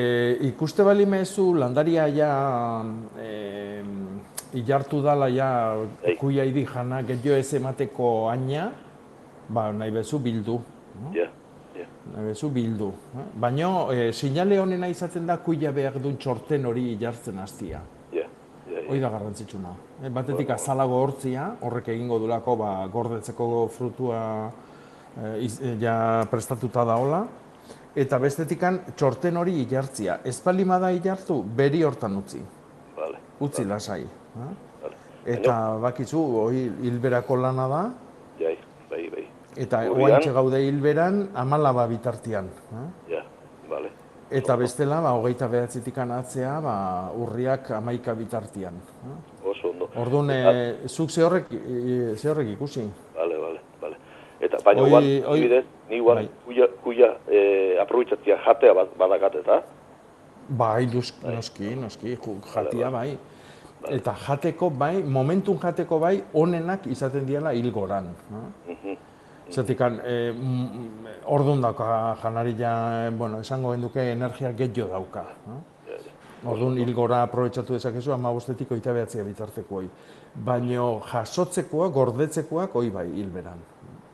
ikuste 0.49 0.83
bali 0.83 1.05
mezu 1.05 1.53
landaria 1.57 2.07
ja 2.09 2.31
e, 3.21 3.81
ilartu 4.53 5.01
dala 5.01 5.29
ja 5.29 5.75
kuia 6.19 6.43
idi 6.45 6.65
jana 6.65 7.03
gehiago 7.03 7.37
ez 7.37 7.53
emateko 7.53 8.29
aina, 8.29 8.71
ba, 9.49 9.71
nahi 9.71 9.91
bezu 9.91 10.19
bildu. 10.19 10.57
no? 11.01 11.13
Ja, 11.13 11.29
bezu 12.15 12.49
bildu. 12.49 12.91
eh? 13.15 13.25
Baina 13.39 13.69
e, 13.93 14.11
sinale 14.13 14.59
honena 14.59 14.87
izaten 14.87 15.25
da 15.29 15.37
kuia 15.37 15.71
behar 15.71 15.99
duen 16.01 16.17
txorten 16.17 16.65
hori 16.65 16.91
ilartzen 16.95 17.37
hastia. 17.39 17.81
Ja, 18.11 18.25
ja, 18.67 18.79
ja. 18.79 18.87
Hoi 18.89 18.99
da 18.99 19.09
garrantzitsuna. 19.09 19.75
E, 20.03 20.09
batetik 20.09 20.49
azalago 20.49 20.97
hortzia, 21.03 21.51
horrek 21.61 21.87
egingo 21.93 22.19
dulako 22.19 22.55
ba, 22.57 22.71
gordetzeko 22.91 23.67
frutua 23.71 24.23
e, 25.15 25.37
iz, 25.45 25.59
e, 25.61 25.75
ja 25.79 26.25
prestatuta 26.31 26.83
daola. 26.85 27.25
Eta 27.95 28.17
bestetikan 28.23 28.79
txorten 28.95 29.37
hori 29.37 29.57
ilartzia. 29.65 30.21
Ez 30.23 30.39
palima 30.39 30.77
da 30.79 30.91
ilartu, 30.95 31.41
beri 31.43 31.83
hortan 31.83 32.15
utzi. 32.17 32.39
Vale. 32.95 33.17
Utzi 33.43 33.65
lasai. 33.67 34.05
ha? 34.39 34.47
Vale. 34.81 34.95
Eta 35.25 35.57
bakizu, 35.83 36.21
hori 36.45 36.63
hilberako 36.87 37.35
lana 37.35 37.67
da. 37.67 37.81
Eta 39.55 39.83
oaintxe 39.91 40.31
gaude 40.31 40.61
hilberan, 40.63 41.29
amalaba 41.35 41.87
bitartian. 41.87 42.49
ha? 42.71 42.85
Ja, 43.09 43.23
vale. 43.69 43.89
Eta 44.31 44.55
bestela, 44.55 45.01
ba, 45.01 45.11
hogeita 45.13 45.47
behatzitik 45.47 45.97
atzea, 45.97 46.59
ba, 46.61 47.11
urriak 47.15 47.71
amaika 47.71 48.13
bitartian. 48.13 48.73
ha? 49.03 49.49
Oso 49.49 49.69
ondo. 49.69 49.89
Orduan, 49.95 50.29
e, 50.29 50.87
zuk 50.87 51.09
ze 51.09 51.23
horrek, 51.23 51.51
e, 51.51 52.15
ze 52.15 52.29
horrek 52.29 52.47
ikusi. 52.53 52.89
Bale, 53.15 53.37
bale, 53.37 53.59
bale. 53.81 53.95
Eta 54.39 54.57
baina 54.63 54.81
Hoi- 54.81 54.89
guan, 54.89 55.03
adibidez, 55.33 55.65
ni 55.89 55.99
guan, 55.99 56.15
bai. 56.15 56.29
kuia, 56.45 56.67
kuia 56.83 57.17
eh, 57.27 57.77
aprobetsatzea 57.81 58.37
jatea 58.45 58.73
bat, 58.73 58.97
badakat, 58.97 59.35
eta? 59.35 59.61
Bai, 60.49 60.85
dus, 60.87 61.13
noski, 61.23 61.75
noski, 61.75 62.15
ju- 62.17 62.39
jatia 62.53 62.89
bai. 62.89 63.17
Eta 63.89 64.13
jateko 64.27 64.69
bai, 64.69 65.03
momentun 65.03 65.57
jateko 65.59 65.99
bai, 65.99 66.23
onenak 66.33 66.85
izaten 66.87 67.25
diela 67.25 67.51
hilgoran. 67.53 68.15
No? 68.29 68.41
Mhm. 68.67 68.97
Zatik, 69.51 69.81
e, 69.81 70.33
orduan 71.25 71.61
dauka 71.61 72.15
janaria, 72.21 73.09
bueno, 73.11 73.41
esango 73.41 73.73
genduke 73.73 74.11
energia 74.11 74.53
gehiago 74.53 74.91
dauka. 74.93 75.25
No? 75.47 75.59
Orduan 76.51 76.77
hilgora 76.81 77.21
aprobetsatu 77.27 77.75
dezakezu, 77.75 78.13
ama 78.15 78.31
bostetik 78.33 78.71
oita 78.73 78.93
behatzea 78.95 79.23
bitartekoa. 79.27 79.83
Baina 80.45 80.87
jasotzekoa, 81.11 81.89
gordetzekoak, 81.93 82.73
hoi 82.79 82.89
bai, 82.89 83.05
hilberan. 83.13 83.59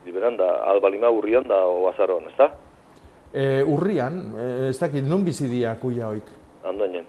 Liberan 0.04 0.36
da, 0.36 0.48
albalima 0.72 1.08
urrian 1.14 1.46
da, 1.48 1.62
o 1.64 1.86
azaroan, 1.88 2.28
ez 2.28 2.36
da? 2.36 2.50
E, 3.32 3.62
urrian, 3.62 4.20
e, 4.36 4.50
ez 4.68 4.76
dakit, 4.80 5.06
non 5.08 5.24
bizi 5.24 5.48
dira 5.48 5.76
kuia 5.80 6.10
hoik? 6.10 6.28
Andoainen. 6.68 7.06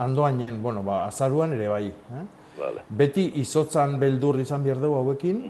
Andoainen, 0.00 0.62
bueno, 0.62 0.82
ba, 0.82 1.04
azaruan 1.06 1.54
ere 1.54 1.68
bai. 1.68 1.86
Eh? 1.86 2.26
Vale. 2.58 2.82
Beti 2.88 3.28
izotzan 3.40 3.98
beldur 4.00 4.40
izan 4.42 4.64
behar 4.64 4.80
dugu 4.82 4.98
hauekin, 4.98 5.44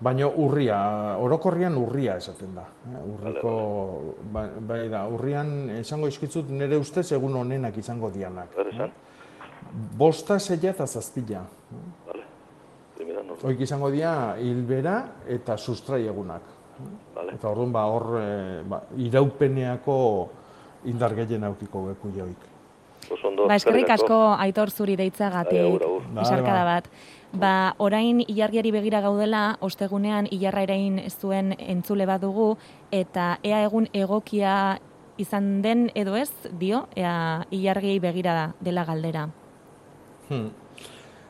baina 0.00 0.28
urria, 0.28 0.78
orokorrian 1.20 1.76
urria 1.76 2.16
esaten 2.20 2.54
da. 2.56 2.64
Eh? 2.88 3.02
Urriko, 3.14 3.52
ba, 4.32 4.46
bai 4.70 4.82
da, 4.92 5.04
urrian 5.12 5.70
esango 5.80 6.08
izkitzut 6.08 6.48
nire 6.50 6.78
ustez 6.80 7.10
egun 7.16 7.36
honenak 7.42 7.76
izango 7.80 8.10
dianak. 8.14 8.54
Zer 8.56 8.72
esan? 8.72 8.94
Bosta, 10.00 10.38
zeia 10.40 10.72
eta 10.72 10.86
zazpila. 10.86 11.44
Vale. 12.08 12.24
Hoik 13.40 13.60
izango 13.64 13.90
dira 13.92 14.36
hilbera 14.40 14.96
eta 15.28 15.56
sustrai 15.56 16.02
egunak. 16.08 16.48
Vale. 17.14 17.36
Eta 17.36 17.48
orduan 17.52 17.72
ba, 17.72 17.84
hor 17.92 18.06
eh, 18.20 18.60
ba, 18.68 18.82
iraupeneako 18.96 19.96
indar 20.90 21.14
gehien 21.16 21.44
aukiko 21.44 21.84
beku 21.90 22.12
joik. 22.16 22.48
Ba, 23.10 23.56
eskerrik 23.56 23.88
asko 23.90 24.16
aitor 24.38 24.70
zuri 24.70 24.94
deitzagatik, 24.96 25.58
Ai, 25.58 25.68
agur, 25.68 25.84
agur. 25.86 26.04
besarkada 26.20 26.64
Bai, 26.64 26.74
bat. 26.74 26.90
Ba, 27.32 27.76
orain 27.78 28.24
ilargiari 28.26 28.72
begira 28.74 29.00
gaudela, 29.00 29.56
ostegunean 29.62 30.26
ilarra 30.34 30.64
erain 30.66 30.98
zuen 31.10 31.54
entzule 31.58 32.06
bat 32.06 32.22
dugu, 32.22 32.56
eta 32.90 33.36
ea 33.46 33.62
egun 33.62 33.86
egokia 33.94 34.80
izan 35.20 35.60
den 35.62 35.90
edo 35.94 36.16
ez, 36.16 36.30
dio, 36.58 36.88
ea 36.96 37.46
ilargiei 37.54 38.00
begira 38.02 38.54
dela 38.60 38.84
galdera. 38.84 39.28
Hmm. 40.28 40.48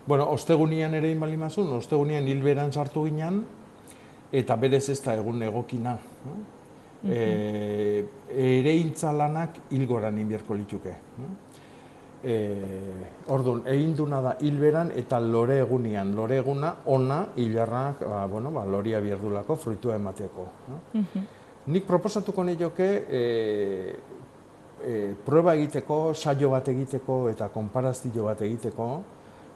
Bueno, 0.06 0.30
ostegunian 0.32 0.94
ere 0.94 1.10
inbalimazun, 1.12 1.68
ostegunian 1.76 2.26
hilberan 2.28 2.72
sartu 2.72 3.04
ginen, 3.04 3.44
eta 4.32 4.56
berez 4.56 4.88
ez 4.88 5.02
da 5.04 5.18
egun 5.20 5.42
egokina. 5.42 5.98
no? 6.24 6.38
E, 7.00 8.04
ere 8.28 8.74
lanak 9.16 9.56
hilgoran 9.70 10.18
inbierko 10.18 10.54
lituke. 10.54 10.96
no? 11.18 11.49
E, 12.20 12.34
orduan, 13.32 13.62
egin 13.72 13.94
duna 13.96 14.20
da 14.20 14.34
hilberan 14.44 14.90
eta 14.96 15.20
lore 15.20 15.58
egunian. 15.62 16.14
Lore 16.14 16.36
eguna, 16.42 16.74
ona, 16.92 17.22
hilarrak, 17.36 18.04
ba, 18.08 18.26
bueno, 18.26 18.50
ba, 18.52 18.64
loria 18.66 19.00
bierdulako, 19.00 19.56
fruitua 19.56 19.96
emateko. 19.96 20.46
no? 20.68 20.80
Nik 21.70 21.86
proposatuko 21.86 22.44
nioke 22.44 22.88
e, 23.08 23.22
e, 24.84 25.14
prueba 25.24 25.54
egiteko, 25.54 26.14
saio 26.14 26.50
bat 26.50 26.68
egiteko 26.72 27.28
eta 27.30 27.48
konparazio 27.52 28.24
bat 28.28 28.42
egiteko, 28.42 28.88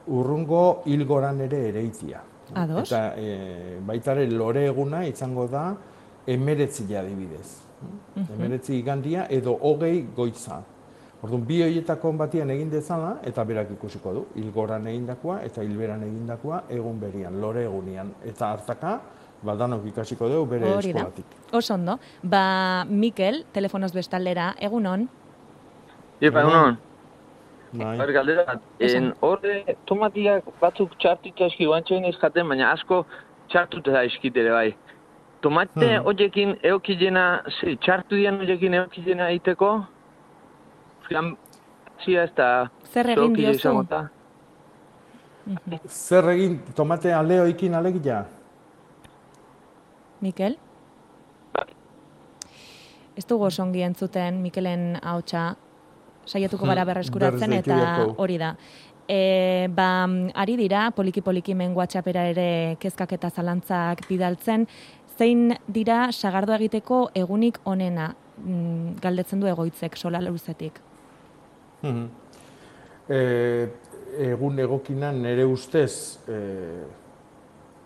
urrungo 0.07 0.83
hilgoran 0.85 1.41
ere 1.41 1.67
ereitia. 1.69 2.21
Ados. 2.53 2.85
Eta 2.87 3.15
e, 3.17 3.79
baitare 3.85 4.27
lore 4.29 4.67
eguna 4.69 5.05
izango 5.07 5.47
da 5.47 5.71
emeretzi 6.27 6.85
adibidez. 6.95 7.61
Mhm. 8.15 8.33
Emeretzi 8.37 8.77
igandia 8.77 9.27
edo 9.29 9.57
hogei 9.61 10.07
goitza. 10.15 10.61
Orduan, 11.25 11.45
bi 11.47 11.57
horietako 11.65 12.11
batian 12.19 12.51
egin 12.53 12.69
dezala 12.69 13.15
eta 13.25 13.43
berak 13.49 13.71
ikusiko 13.73 14.11
du. 14.13 14.23
Hilgoran 14.37 14.85
egindakoa 14.91 15.39
eta 15.47 15.63
hilberan 15.65 16.03
egindakoa 16.05 16.63
egun 16.69 16.99
berian, 17.01 17.39
lore 17.41 17.63
egunian. 17.65 18.11
Eta 18.29 18.51
hartaka, 18.53 18.99
badanok 19.45 19.87
ikasiko 19.89 20.29
dugu 20.29 20.45
bere 20.51 20.69
Hori 20.69 20.91
eskolatik. 20.93 21.37
Oso 21.51 21.73
ondo. 21.73 21.97
Ba, 22.21 22.85
Mikel, 22.89 23.43
telefonoz 23.53 23.91
bestaldera, 23.95 24.51
egunon. 24.69 25.07
Iepa, 26.21 26.43
egunon. 26.43 26.77
Bai. 27.75 27.95
Bar, 27.99 28.11
galdera 28.19 28.45
bat. 28.51 28.61
Horre, 29.25 29.55
tomatiak 29.89 30.45
batzuk 30.61 30.93
txartuta 31.01 31.49
eski 31.49 31.65
guantxoen 31.65 32.05
ez 32.05 32.15
jaten, 32.21 32.47
baina 32.53 32.69
asko 32.71 33.01
txartuta 33.49 33.97
da 33.97 34.05
eskit 34.05 34.37
ere 34.37 34.53
bai. 34.53 34.69
Tomate 35.41 35.89
Hmm. 35.89 36.05
horiekin 36.05 36.55
eokilena, 36.63 37.43
txartu 37.81 38.15
dian 38.15 38.39
horiekin 38.39 38.73
eokilena 38.73 39.29
egiteko, 39.33 39.73
Fian, 41.07 41.35
zia 42.03 42.23
ez 42.25 42.31
da... 42.37 42.49
Zer 42.91 43.11
egin 43.13 43.35
diozu? 43.37 43.73
Zer 45.85 46.29
egin 46.33 46.57
tomate 46.77 47.13
aleoikin 47.13 47.75
alegia? 47.77 48.23
Mikel? 50.25 50.57
Ez 53.15 53.23
dugu 53.29 53.45
oso 53.47 53.63
ongi 53.63 53.83
entzuten 53.85 54.41
Mikelen 54.43 54.95
ahotsa 55.01 55.53
saiatuko 56.25 56.67
gara 56.67 56.85
berreskuratzen 56.89 57.53
eta 57.59 57.77
hori 58.17 58.39
da. 58.41 58.55
E, 59.05 59.69
ba, 59.69 60.07
ari 60.33 60.55
dira, 60.57 60.87
poliki-poliki 60.97 61.53
men 61.53 61.75
WhatsAppera 61.77 62.25
ere 62.31 62.49
kezkak 62.81 63.13
eta 63.19 63.29
zalantzak 63.29 64.01
bidaltzen, 64.09 64.65
zein 65.15 65.53
dira 65.69 66.07
sagardo 66.11 66.55
egiteko 66.57 67.03
egunik 67.13 67.61
onena 67.69 68.09
mm, 68.41 68.97
galdetzen 69.03 69.39
du 69.39 69.47
egoitzek 69.51 69.95
sola 70.01 70.23
luzetik. 70.25 70.81
Mhm. 71.83 72.09
E, 73.09 73.67
egun 74.31 74.59
egokina 74.59 75.11
nire 75.11 75.45
ustez 75.45 76.19
e, 76.27 76.37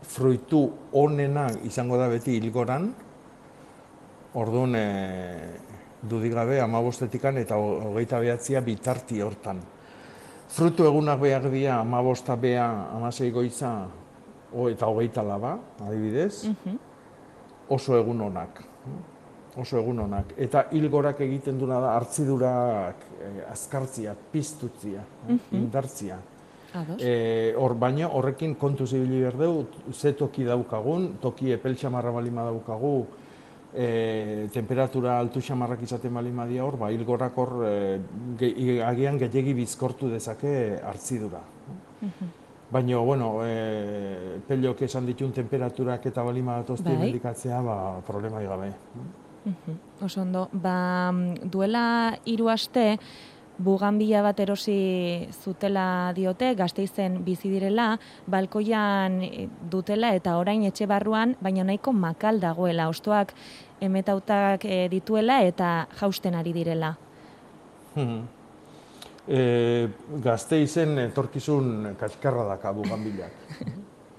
fruitu 0.01 0.69
onena 0.93 1.47
izango 1.67 1.97
da 1.97 2.07
beti 2.07 2.37
hilgoran, 2.37 2.93
orduan 4.39 4.75
e, 4.75 4.85
dudigabe 6.01 6.61
amabostetikan 6.61 7.37
eta 7.41 7.57
ho- 7.59 7.79
hogeita 7.89 8.19
behatzia 8.23 8.61
bitarti 8.61 9.19
hortan. 9.21 9.59
Frutu 10.49 10.85
egunak 10.87 11.19
behar 11.21 11.49
dira 11.51 11.79
amabosta 11.81 12.35
bea 12.35 12.65
amasei 12.95 13.31
goitza 13.31 13.73
o, 14.53 14.69
eta 14.69 14.87
hogeita 14.87 15.21
laba, 15.23 15.57
adibidez, 15.85 16.47
oso 17.69 17.97
egun 17.99 18.21
onak. 18.21 18.63
Oso 19.57 19.77
egun 19.77 19.99
onak. 20.07 20.33
Eta 20.37 20.67
hilgorak 20.71 21.19
egiten 21.21 21.59
duna 21.59 21.79
da 21.83 21.91
hartzidurak 21.97 22.95
eh, 23.03 23.08
azkartzia, 23.51 24.15
piztutzia, 24.31 24.99
eh, 25.27 25.33
Mhm. 25.33 25.55
indartzia. 25.55 26.17
Ados. 26.73 27.01
E, 27.01 27.53
hor 27.57 27.73
baina 27.75 28.07
horrekin 28.07 28.53
kontu 28.55 28.85
zibili 28.85 29.21
behar 29.21 29.65
ze 29.91 30.13
toki 30.13 30.43
daukagun, 30.43 31.17
toki 31.19 31.51
epel 31.51 31.75
xamarra 31.75 32.11
balima 32.11 32.43
daukagu, 32.43 33.07
e, 33.73 34.47
temperatura 34.53 35.19
altu 35.19 35.41
xamarrak 35.41 35.81
izaten 35.81 36.13
balima 36.13 36.45
dia 36.45 36.63
hor, 36.63 36.77
ba, 36.77 36.91
hilgorak 36.91 37.35
hor 37.37 37.65
e, 37.65 37.99
ge, 38.37 38.83
agian 38.83 39.17
gehiagi 39.17 39.53
bizkortu 39.53 40.09
dezake 40.09 40.79
hartzidura. 40.83 41.41
Baina, 42.71 42.97
bueno, 42.99 43.39
e, 43.43 44.39
pelok 44.47 44.83
esan 44.83 45.05
ditun 45.07 45.31
temperaturak 45.33 46.05
eta 46.05 46.21
balima 46.21 46.57
datozti 46.57 46.83
Bai. 46.83 47.19
ba, 47.63 47.99
problema 48.05 48.41
gabe. 48.41 48.73
Oso 50.01 50.21
ondo. 50.21 50.49
Ba, 50.53 51.11
mm, 51.11 51.49
duela 51.51 52.17
hiru 52.25 52.49
aste, 52.49 52.99
buganbila 53.59 54.21
bat 54.23 54.39
erosi 54.39 55.27
zutela 55.43 56.13
diote, 56.15 56.53
gazteizen 56.55 57.19
bizi 57.25 57.51
direla, 57.51 57.91
balkoian 58.27 59.19
eh, 59.23 59.47
dutela 59.71 60.13
eta 60.15 60.37
orain 60.39 60.63
etxe 60.67 60.87
barruan, 60.87 61.35
baina 61.43 61.65
nahiko 61.67 61.93
makal 61.93 62.39
dagoela, 62.39 62.87
ostoak 62.89 63.33
emetautak 63.83 64.65
eh, 64.65 64.87
dituela 64.91 65.41
eta 65.43 65.87
jausten 65.99 66.35
ari 66.39 66.53
direla. 66.55 66.95
Mhm. 67.95 68.19
E, 69.29 69.89
gazteizen 70.23 70.97
etorkizun 71.03 71.93
kaskarra 71.99 72.47
daka 72.47 72.71
buganbilak. 72.73 73.35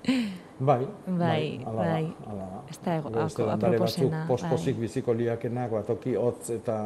Bai, 0.61 0.87
Bai, 1.07 1.61
da, 1.65 1.71
bai. 1.73 2.15
hala 2.27 2.47
da. 2.53 2.63
Ez 2.71 2.79
da 2.85 2.95
ego- 2.99 3.09
aproposena, 3.09 3.79
batzuk 3.79 4.29
pospozik 4.29 4.75
bai. 4.77 4.81
biziko 4.87 5.13
liakenak, 5.17 5.71
batoki 5.73 6.15
hotz 6.21 6.51
eta 6.51 6.77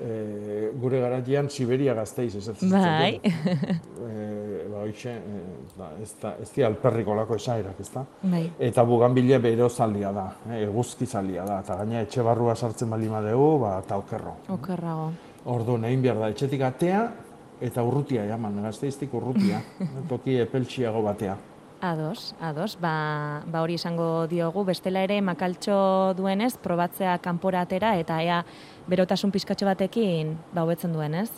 e, 0.00 0.70
gure 0.80 1.00
garatian 1.00 1.48
Siberia 1.50 1.94
gazteiz 1.94 2.34
esatzen 2.38 2.70
Bai. 2.70 3.20
e, 3.24 4.66
ba, 4.72 4.82
hoxe, 4.84 5.10
e, 5.10 5.40
ba, 5.78 5.88
ez, 6.02 6.12
da, 6.22 6.34
ez 6.42 6.50
di 6.54 6.62
alperriko 6.66 7.14
lako 7.18 7.34
esairak, 7.38 7.78
ez 7.82 7.90
da? 7.94 8.04
Bai. 8.22 8.44
Eta 8.58 8.84
bugambile 8.86 9.38
bero 9.42 9.68
zalia 9.68 10.12
da, 10.12 10.26
eh, 10.50 10.62
eguzki 10.66 11.06
zalia 11.06 11.44
da, 11.46 11.60
eta 11.64 11.76
gaina 11.82 12.02
etxe 12.06 12.22
barrua 12.22 12.54
sartzen 12.56 12.90
bali 12.90 13.08
madeu, 13.10 13.58
ba, 13.62 13.78
eta 13.84 13.98
okerro. 13.98 14.36
Okerrago. 14.54 15.10
Orduan, 15.46 15.84
egin 15.84 16.02
behar 16.02 16.18
da, 16.18 16.28
etxetik 16.34 16.62
atea, 16.62 17.04
eta 17.60 17.82
urrutia 17.82 18.26
jaman, 18.28 18.60
gazteiztik 18.62 19.14
urrutia, 19.14 19.62
toki 20.10 20.38
epeltsiago 20.42 21.02
batea. 21.06 21.36
Ados, 21.80 22.34
ados, 22.40 22.76
ba, 22.80 23.42
ba 23.46 23.62
hori 23.62 23.76
esango 23.78 24.26
diogu, 24.26 24.64
bestela 24.66 25.04
ere 25.06 25.20
makaltxo 25.22 26.12
duenez, 26.18 26.56
probatzea 26.58 27.20
kanpora 27.22 27.60
atera 27.62 27.92
eta 28.00 28.16
ea 28.18 28.40
berotasun 28.90 29.30
pizkatxo 29.30 29.68
batekin 29.68 30.34
ba 30.50 30.64
hobetzen 30.66 30.92
duenez. 30.92 31.30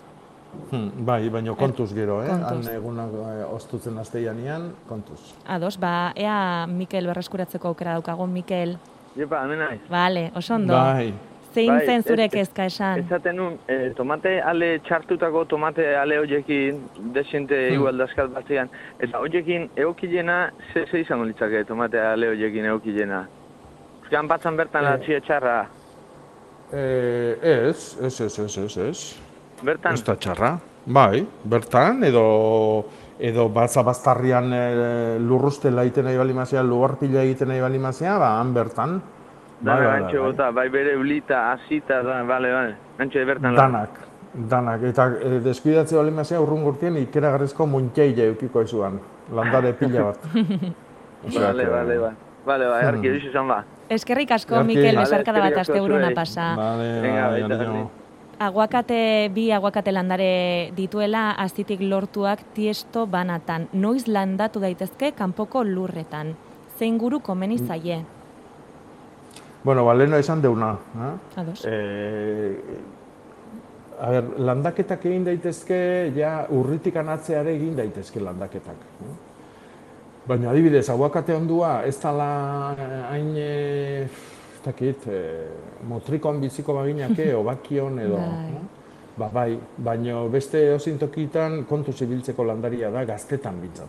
Hmm, 0.70 1.04
bai, 1.04 1.28
baina 1.28 1.52
kontuz 1.54 1.92
gero, 1.92 2.22
eh? 2.24 2.30
Kontuz. 2.32 2.66
Han 2.66 2.74
egunak 2.74 3.12
eh, 3.20 3.44
ostutzen 3.52 4.00
asteianean, 4.00 4.70
kontuz. 4.88 5.20
Ados, 5.44 5.76
ba 5.76 6.14
ea 6.16 6.66
Mikel 6.66 7.06
berreskuratzeko 7.12 7.74
aukera 7.74 7.98
daukagu, 7.98 8.26
Mikel. 8.26 8.78
Jepa, 9.16 9.44
hemen 9.44 9.60
naiz. 9.60 9.82
Vale, 9.92 10.30
oso 10.34 10.54
ondo. 10.54 10.72
Bai. 10.72 11.12
Zein 11.54 11.66
Bai, 11.66 11.84
zen 11.86 12.02
zure 12.04 12.24
ez- 12.24 12.32
ez- 12.32 12.38
kezka 12.48 12.64
esan? 12.66 13.00
Esaten 13.00 13.36
nun, 13.36 13.58
eh, 13.66 13.92
tomate 13.96 14.40
ale 14.40 14.78
txartutako 14.86 15.44
tomate 15.46 15.96
ale 15.96 16.18
hoiekin, 16.18 16.78
desente 17.12 17.56
Hmm. 17.68 17.74
igual 17.74 17.98
dazkat 17.98 18.30
batzean, 18.32 18.68
eta 19.00 19.18
hoiekin 19.18 19.70
eokilena, 19.76 20.52
ze, 20.72 20.86
ze 20.86 21.00
izango 21.00 21.24
litzake 21.24 21.64
tomate 21.64 21.98
ale 22.00 22.28
hoiekin 22.28 22.64
eokilena? 22.66 23.26
Uzkan 24.02 24.28
batzan 24.28 24.56
bertan 24.56 24.84
Eh. 24.84 24.90
latxia 24.90 25.20
txarra, 25.20 25.66
Eh, 26.72 27.36
ez, 27.42 27.98
ez, 28.00 28.20
ez, 28.20 28.38
ez, 28.38 28.58
ez, 28.58 28.76
ez. 28.78 29.20
bertan? 29.62 29.92
Ez 29.94 30.04
da 30.04 30.14
txarra. 30.16 30.58
Bai, 30.86 31.26
bertan, 31.44 32.04
edo 32.04 32.84
edo 33.18 33.48
batza 33.52 33.82
baztarrian 33.82 34.52
e, 34.54 35.18
lurrustela 35.18 35.82
egiten 35.82 36.04
nahi 36.06 36.16
balimazia, 36.16 36.62
lugarpila 36.62 37.20
egiten 37.22 37.48
nahi 37.48 37.60
balimazia, 37.60 38.16
ba, 38.18 38.38
han 38.40 38.54
bertan. 38.54 39.02
Da, 39.60 39.74
Bai, 39.76 40.00
bai. 40.02 40.16
bota, 40.18 40.50
bai 40.50 40.68
bere 40.72 40.96
ulita, 40.96 41.52
azita, 41.52 42.02
da, 42.02 42.22
bale, 42.24 42.52
bale. 42.52 42.74
Gantxe 42.98 43.24
bertan. 43.28 43.54
la- 43.54 43.60
Danak, 43.60 43.90
danak. 44.48 44.82
Eta 44.88 45.06
e, 45.20 45.40
deskuidatze 45.44 45.96
balimazia 45.96 46.40
urrun 46.40 46.62
gurtien 46.64 46.96
ikeragarrizko 46.96 47.66
muntxeile 47.66 48.26
eukiko 48.30 48.62
ezuan. 48.62 48.98
Landare 49.32 49.74
pila 49.74 50.02
bat. 50.08 50.18
Osea 51.26 51.40
Bale, 51.52 51.64
que- 51.64 51.70
bale, 51.70 51.98
bale. 51.98 52.16
Bale, 52.46 52.66
bai, 52.68 52.84
argi, 52.86 52.98
Hmm. 53.08 53.10
horixe 53.14 53.28
izan 53.28 53.48
ba. 53.48 53.64
Eskerrik 53.90 54.30
asko. 54.32 54.64
Mikel, 54.64 54.96
besarkada 54.96 55.40
bat 55.40 55.58
aste 55.58 55.78
buruna 55.80 56.10
pasa. 56.14 56.52
Anio. 56.54 57.48
berdin. 57.48 57.88
Aguakate, 58.40 59.28
bi 59.34 59.50
aguakate 59.52 59.92
landare 59.92 60.72
dituela, 60.74 61.32
azitik 61.32 61.82
lortuak 61.82 62.40
tiesto 62.54 63.06
banatan. 63.06 63.68
Noiz 63.74 64.06
landatu 64.08 64.60
daitezke 64.60 65.12
kanpoko 65.12 65.62
lurretan. 65.64 66.32
Zein 66.78 66.96
guru 66.96 67.20
komeni 67.20 67.58
zaie. 67.58 67.98
Bueno, 69.62 69.84
ba, 69.84 69.94
leheno 69.94 70.16
esan 70.16 70.40
deuna. 70.42 70.72
Eh? 70.96 71.40
Ados. 71.40 71.64
Eh, 71.68 72.56
a 74.00 74.10
ber, 74.10 74.30
landaketak 74.40 75.04
egin 75.10 75.26
daitezke, 75.26 75.80
ja 76.16 76.46
urritik 76.56 76.96
anatzeare 76.96 77.52
egin 77.58 77.76
daitezke 77.76 78.20
landaketak. 78.24 78.86
eh? 79.04 79.16
Baina 80.28 80.50
adibidez, 80.50 80.86
aguakate 80.92 81.34
ondua 81.34 81.82
ez 81.84 81.96
dala 82.00 82.30
eh, 82.78 83.02
hain, 83.10 83.30
eh, 83.36 84.02
ez 84.54 84.64
dakit, 84.64 85.06
eh, 85.08 85.48
motrikon 85.88 86.40
biziko 86.40 86.74
baginake, 86.80 87.34
o 87.38 87.42
bakion 87.44 87.98
edo. 87.98 88.20
Eh? 89.20 89.24
Ba, 89.24 89.28
bai, 89.28 89.58
baina 89.76 90.22
beste 90.32 90.72
ozintokitan 90.74 91.64
kontu 91.68 91.92
zibiltzeko 91.92 92.44
landaria 92.44 92.90
da 92.90 93.04
gaztetan 93.04 93.60
bintzat. 93.60 93.88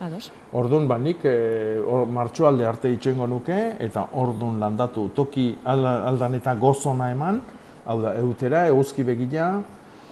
Ados. 0.00 0.30
Orduan, 0.52 0.88
ba, 0.88 0.98
nik 0.98 1.24
e, 1.24 1.78
or, 1.78 2.06
martxoalde 2.06 2.66
arte 2.66 2.90
itxoingo 2.90 3.26
nuke, 3.26 3.76
eta 3.78 4.08
orduan 4.12 4.58
landatu 4.58 5.10
toki 5.14 5.56
alda- 5.64 6.02
aldan 6.08 6.34
eta 6.34 6.54
gozona 6.54 7.10
eman, 7.12 7.40
hau 7.86 8.00
da, 8.02 8.16
eutera, 8.18 8.66
eguzki 8.66 9.04
begila, 9.04 9.62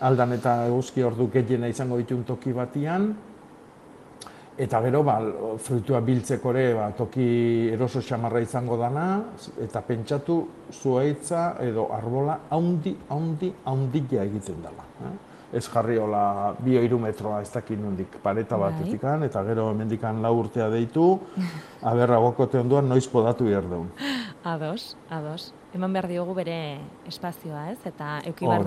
aldan 0.00 0.32
eta 0.32 0.66
eguzki 0.66 1.02
ordu 1.02 1.28
gehiena 1.32 1.68
izango 1.68 1.98
ditun 1.98 2.22
toki 2.24 2.52
batian, 2.52 3.14
eta 4.60 4.80
gero, 4.84 5.00
ba, 5.06 5.16
fruitua 5.62 6.02
biltzeko 6.04 6.52
ere, 6.52 6.66
ba, 6.76 6.90
toki 6.96 7.24
eroso 7.72 8.02
xamarra 8.04 8.42
izango 8.44 8.76
dana, 8.80 9.06
eta 9.62 9.80
pentsatu 9.86 10.36
zuaitza 10.74 11.54
edo 11.64 11.88
arbola 11.96 12.36
haundi, 12.52 12.92
haundi, 13.08 13.52
haundia 13.64 14.26
egiten 14.28 14.60
dela. 14.60 14.84
Eh? 15.08 15.16
Ez 15.58 15.64
jarri 15.66 15.96
hola 15.98 16.52
bi 16.62 16.76
hiru 16.78 17.00
metroa 17.02 17.40
ez 17.42 17.48
dakit 17.50 17.80
nondik 17.80 18.20
pareta 18.22 18.58
Bai. 18.60 18.68
batetikan, 18.70 19.24
eta 19.26 19.42
gero 19.48 19.70
hemendikan 19.72 20.20
lau 20.22 20.36
urtea 20.44 20.68
deitu, 20.70 21.06
aber 21.82 22.12
agokote 22.20 22.60
onduan 22.60 22.88
noiz 22.88 23.08
podatu 23.10 23.48
behar 23.48 23.66
deun. 23.70 23.88
Ados, 24.44 24.96
ados. 25.10 25.50
Eman 25.74 25.92
behar 25.92 26.08
diogu 26.10 26.34
bere 26.34 26.78
espazioa, 27.08 27.70
ez? 27.72 27.80
Eta 27.84 28.20
euki 28.28 28.46
behar 28.46 28.64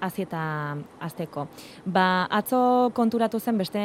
Hasi 0.00 0.22
eta 0.22 0.76
azteko. 1.00 1.46
Ba, 1.86 2.26
atzo 2.30 2.90
konturatu 2.94 3.40
zen 3.40 3.56
beste 3.58 3.80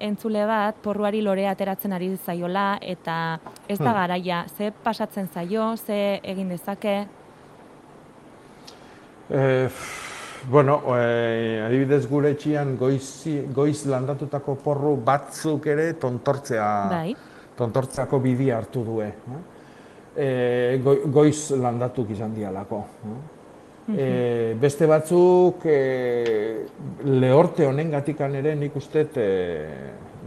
entzule 0.00 0.44
bat, 0.46 0.74
porruari 0.82 1.22
lore 1.22 1.46
ateratzen 1.48 1.92
ari 1.92 2.16
zaiola, 2.16 2.78
eta 2.80 3.38
ez 3.68 3.78
da 3.78 3.84
Hmm. 3.84 3.94
garaia, 3.94 4.44
ze 4.56 4.72
pasatzen 4.72 5.28
zaio, 5.28 5.76
ze 5.76 6.20
egin 6.22 6.48
dezake, 6.48 7.06
E, 9.30 9.68
bueno, 10.50 10.82
e, 10.98 11.62
adibidez 11.64 12.06
gure 12.10 12.30
etxian 12.34 12.76
goizi, 12.76 13.38
goiz 13.54 13.86
landatutako 13.86 14.56
porru 14.56 14.96
batzuk 14.96 15.66
ere 15.66 15.92
tontortzea, 15.94 16.66
bai, 16.90 17.14
tontortzeako 17.56 18.18
bidia 18.20 18.58
hartu 18.58 18.82
due. 18.84 19.06
eh? 19.06 19.40
E, 20.16 20.80
goi, 20.84 20.98
goiz 21.06 21.50
landatuk 21.56 22.10
izan 22.10 22.34
dialako. 22.34 22.82
eh? 23.06 23.41
E, 23.90 24.54
beste 24.60 24.86
batzuk 24.86 25.64
e, 25.66 26.66
lehorte 27.02 27.66
honen 27.66 27.90
gatikan 27.90 28.34
ere 28.38 28.54
nik 28.54 28.76
uste 28.78 29.08
e, 29.18 29.26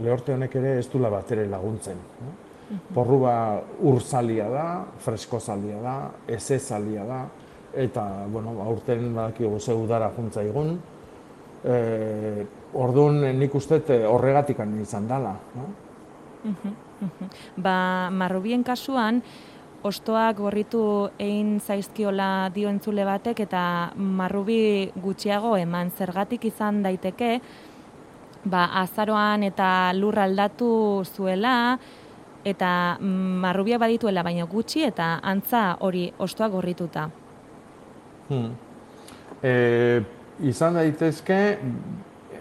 lehorte 0.04 0.34
honek 0.34 0.56
ere 0.60 0.74
ez 0.78 0.88
dula 0.92 1.08
bat 1.08 1.30
ere 1.32 1.46
laguntzen. 1.48 1.96
eh? 1.96 2.34
Porrua 2.92 3.62
urzalia 3.86 4.48
da, 4.50 4.66
freskozalia 4.98 5.80
da, 5.80 5.96
ezezalia 6.26 7.04
da, 7.06 7.22
eta, 7.72 8.26
bueno, 8.32 8.56
aurten 8.64 9.14
badakigu 9.14 9.60
ze 9.60 9.72
udara 9.72 10.10
juntza 10.16 10.42
egun. 10.42 10.76
E, 11.64 12.46
orduan 12.74 13.22
nik 13.38 13.54
uste 13.54 13.80
horregatikan 14.06 14.74
izan 14.82 15.06
dala. 15.08 15.36
No? 15.54 15.70
Ba, 17.56 18.10
marrubien 18.10 18.62
kasuan, 18.64 19.22
ostoak 19.86 20.40
gorritu 20.40 20.82
egin 21.18 21.56
zaizkiola 21.60 22.50
dio 22.54 22.70
entzule 22.72 23.04
batek 23.06 23.44
eta 23.46 23.62
marrubi 23.96 24.90
gutxiago 25.02 25.56
eman 25.56 25.92
zergatik 25.94 26.44
izan 26.50 26.82
daiteke, 26.84 27.38
ba, 28.44 28.66
azaroan 28.82 29.46
eta 29.46 29.68
lur 29.94 30.18
aldatu 30.18 30.70
zuela, 31.04 31.78
eta 32.46 32.70
marrubia 33.42 33.78
badituela 33.82 34.22
baina 34.22 34.46
gutxi 34.46 34.84
eta 34.86 35.16
antza 35.22 35.76
hori 35.80 36.06
ostoak 36.18 36.52
gorrituta. 36.54 37.08
Hmm. 38.28 38.52
E, 39.42 39.52
izan 40.46 40.78
daitezke 40.78 41.40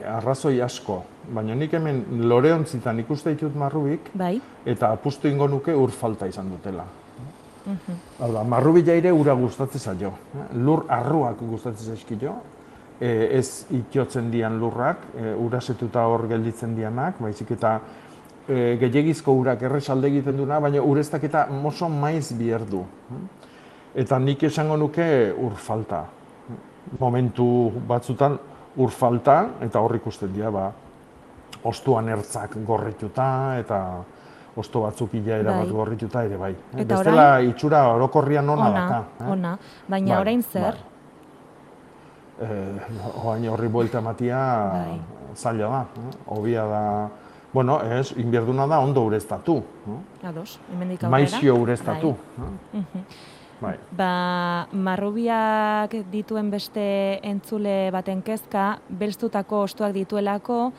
arrazoi 0.05 0.59
asko, 0.61 0.99
baina 1.33 1.55
nik 1.57 1.73
hemen 1.73 2.03
loreontzitan 2.29 2.99
ikuste 3.01 3.33
ditut 3.33 3.55
marrubik, 3.57 4.11
Bai? 4.13 4.37
eta 4.65 4.91
apustu 4.93 5.27
ingo 5.31 5.47
nuke 5.49 5.73
ur 5.73 5.91
falta 5.91 6.29
izan 6.29 6.53
dutela. 6.53 6.85
Mhm. 7.65 7.95
Hau 8.19 8.31
da, 8.33 8.43
marrubi 8.43 8.83
jaire 8.85 9.11
ura 9.11 9.33
gustatzen 9.33 9.81
zaio. 9.81 10.11
Lur 10.53 10.85
arruak 10.89 11.39
gustatzen 11.41 11.95
zaizkio, 11.95 12.35
e, 12.99 13.37
ez 13.37 13.65
itiotzen 13.73 14.29
dian 14.31 14.59
lurrak, 14.59 15.07
e, 15.17 15.33
urasetuta 15.33 16.05
hor 16.07 16.27
gelditzen 16.29 16.75
dianak, 16.75 17.19
baizik 17.19 17.51
eta 17.57 17.79
e, 18.47 18.77
gehiagizko 18.81 19.33
urak 19.33 19.65
errez 19.65 19.89
alde 19.89 20.07
egiten 20.07 20.37
duna, 20.37 20.59
baina 20.59 20.81
ureztak 20.81 21.23
eta 21.23 21.47
moso 21.49 21.89
maiz 21.89 22.31
bihar 22.37 22.65
du. 22.69 22.85
Eta 23.95 24.19
nik 24.19 24.43
esango 24.43 24.77
nuke 24.77 25.33
ur 25.37 25.55
falta. 25.55 26.05
Momentu 26.99 27.71
batzutan 27.87 28.37
ur 28.77 28.91
falta, 28.91 29.39
eta 29.61 29.79
hor 29.79 29.95
ikusten 29.95 30.33
dira, 30.33 30.51
ba, 30.51 30.71
ostuan 31.65 32.09
ertzak 32.09 32.57
gorrituta, 32.67 33.57
eta 33.59 33.79
osto 34.55 34.81
batzuk 34.81 35.13
ilaera 35.13 35.51
Bai. 35.51 35.59
bat 35.65 35.69
gorrituta 35.71 36.23
ere 36.23 36.37
bai. 36.37 36.55
Eta 36.77 36.95
Bestela 36.97 37.23
orain- 37.39 37.49
itxura 37.49 37.87
orokorrian 37.93 38.49
ona, 38.49 38.69
Ona, 38.69 38.81
daka. 38.81 38.99
eh? 39.19 39.31
ona. 39.31 39.57
Baina 39.87 40.13
Bai, 40.15 40.21
orain 40.21 40.43
zer? 40.43 40.75
Eh, 42.41 42.79
oain 43.23 43.47
horri 43.49 43.67
buelta 43.71 43.99
ematia 44.03 44.39
Bai. 44.73 44.97
zaila 45.35 45.67
da. 45.71 45.81
Eh? 45.95 46.15
Hobia 46.35 46.65
da, 46.67 46.81
bueno, 47.53 47.79
ez, 47.81 48.11
inberduna 48.17 48.67
da 48.67 48.79
ondo 48.79 49.03
ureztatu. 49.07 49.57
Eh? 49.87 50.27
Ados, 50.27 50.59
hemendik 50.73 51.03
aurrera. 51.03 51.09
Maizio 51.09 51.55
ureztatu. 51.55 52.15
Bai. 52.37 52.47
eh? 52.47 52.77
Mhm. 52.77 53.05
Bai. 53.61 53.77
Ba, 53.95 54.67
marrubiak 54.73 55.93
dituen 56.11 56.49
beste 56.51 57.19
entzule 57.23 57.89
baten 57.91 58.21
kezka, 58.21 58.79
belztutako 58.89 59.61
ostuak 59.63 59.93
dituelako, 59.95 60.73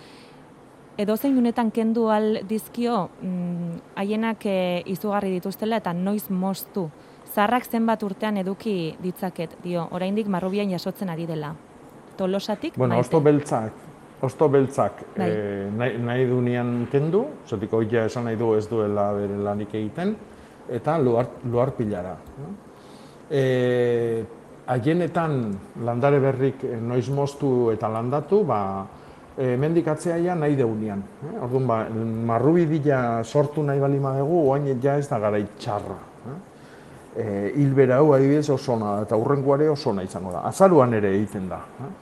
edozein 0.98 1.36
unetan 1.38 1.70
kendu 1.70 2.08
al 2.10 2.40
dizkio 2.48 3.08
mm, 3.22 3.80
haienak 4.00 4.46
e, 4.46 4.82
izugarri 4.92 5.30
dituztela 5.36 5.80
eta 5.82 5.92
noiz 5.92 6.28
moztu. 6.30 6.88
Zarrak 7.34 7.66
zenbat 7.68 8.02
urtean 8.02 8.38
eduki 8.40 8.96
ditzaket, 9.02 9.58
dio, 9.64 9.88
oraindik 9.92 10.28
marrubian 10.32 10.70
jasotzen 10.72 11.10
ari 11.12 11.26
dela. 11.26 11.54
tolosatik 12.16 12.78
Bueno, 12.78 12.94
maite. 12.94 13.06
osto 13.06 13.20
beltzak, 13.20 13.72
osto 14.22 14.48
beltzak 14.48 15.02
Bai. 15.18 15.30
eh, 15.30 15.70
nahi, 15.76 15.98
nahi 15.98 16.24
dunean 16.26 16.88
kendu, 16.90 17.26
zotik 17.46 17.72
hoia 17.72 18.06
esan 18.06 18.24
nahi 18.24 18.36
du 18.36 18.54
ez 18.54 18.66
duela 18.68 19.12
bere 19.12 19.36
lanik 19.36 19.74
egiten, 19.74 20.16
eta 20.68 20.98
luar, 20.98 21.28
luar 21.44 21.72
pilara. 21.76 22.16
E, 23.30 24.24
haienetan 24.66 25.58
landare 25.84 26.20
berrik 26.20 26.64
eh, 26.64 26.80
noiz 26.80 27.10
moztu 27.10 27.70
eta 27.70 27.88
landatu, 27.88 28.44
ba, 28.44 28.86
e, 29.36 29.56
mendikatzea 29.56 30.16
ja 30.24 30.34
nahi 30.34 30.56
deunean. 30.56 31.02
Eh? 31.28 31.36
Orduan, 31.44 31.66
ba, 31.68 31.78
marrubidila 32.32 33.22
sortu 33.24 33.62
nahi 33.62 33.80
balima 33.80 34.16
dugu, 34.18 34.42
oain 34.50 34.68
ja 34.82 34.96
ez 34.96 35.08
da 35.08 35.18
gara 35.18 35.40
txarra. 35.58 35.98
Eh? 36.26 36.38
E, 37.16 37.26
hilbera 37.56 38.00
hau 38.00 38.12
adibidez 38.14 38.48
oso 38.50 38.78
da, 38.80 39.00
eta 39.02 39.16
hurrengoare 39.16 39.68
oso 39.72 39.90
ona 39.90 40.04
izango 40.04 40.32
da. 40.32 40.44
Azaruan 40.48 40.94
ere 40.94 41.14
egiten 41.16 41.48
da. 41.48 41.60
Eh? 41.80 41.94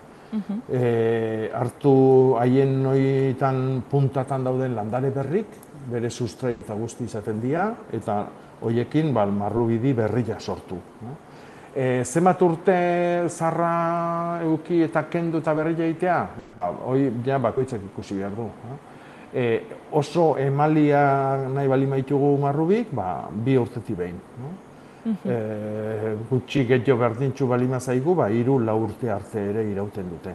e, 0.68 1.51
hartu 1.55 2.37
haien 2.41 2.80
noitan 2.82 3.82
puntatan 3.91 4.45
dauden 4.45 4.74
landare 4.74 5.11
berrik, 5.14 5.61
bere 5.91 6.11
sustrai 6.11 6.55
eta 6.57 6.74
guzti 6.74 7.05
izaten 7.05 7.41
dira, 7.43 7.68
eta 7.93 8.24
hoiekin 8.64 9.12
bal, 9.14 9.30
marrubidi 9.35 9.93
berria 9.95 10.41
sortu. 10.41 10.78
E, 10.78 11.14
zenbat 12.05 12.43
urte 12.43 12.75
zarra 13.29 14.41
euki 14.47 14.83
eta 14.87 15.05
kendu 15.11 15.41
eta 15.43 15.55
berria 15.55 15.89
egitea, 15.89 16.18
Ba, 16.64 16.70
hoi 16.89 17.11
ja 17.27 17.39
bakoitzak 17.39 17.83
ikusi 17.91 18.16
behar 18.18 18.35
du. 18.37 18.47
E, 19.35 19.62
oso 19.93 20.37
emalia 20.39 21.03
nahi 21.53 21.68
bali 21.68 21.87
maitugu 21.91 22.37
marrubik, 22.41 22.93
ba, 22.95 23.27
bi 23.31 23.57
urtetik 23.59 23.99
behin. 23.99 24.20
No? 24.41 24.53
e, 25.05 26.16
gutxi 26.31 26.64
gehiago 26.68 26.97
berdintxu 27.01 27.49
balima 27.49 27.81
zaigu, 27.81 28.14
ba, 28.14 28.31
iru 28.31 28.59
lau 28.64 28.79
urte 28.87 29.11
arte 29.12 29.43
ere 29.51 29.66
irauten 29.70 30.09
dute. 30.09 30.35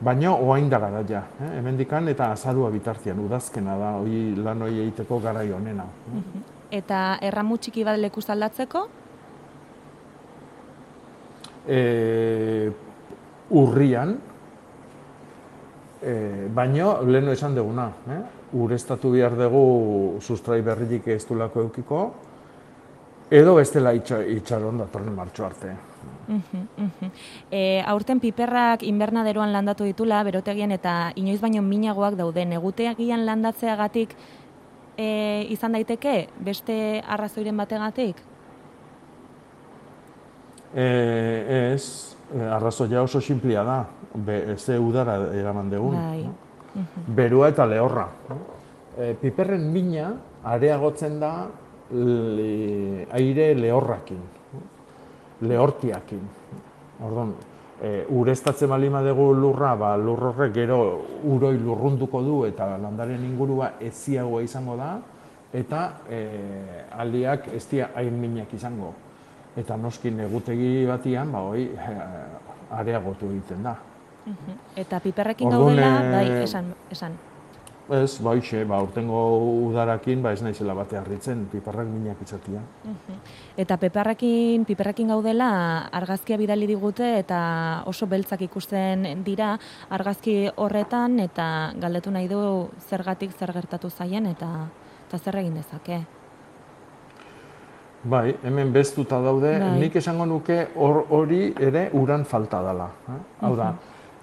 Baina 0.00 0.32
oain 0.32 0.70
da 0.70 0.78
gara 0.80 1.02
ja, 1.08 1.20
eh? 1.42 1.50
hemendikan 1.58 2.08
eta 2.08 2.30
azarua 2.32 2.70
bitartian, 2.72 3.18
udazkena 3.20 3.76
da, 3.76 3.90
hoi 4.00 4.32
lan 4.36 4.62
hoi 4.62 4.72
egiteko 4.86 5.20
garai 5.20 5.50
honena. 5.52 5.84
Eta 6.72 7.18
erramu 7.20 7.58
txiki 7.58 7.84
bat 7.84 8.00
lekuz 8.00 8.24
aldatzeko, 8.32 8.86
E, 11.70 12.70
urrian, 13.54 14.16
e, 16.02 16.14
baino 16.54 16.96
leheno 17.06 17.32
esan 17.32 17.54
duguna, 17.54 17.86
eh? 18.10 18.22
ureztatu 18.58 19.12
behar 19.14 19.36
dugu 19.38 20.18
sustrai 20.20 20.60
berririk 20.66 21.06
ez 21.14 21.22
dulako 21.28 21.68
eukiko, 21.68 22.00
edo 23.30 23.60
itxa, 23.60 24.24
itxaron 24.24 24.78
datorren 24.78 25.14
martxo 25.14 25.46
arte. 25.46 25.76
Mhm. 26.26 27.10
E, 27.50 27.82
aurten 27.86 28.20
piperrak 28.20 28.82
inbernaderoan 28.82 29.52
landatu 29.52 29.84
ditula, 29.84 30.22
berotegian 30.22 30.72
eta 30.72 31.12
inoiz 31.16 31.40
baino 31.40 31.62
minagoak 31.62 32.16
daude. 32.16 32.44
Negutegian 32.46 33.26
landatzeagatik 33.26 34.14
e, 34.96 35.46
izan 35.50 35.72
daiteke 35.72 36.28
beste 36.38 37.02
arrazoiren 37.06 37.56
bategatik? 37.56 38.29
E, 40.74 41.72
ez, 41.74 42.16
e, 42.32 42.42
arrazoia 42.46 43.02
oso 43.02 43.20
simplia 43.20 43.64
da, 43.64 43.80
Be, 44.14 44.56
ze 44.58 44.78
udara 44.78 45.16
eraman 45.34 45.70
dugun. 45.70 45.94
Bai. 45.94 46.26
Berua 47.06 47.48
eta 47.50 47.66
lehorra. 47.66 48.08
E, 48.98 49.14
piperren 49.14 49.70
mina 49.72 50.10
areagotzen 50.42 51.18
da 51.20 51.46
le, 51.92 53.06
aire 53.14 53.54
lehorrakin, 53.54 54.20
lehortiakin. 55.46 56.24
Orduan, 57.06 57.34
e, 57.80 58.04
ureztatzen 58.10 58.70
balima 58.70 59.02
dugu 59.06 59.30
lurra, 59.34 59.76
ba, 59.78 59.94
lur 59.96 60.30
horrek 60.32 60.54
gero 60.54 60.80
uroi 61.24 61.56
lurrunduko 61.58 62.22
du 62.22 62.40
eta 62.48 62.76
landaren 62.78 63.22
ingurua 63.24 63.76
eziagoa 63.80 64.42
izango 64.42 64.76
da, 64.76 64.96
eta 65.54 65.84
e, 66.10 66.20
aldiak 66.98 67.48
ez 67.54 67.64
dira 67.70 67.90
hain 67.94 68.18
minak 68.20 68.52
izango. 68.54 68.92
Eta 69.60 69.76
noski 69.76 70.10
negutegi 70.14 70.86
batian, 70.88 71.32
ba, 71.32 71.44
hoi, 71.50 71.66
e, 71.74 71.96
areagotu 72.80 73.28
egiten 73.30 73.66
da. 73.66 73.76
Mhm. 74.26 74.60
Eta 74.76 75.00
piperrekin 75.00 75.48
Orduan, 75.48 75.76
gaudela, 75.76 75.90
eh, 76.04 76.12
bai, 76.14 76.42
esan, 76.44 76.74
esan. 76.90 77.18
Ez, 77.90 78.20
ba, 78.22 78.36
hoxe, 78.38 78.62
ba, 78.64 78.78
urtengo 78.84 79.18
udarakin, 79.66 80.22
ba, 80.22 80.30
ez 80.32 80.42
naizela 80.46 80.76
bate 80.78 80.96
harritzen, 80.96 81.48
piparrak 81.50 81.88
minak 81.90 82.20
izatia. 82.22 82.60
Mhm. 82.84 83.16
Eta 83.56 83.76
piperrekin 83.76 85.08
gaudela 85.08 85.88
argazkia 85.90 86.36
bidali 86.36 86.68
digute 86.70 87.18
eta 87.18 87.82
oso 87.86 88.06
beltzak 88.06 88.42
ikusten 88.42 89.24
dira 89.24 89.58
argazki 89.90 90.50
horretan 90.56 91.18
eta 91.18 91.72
galdetu 91.80 92.10
nahi 92.10 92.28
du 92.28 92.70
zergatik 92.88 93.32
zer 93.32 93.52
gertatu 93.52 93.90
zaien 93.90 94.26
eta 94.26 94.68
eta 95.08 95.18
zer 95.18 95.36
egin 95.36 95.54
dezake. 95.54 96.19
Bai, 98.02 98.34
hemen 98.42 98.72
beztuta 98.72 99.18
daude, 99.20 99.58
Bai. 99.60 99.78
nik 99.78 99.96
esango 99.96 100.24
nuke 100.26 100.68
hor- 100.76 101.04
hori 101.10 101.52
ere 101.60 101.90
uran 101.92 102.24
falta 102.24 102.62
dela. 102.64 102.86
Eh? 103.08 103.18
Hau 103.42 103.54
da, 103.56 103.74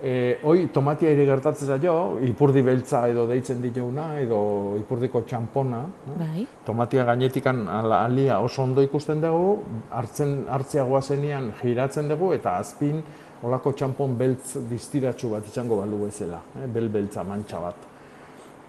e, 0.01 0.39
hoi 0.43 0.67
tomatia 0.73 1.09
ere 1.11 1.25
gertatzen 1.25 1.67
zaio, 1.67 2.17
ipurdi 2.25 2.63
beltza 2.63 3.07
edo 3.07 3.27
deitzen 3.27 3.61
diteuna, 3.61 4.19
edo 4.19 4.75
ipurdiko 4.79 5.21
txampona. 5.21 5.83
eh? 5.83 6.17
Bai. 6.17 6.47
Tomatia 6.65 7.03
gainetikan 7.05 7.67
ala- 7.67 8.03
alia 8.05 8.39
oso 8.39 8.63
ondo 8.63 8.81
ikusten 8.81 9.21
dugu, 9.21 9.59
hartzen 9.91 10.45
hartzeagoa 10.49 11.01
zenean 11.01 11.51
giratzen 11.61 12.09
dugu, 12.09 12.33
eta 12.33 12.57
azpin 12.57 13.03
olako 13.43 13.73
txampon 13.73 14.17
beltz 14.17 14.57
distiratsu 14.69 15.29
bat 15.29 15.45
izango 15.45 15.77
balu 15.77 16.05
bezala, 16.05 16.41
eh? 16.63 16.65
bel 16.67 16.89
beltza 16.89 17.23
mantxa 17.23 17.59
bat. 17.59 17.75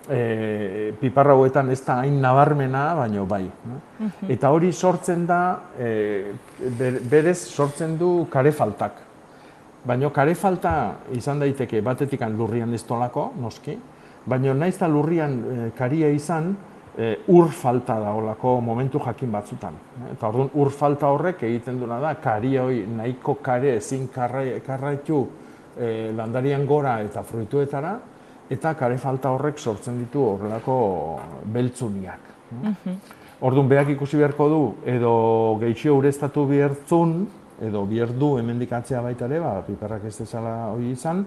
E, 0.09 0.95
piparra 1.01 1.35
hauetan 1.37 1.69
ez 1.71 1.83
da 1.85 1.99
hain 2.01 2.15
nabarmena, 2.21 2.95
baino 2.97 3.27
bai. 3.29 3.43
Mhm. 3.45 4.31
Eta 4.33 4.51
hori 4.51 4.73
sortzen 4.73 5.27
da, 5.27 5.61
e, 5.79 6.33
ber- 6.79 7.01
berez 7.11 7.39
sortzen 7.55 7.99
du 7.99 8.27
kare 8.31 8.53
faltak. 8.53 8.93
Baina 9.85 10.11
kare 10.11 10.35
falta 10.35 10.95
izan 11.13 11.39
daiteke 11.41 11.81
batetikan 11.83 12.37
lurrian 12.37 12.73
ez 12.75 12.83
tolako, 12.85 13.33
noski, 13.41 13.77
baina 14.27 14.55
naiz 14.55 14.75
eta 14.77 14.89
lurrian 14.89 15.39
e, 15.39 15.71
karia 15.77 16.09
izan, 16.09 16.57
e, 16.99 17.19
ur 17.29 17.49
falta 17.53 18.01
da 18.01 18.11
olako 18.13 18.61
momentu 18.61 18.99
jakin 19.05 19.31
batzutan. 19.31 19.75
Eta 20.13 20.29
orduan 20.29 20.51
ur 20.55 20.71
falta 20.71 21.07
horrek 21.13 21.43
egiten 21.43 21.79
duena 21.79 22.01
da, 22.01 22.15
karia 22.15 22.65
hori 22.65 22.87
nahiko 22.87 23.35
kare 23.43 23.77
ezin 23.77 24.09
karra- 24.09 24.61
karraitu 24.67 25.27
e, 25.79 26.13
landarian 26.17 26.65
gora 26.67 27.01
eta 27.03 27.23
fruituetara, 27.23 27.99
eta 28.51 28.75
kare 28.75 28.99
falta 28.99 29.31
horrek 29.35 29.59
sortzen 29.59 29.99
ditu 29.99 30.23
horrelako 30.33 30.77
beltzuniak. 31.45 32.21
Mhm. 32.51 32.95
Orduan 33.41 33.69
beak 33.69 33.93
ikusi 33.95 34.17
beharko 34.19 34.49
du, 34.49 34.63
edo 34.87 35.59
gehixio 35.61 35.95
ureztatu 35.97 36.47
behartzun, 36.47 37.29
edo 37.63 37.85
bierdu 37.87 38.37
hemendikatzea 38.39 39.03
baita 39.03 39.27
ere, 39.27 39.39
ba, 39.43 39.53
piperrak 39.67 40.09
ez 40.09 40.17
dezala 40.19 40.73
hori 40.73 40.91
izan, 40.91 41.25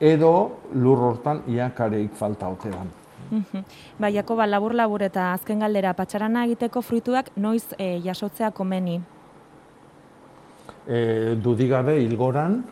edo 0.00 0.32
lur 0.74 0.98
hortan 0.98 1.42
ia 1.46 1.70
kareik 1.70 2.16
falta 2.18 2.48
otean. 2.48 2.90
Mhm. 3.30 3.64
Ba, 3.98 4.10
Jakoba, 4.10 4.46
labur-labur 4.46 5.02
eta 5.02 5.32
azken 5.32 5.62
galdera, 5.62 5.94
patxarana 5.94 6.44
egiteko 6.48 6.82
fruituak 6.82 7.30
noiz 7.36 7.64
e, 7.78 8.00
jasotzea 8.04 8.50
komeni? 8.50 9.00
E, 10.86 11.36
dudigabe 11.38 12.00
hilgoran 12.02 12.64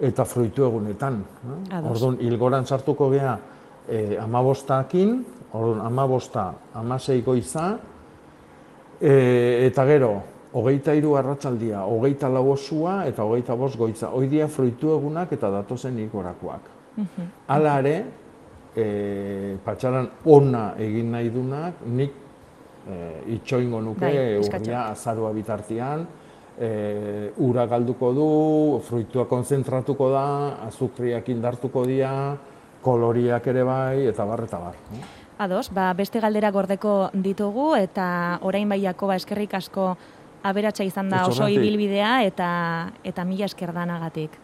eta 0.00 0.24
fruitu 0.24 0.64
egunetan. 0.64 1.22
eh? 1.70 1.80
Orduan, 1.90 2.18
hilgoran 2.20 2.66
sartuko 2.66 3.10
gea 3.10 3.38
e, 3.88 4.16
amabostakin, 4.20 5.24
orduan 5.52 5.80
amabosta, 5.86 6.52
amasei 6.74 7.22
goiza, 7.22 7.78
e, 9.00 9.66
eta 9.66 9.84
gero, 9.86 10.12
hogeita 10.52 10.94
hiru 10.96 11.16
arratsaldia, 11.18 11.82
hogeita 11.84 12.28
lau 12.32 12.50
osua 12.52 13.02
eta 13.08 13.24
hogeita 13.24 13.56
bost 13.56 13.76
goitza. 13.76 14.12
Hoi 14.14 14.28
dia 14.28 14.48
fruitu 14.48 14.94
egunak 14.96 15.32
eta 15.32 15.50
datozen 15.50 15.98
hilgorakoak. 15.98 16.70
Mhm. 16.96 17.28
Hala 17.48 17.78
ere, 17.80 17.96
e, 18.76 19.56
patxaran 19.64 20.08
ona 20.24 20.72
egin 20.78 21.10
nahi 21.12 21.30
dunak, 21.30 21.84
nik 21.86 22.12
e, 22.88 22.96
itxoingo 23.34 23.80
nuke 23.80 24.38
eskatxo. 24.38 24.70
urria 24.70 24.88
azarua 24.90 25.32
bitartean, 25.32 26.06
e, 26.60 27.32
ura 27.44 27.66
galduko 27.66 28.12
du, 28.14 28.28
fruitua 28.86 29.26
konzentratuko 29.30 30.10
da, 30.10 30.26
azukriak 30.66 31.28
indartuko 31.28 31.84
dira, 31.86 32.12
koloriak 32.82 33.46
ere 33.50 33.64
bai, 33.66 34.06
eta 34.10 34.26
bar, 34.26 34.44
eta 34.46 34.60
bar. 34.62 34.78
Ados, 35.38 35.68
ba, 35.74 35.92
beste 35.94 36.20
galdera 36.20 36.50
gordeko 36.50 37.10
ditugu 37.14 37.70
eta 37.78 38.40
orain 38.42 38.68
bai 38.68 38.80
Jakoba 38.82 39.14
eskerrik 39.20 39.54
asko 39.54 39.92
aberatsa 40.42 40.84
izan 40.86 41.10
da 41.10 41.24
oso 41.28 41.46
ibilbidea 41.50 42.24
eta 42.26 42.48
eta 43.06 43.24
mila 43.24 43.46
esker 43.46 43.72
danagatik. 43.74 44.34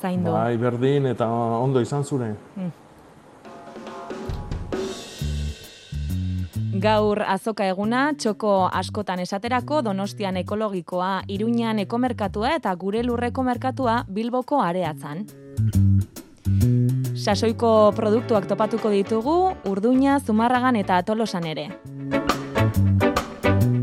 Zaindu. 0.00 0.32
Bai, 0.32 0.56
berdin, 0.60 1.06
eta 1.12 1.28
ondo 1.28 1.80
izan 1.80 2.04
zure. 2.04 2.34
Mm. 2.56 2.85
Gaur 6.80 7.22
azoka 7.22 7.64
eguna, 7.70 8.10
txoko 8.18 8.50
askotan 8.72 9.20
esaterako, 9.22 9.80
donostian 9.86 10.36
ekologikoa, 10.42 11.22
iruñan 11.32 11.78
ekomerkatua 11.80 12.56
eta 12.58 12.74
gure 12.76 13.02
lurreko 13.06 13.44
merkatua 13.46 14.02
bilboko 14.08 14.60
areatzan. 14.60 15.24
Sasoiko 17.16 17.92
produktuak 17.96 18.46
topatuko 18.50 18.92
ditugu, 18.92 19.36
urduña, 19.64 20.18
zumarragan 20.20 20.76
eta 20.76 20.98
atolosan 21.02 21.46
ere. 21.48 21.70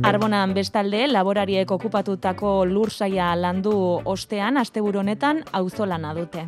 Arbonan 0.03 0.53
bestalde, 0.53 1.07
laborariek 1.07 1.71
okupatutako 1.71 2.65
lursaia 2.69 3.33
landu 3.35 3.73
ostean, 4.05 4.57
asteburu 4.61 5.01
honetan 5.01 5.43
auzolana 5.51 6.13
dute. 6.13 6.45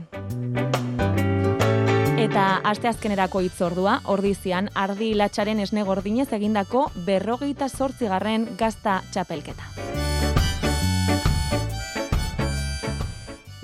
Eta 2.25 2.43
asteazkenerako 2.65 3.43
itzordua, 3.45 3.99
ordizian, 4.09 4.71
ardi 4.83 5.11
latxaren 5.19 5.59
esne 5.61 5.83
gordinez 5.85 6.25
egindako 6.33 6.87
berrogeita 7.05 7.69
sortzigarren 7.69 8.47
gazta 8.57 9.01
txapelketa. 9.13 10.14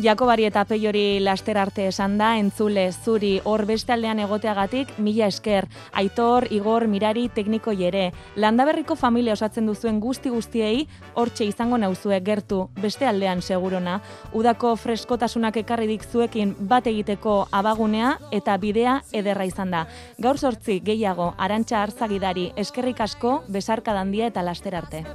Jakobari 0.01 0.47
eta 0.47 0.63
peiori 0.65 1.19
laster 1.21 1.59
arte 1.61 1.83
esan 1.85 2.15
da, 2.17 2.31
entzule 2.41 2.87
zuri 2.91 3.35
hor 3.45 3.67
beste 3.69 3.93
aldean 3.93 4.17
egoteagatik, 4.23 4.95
mila 4.97 5.27
esker, 5.29 5.67
aitor, 5.93 6.47
igor, 6.49 6.87
mirari, 6.89 7.27
tekniko 7.29 7.71
ere. 7.71 8.11
Landaberriko 8.35 8.95
familia 8.95 9.33
osatzen 9.33 9.67
duzuen 9.69 9.99
guzti 10.01 10.29
guztiei, 10.33 10.87
hortxe 11.13 11.45
izango 11.45 11.77
nauzue 11.77 12.19
gertu, 12.25 12.69
beste 12.81 13.05
aldean 13.05 13.41
segurona. 13.41 13.99
Udako 14.33 14.75
freskotasunak 14.75 15.57
ekarri 15.61 15.85
dik 15.87 16.03
zuekin 16.03 16.55
bat 16.57 16.87
egiteko 16.87 17.47
abagunea 17.51 18.17
eta 18.31 18.57
bidea 18.57 19.01
ederra 19.13 19.45
izan 19.45 19.69
da. 19.69 19.85
Gaur 20.17 20.39
sortzi 20.39 20.79
gehiago, 20.79 21.35
arantxa 21.37 21.83
hartzagidari, 21.83 22.51
eskerrik 22.55 23.01
asko, 23.05 23.43
besarka 23.47 23.93
dandia 23.93 24.31
eta 24.33 24.41
laster 24.41 24.75
arte. 24.75 25.05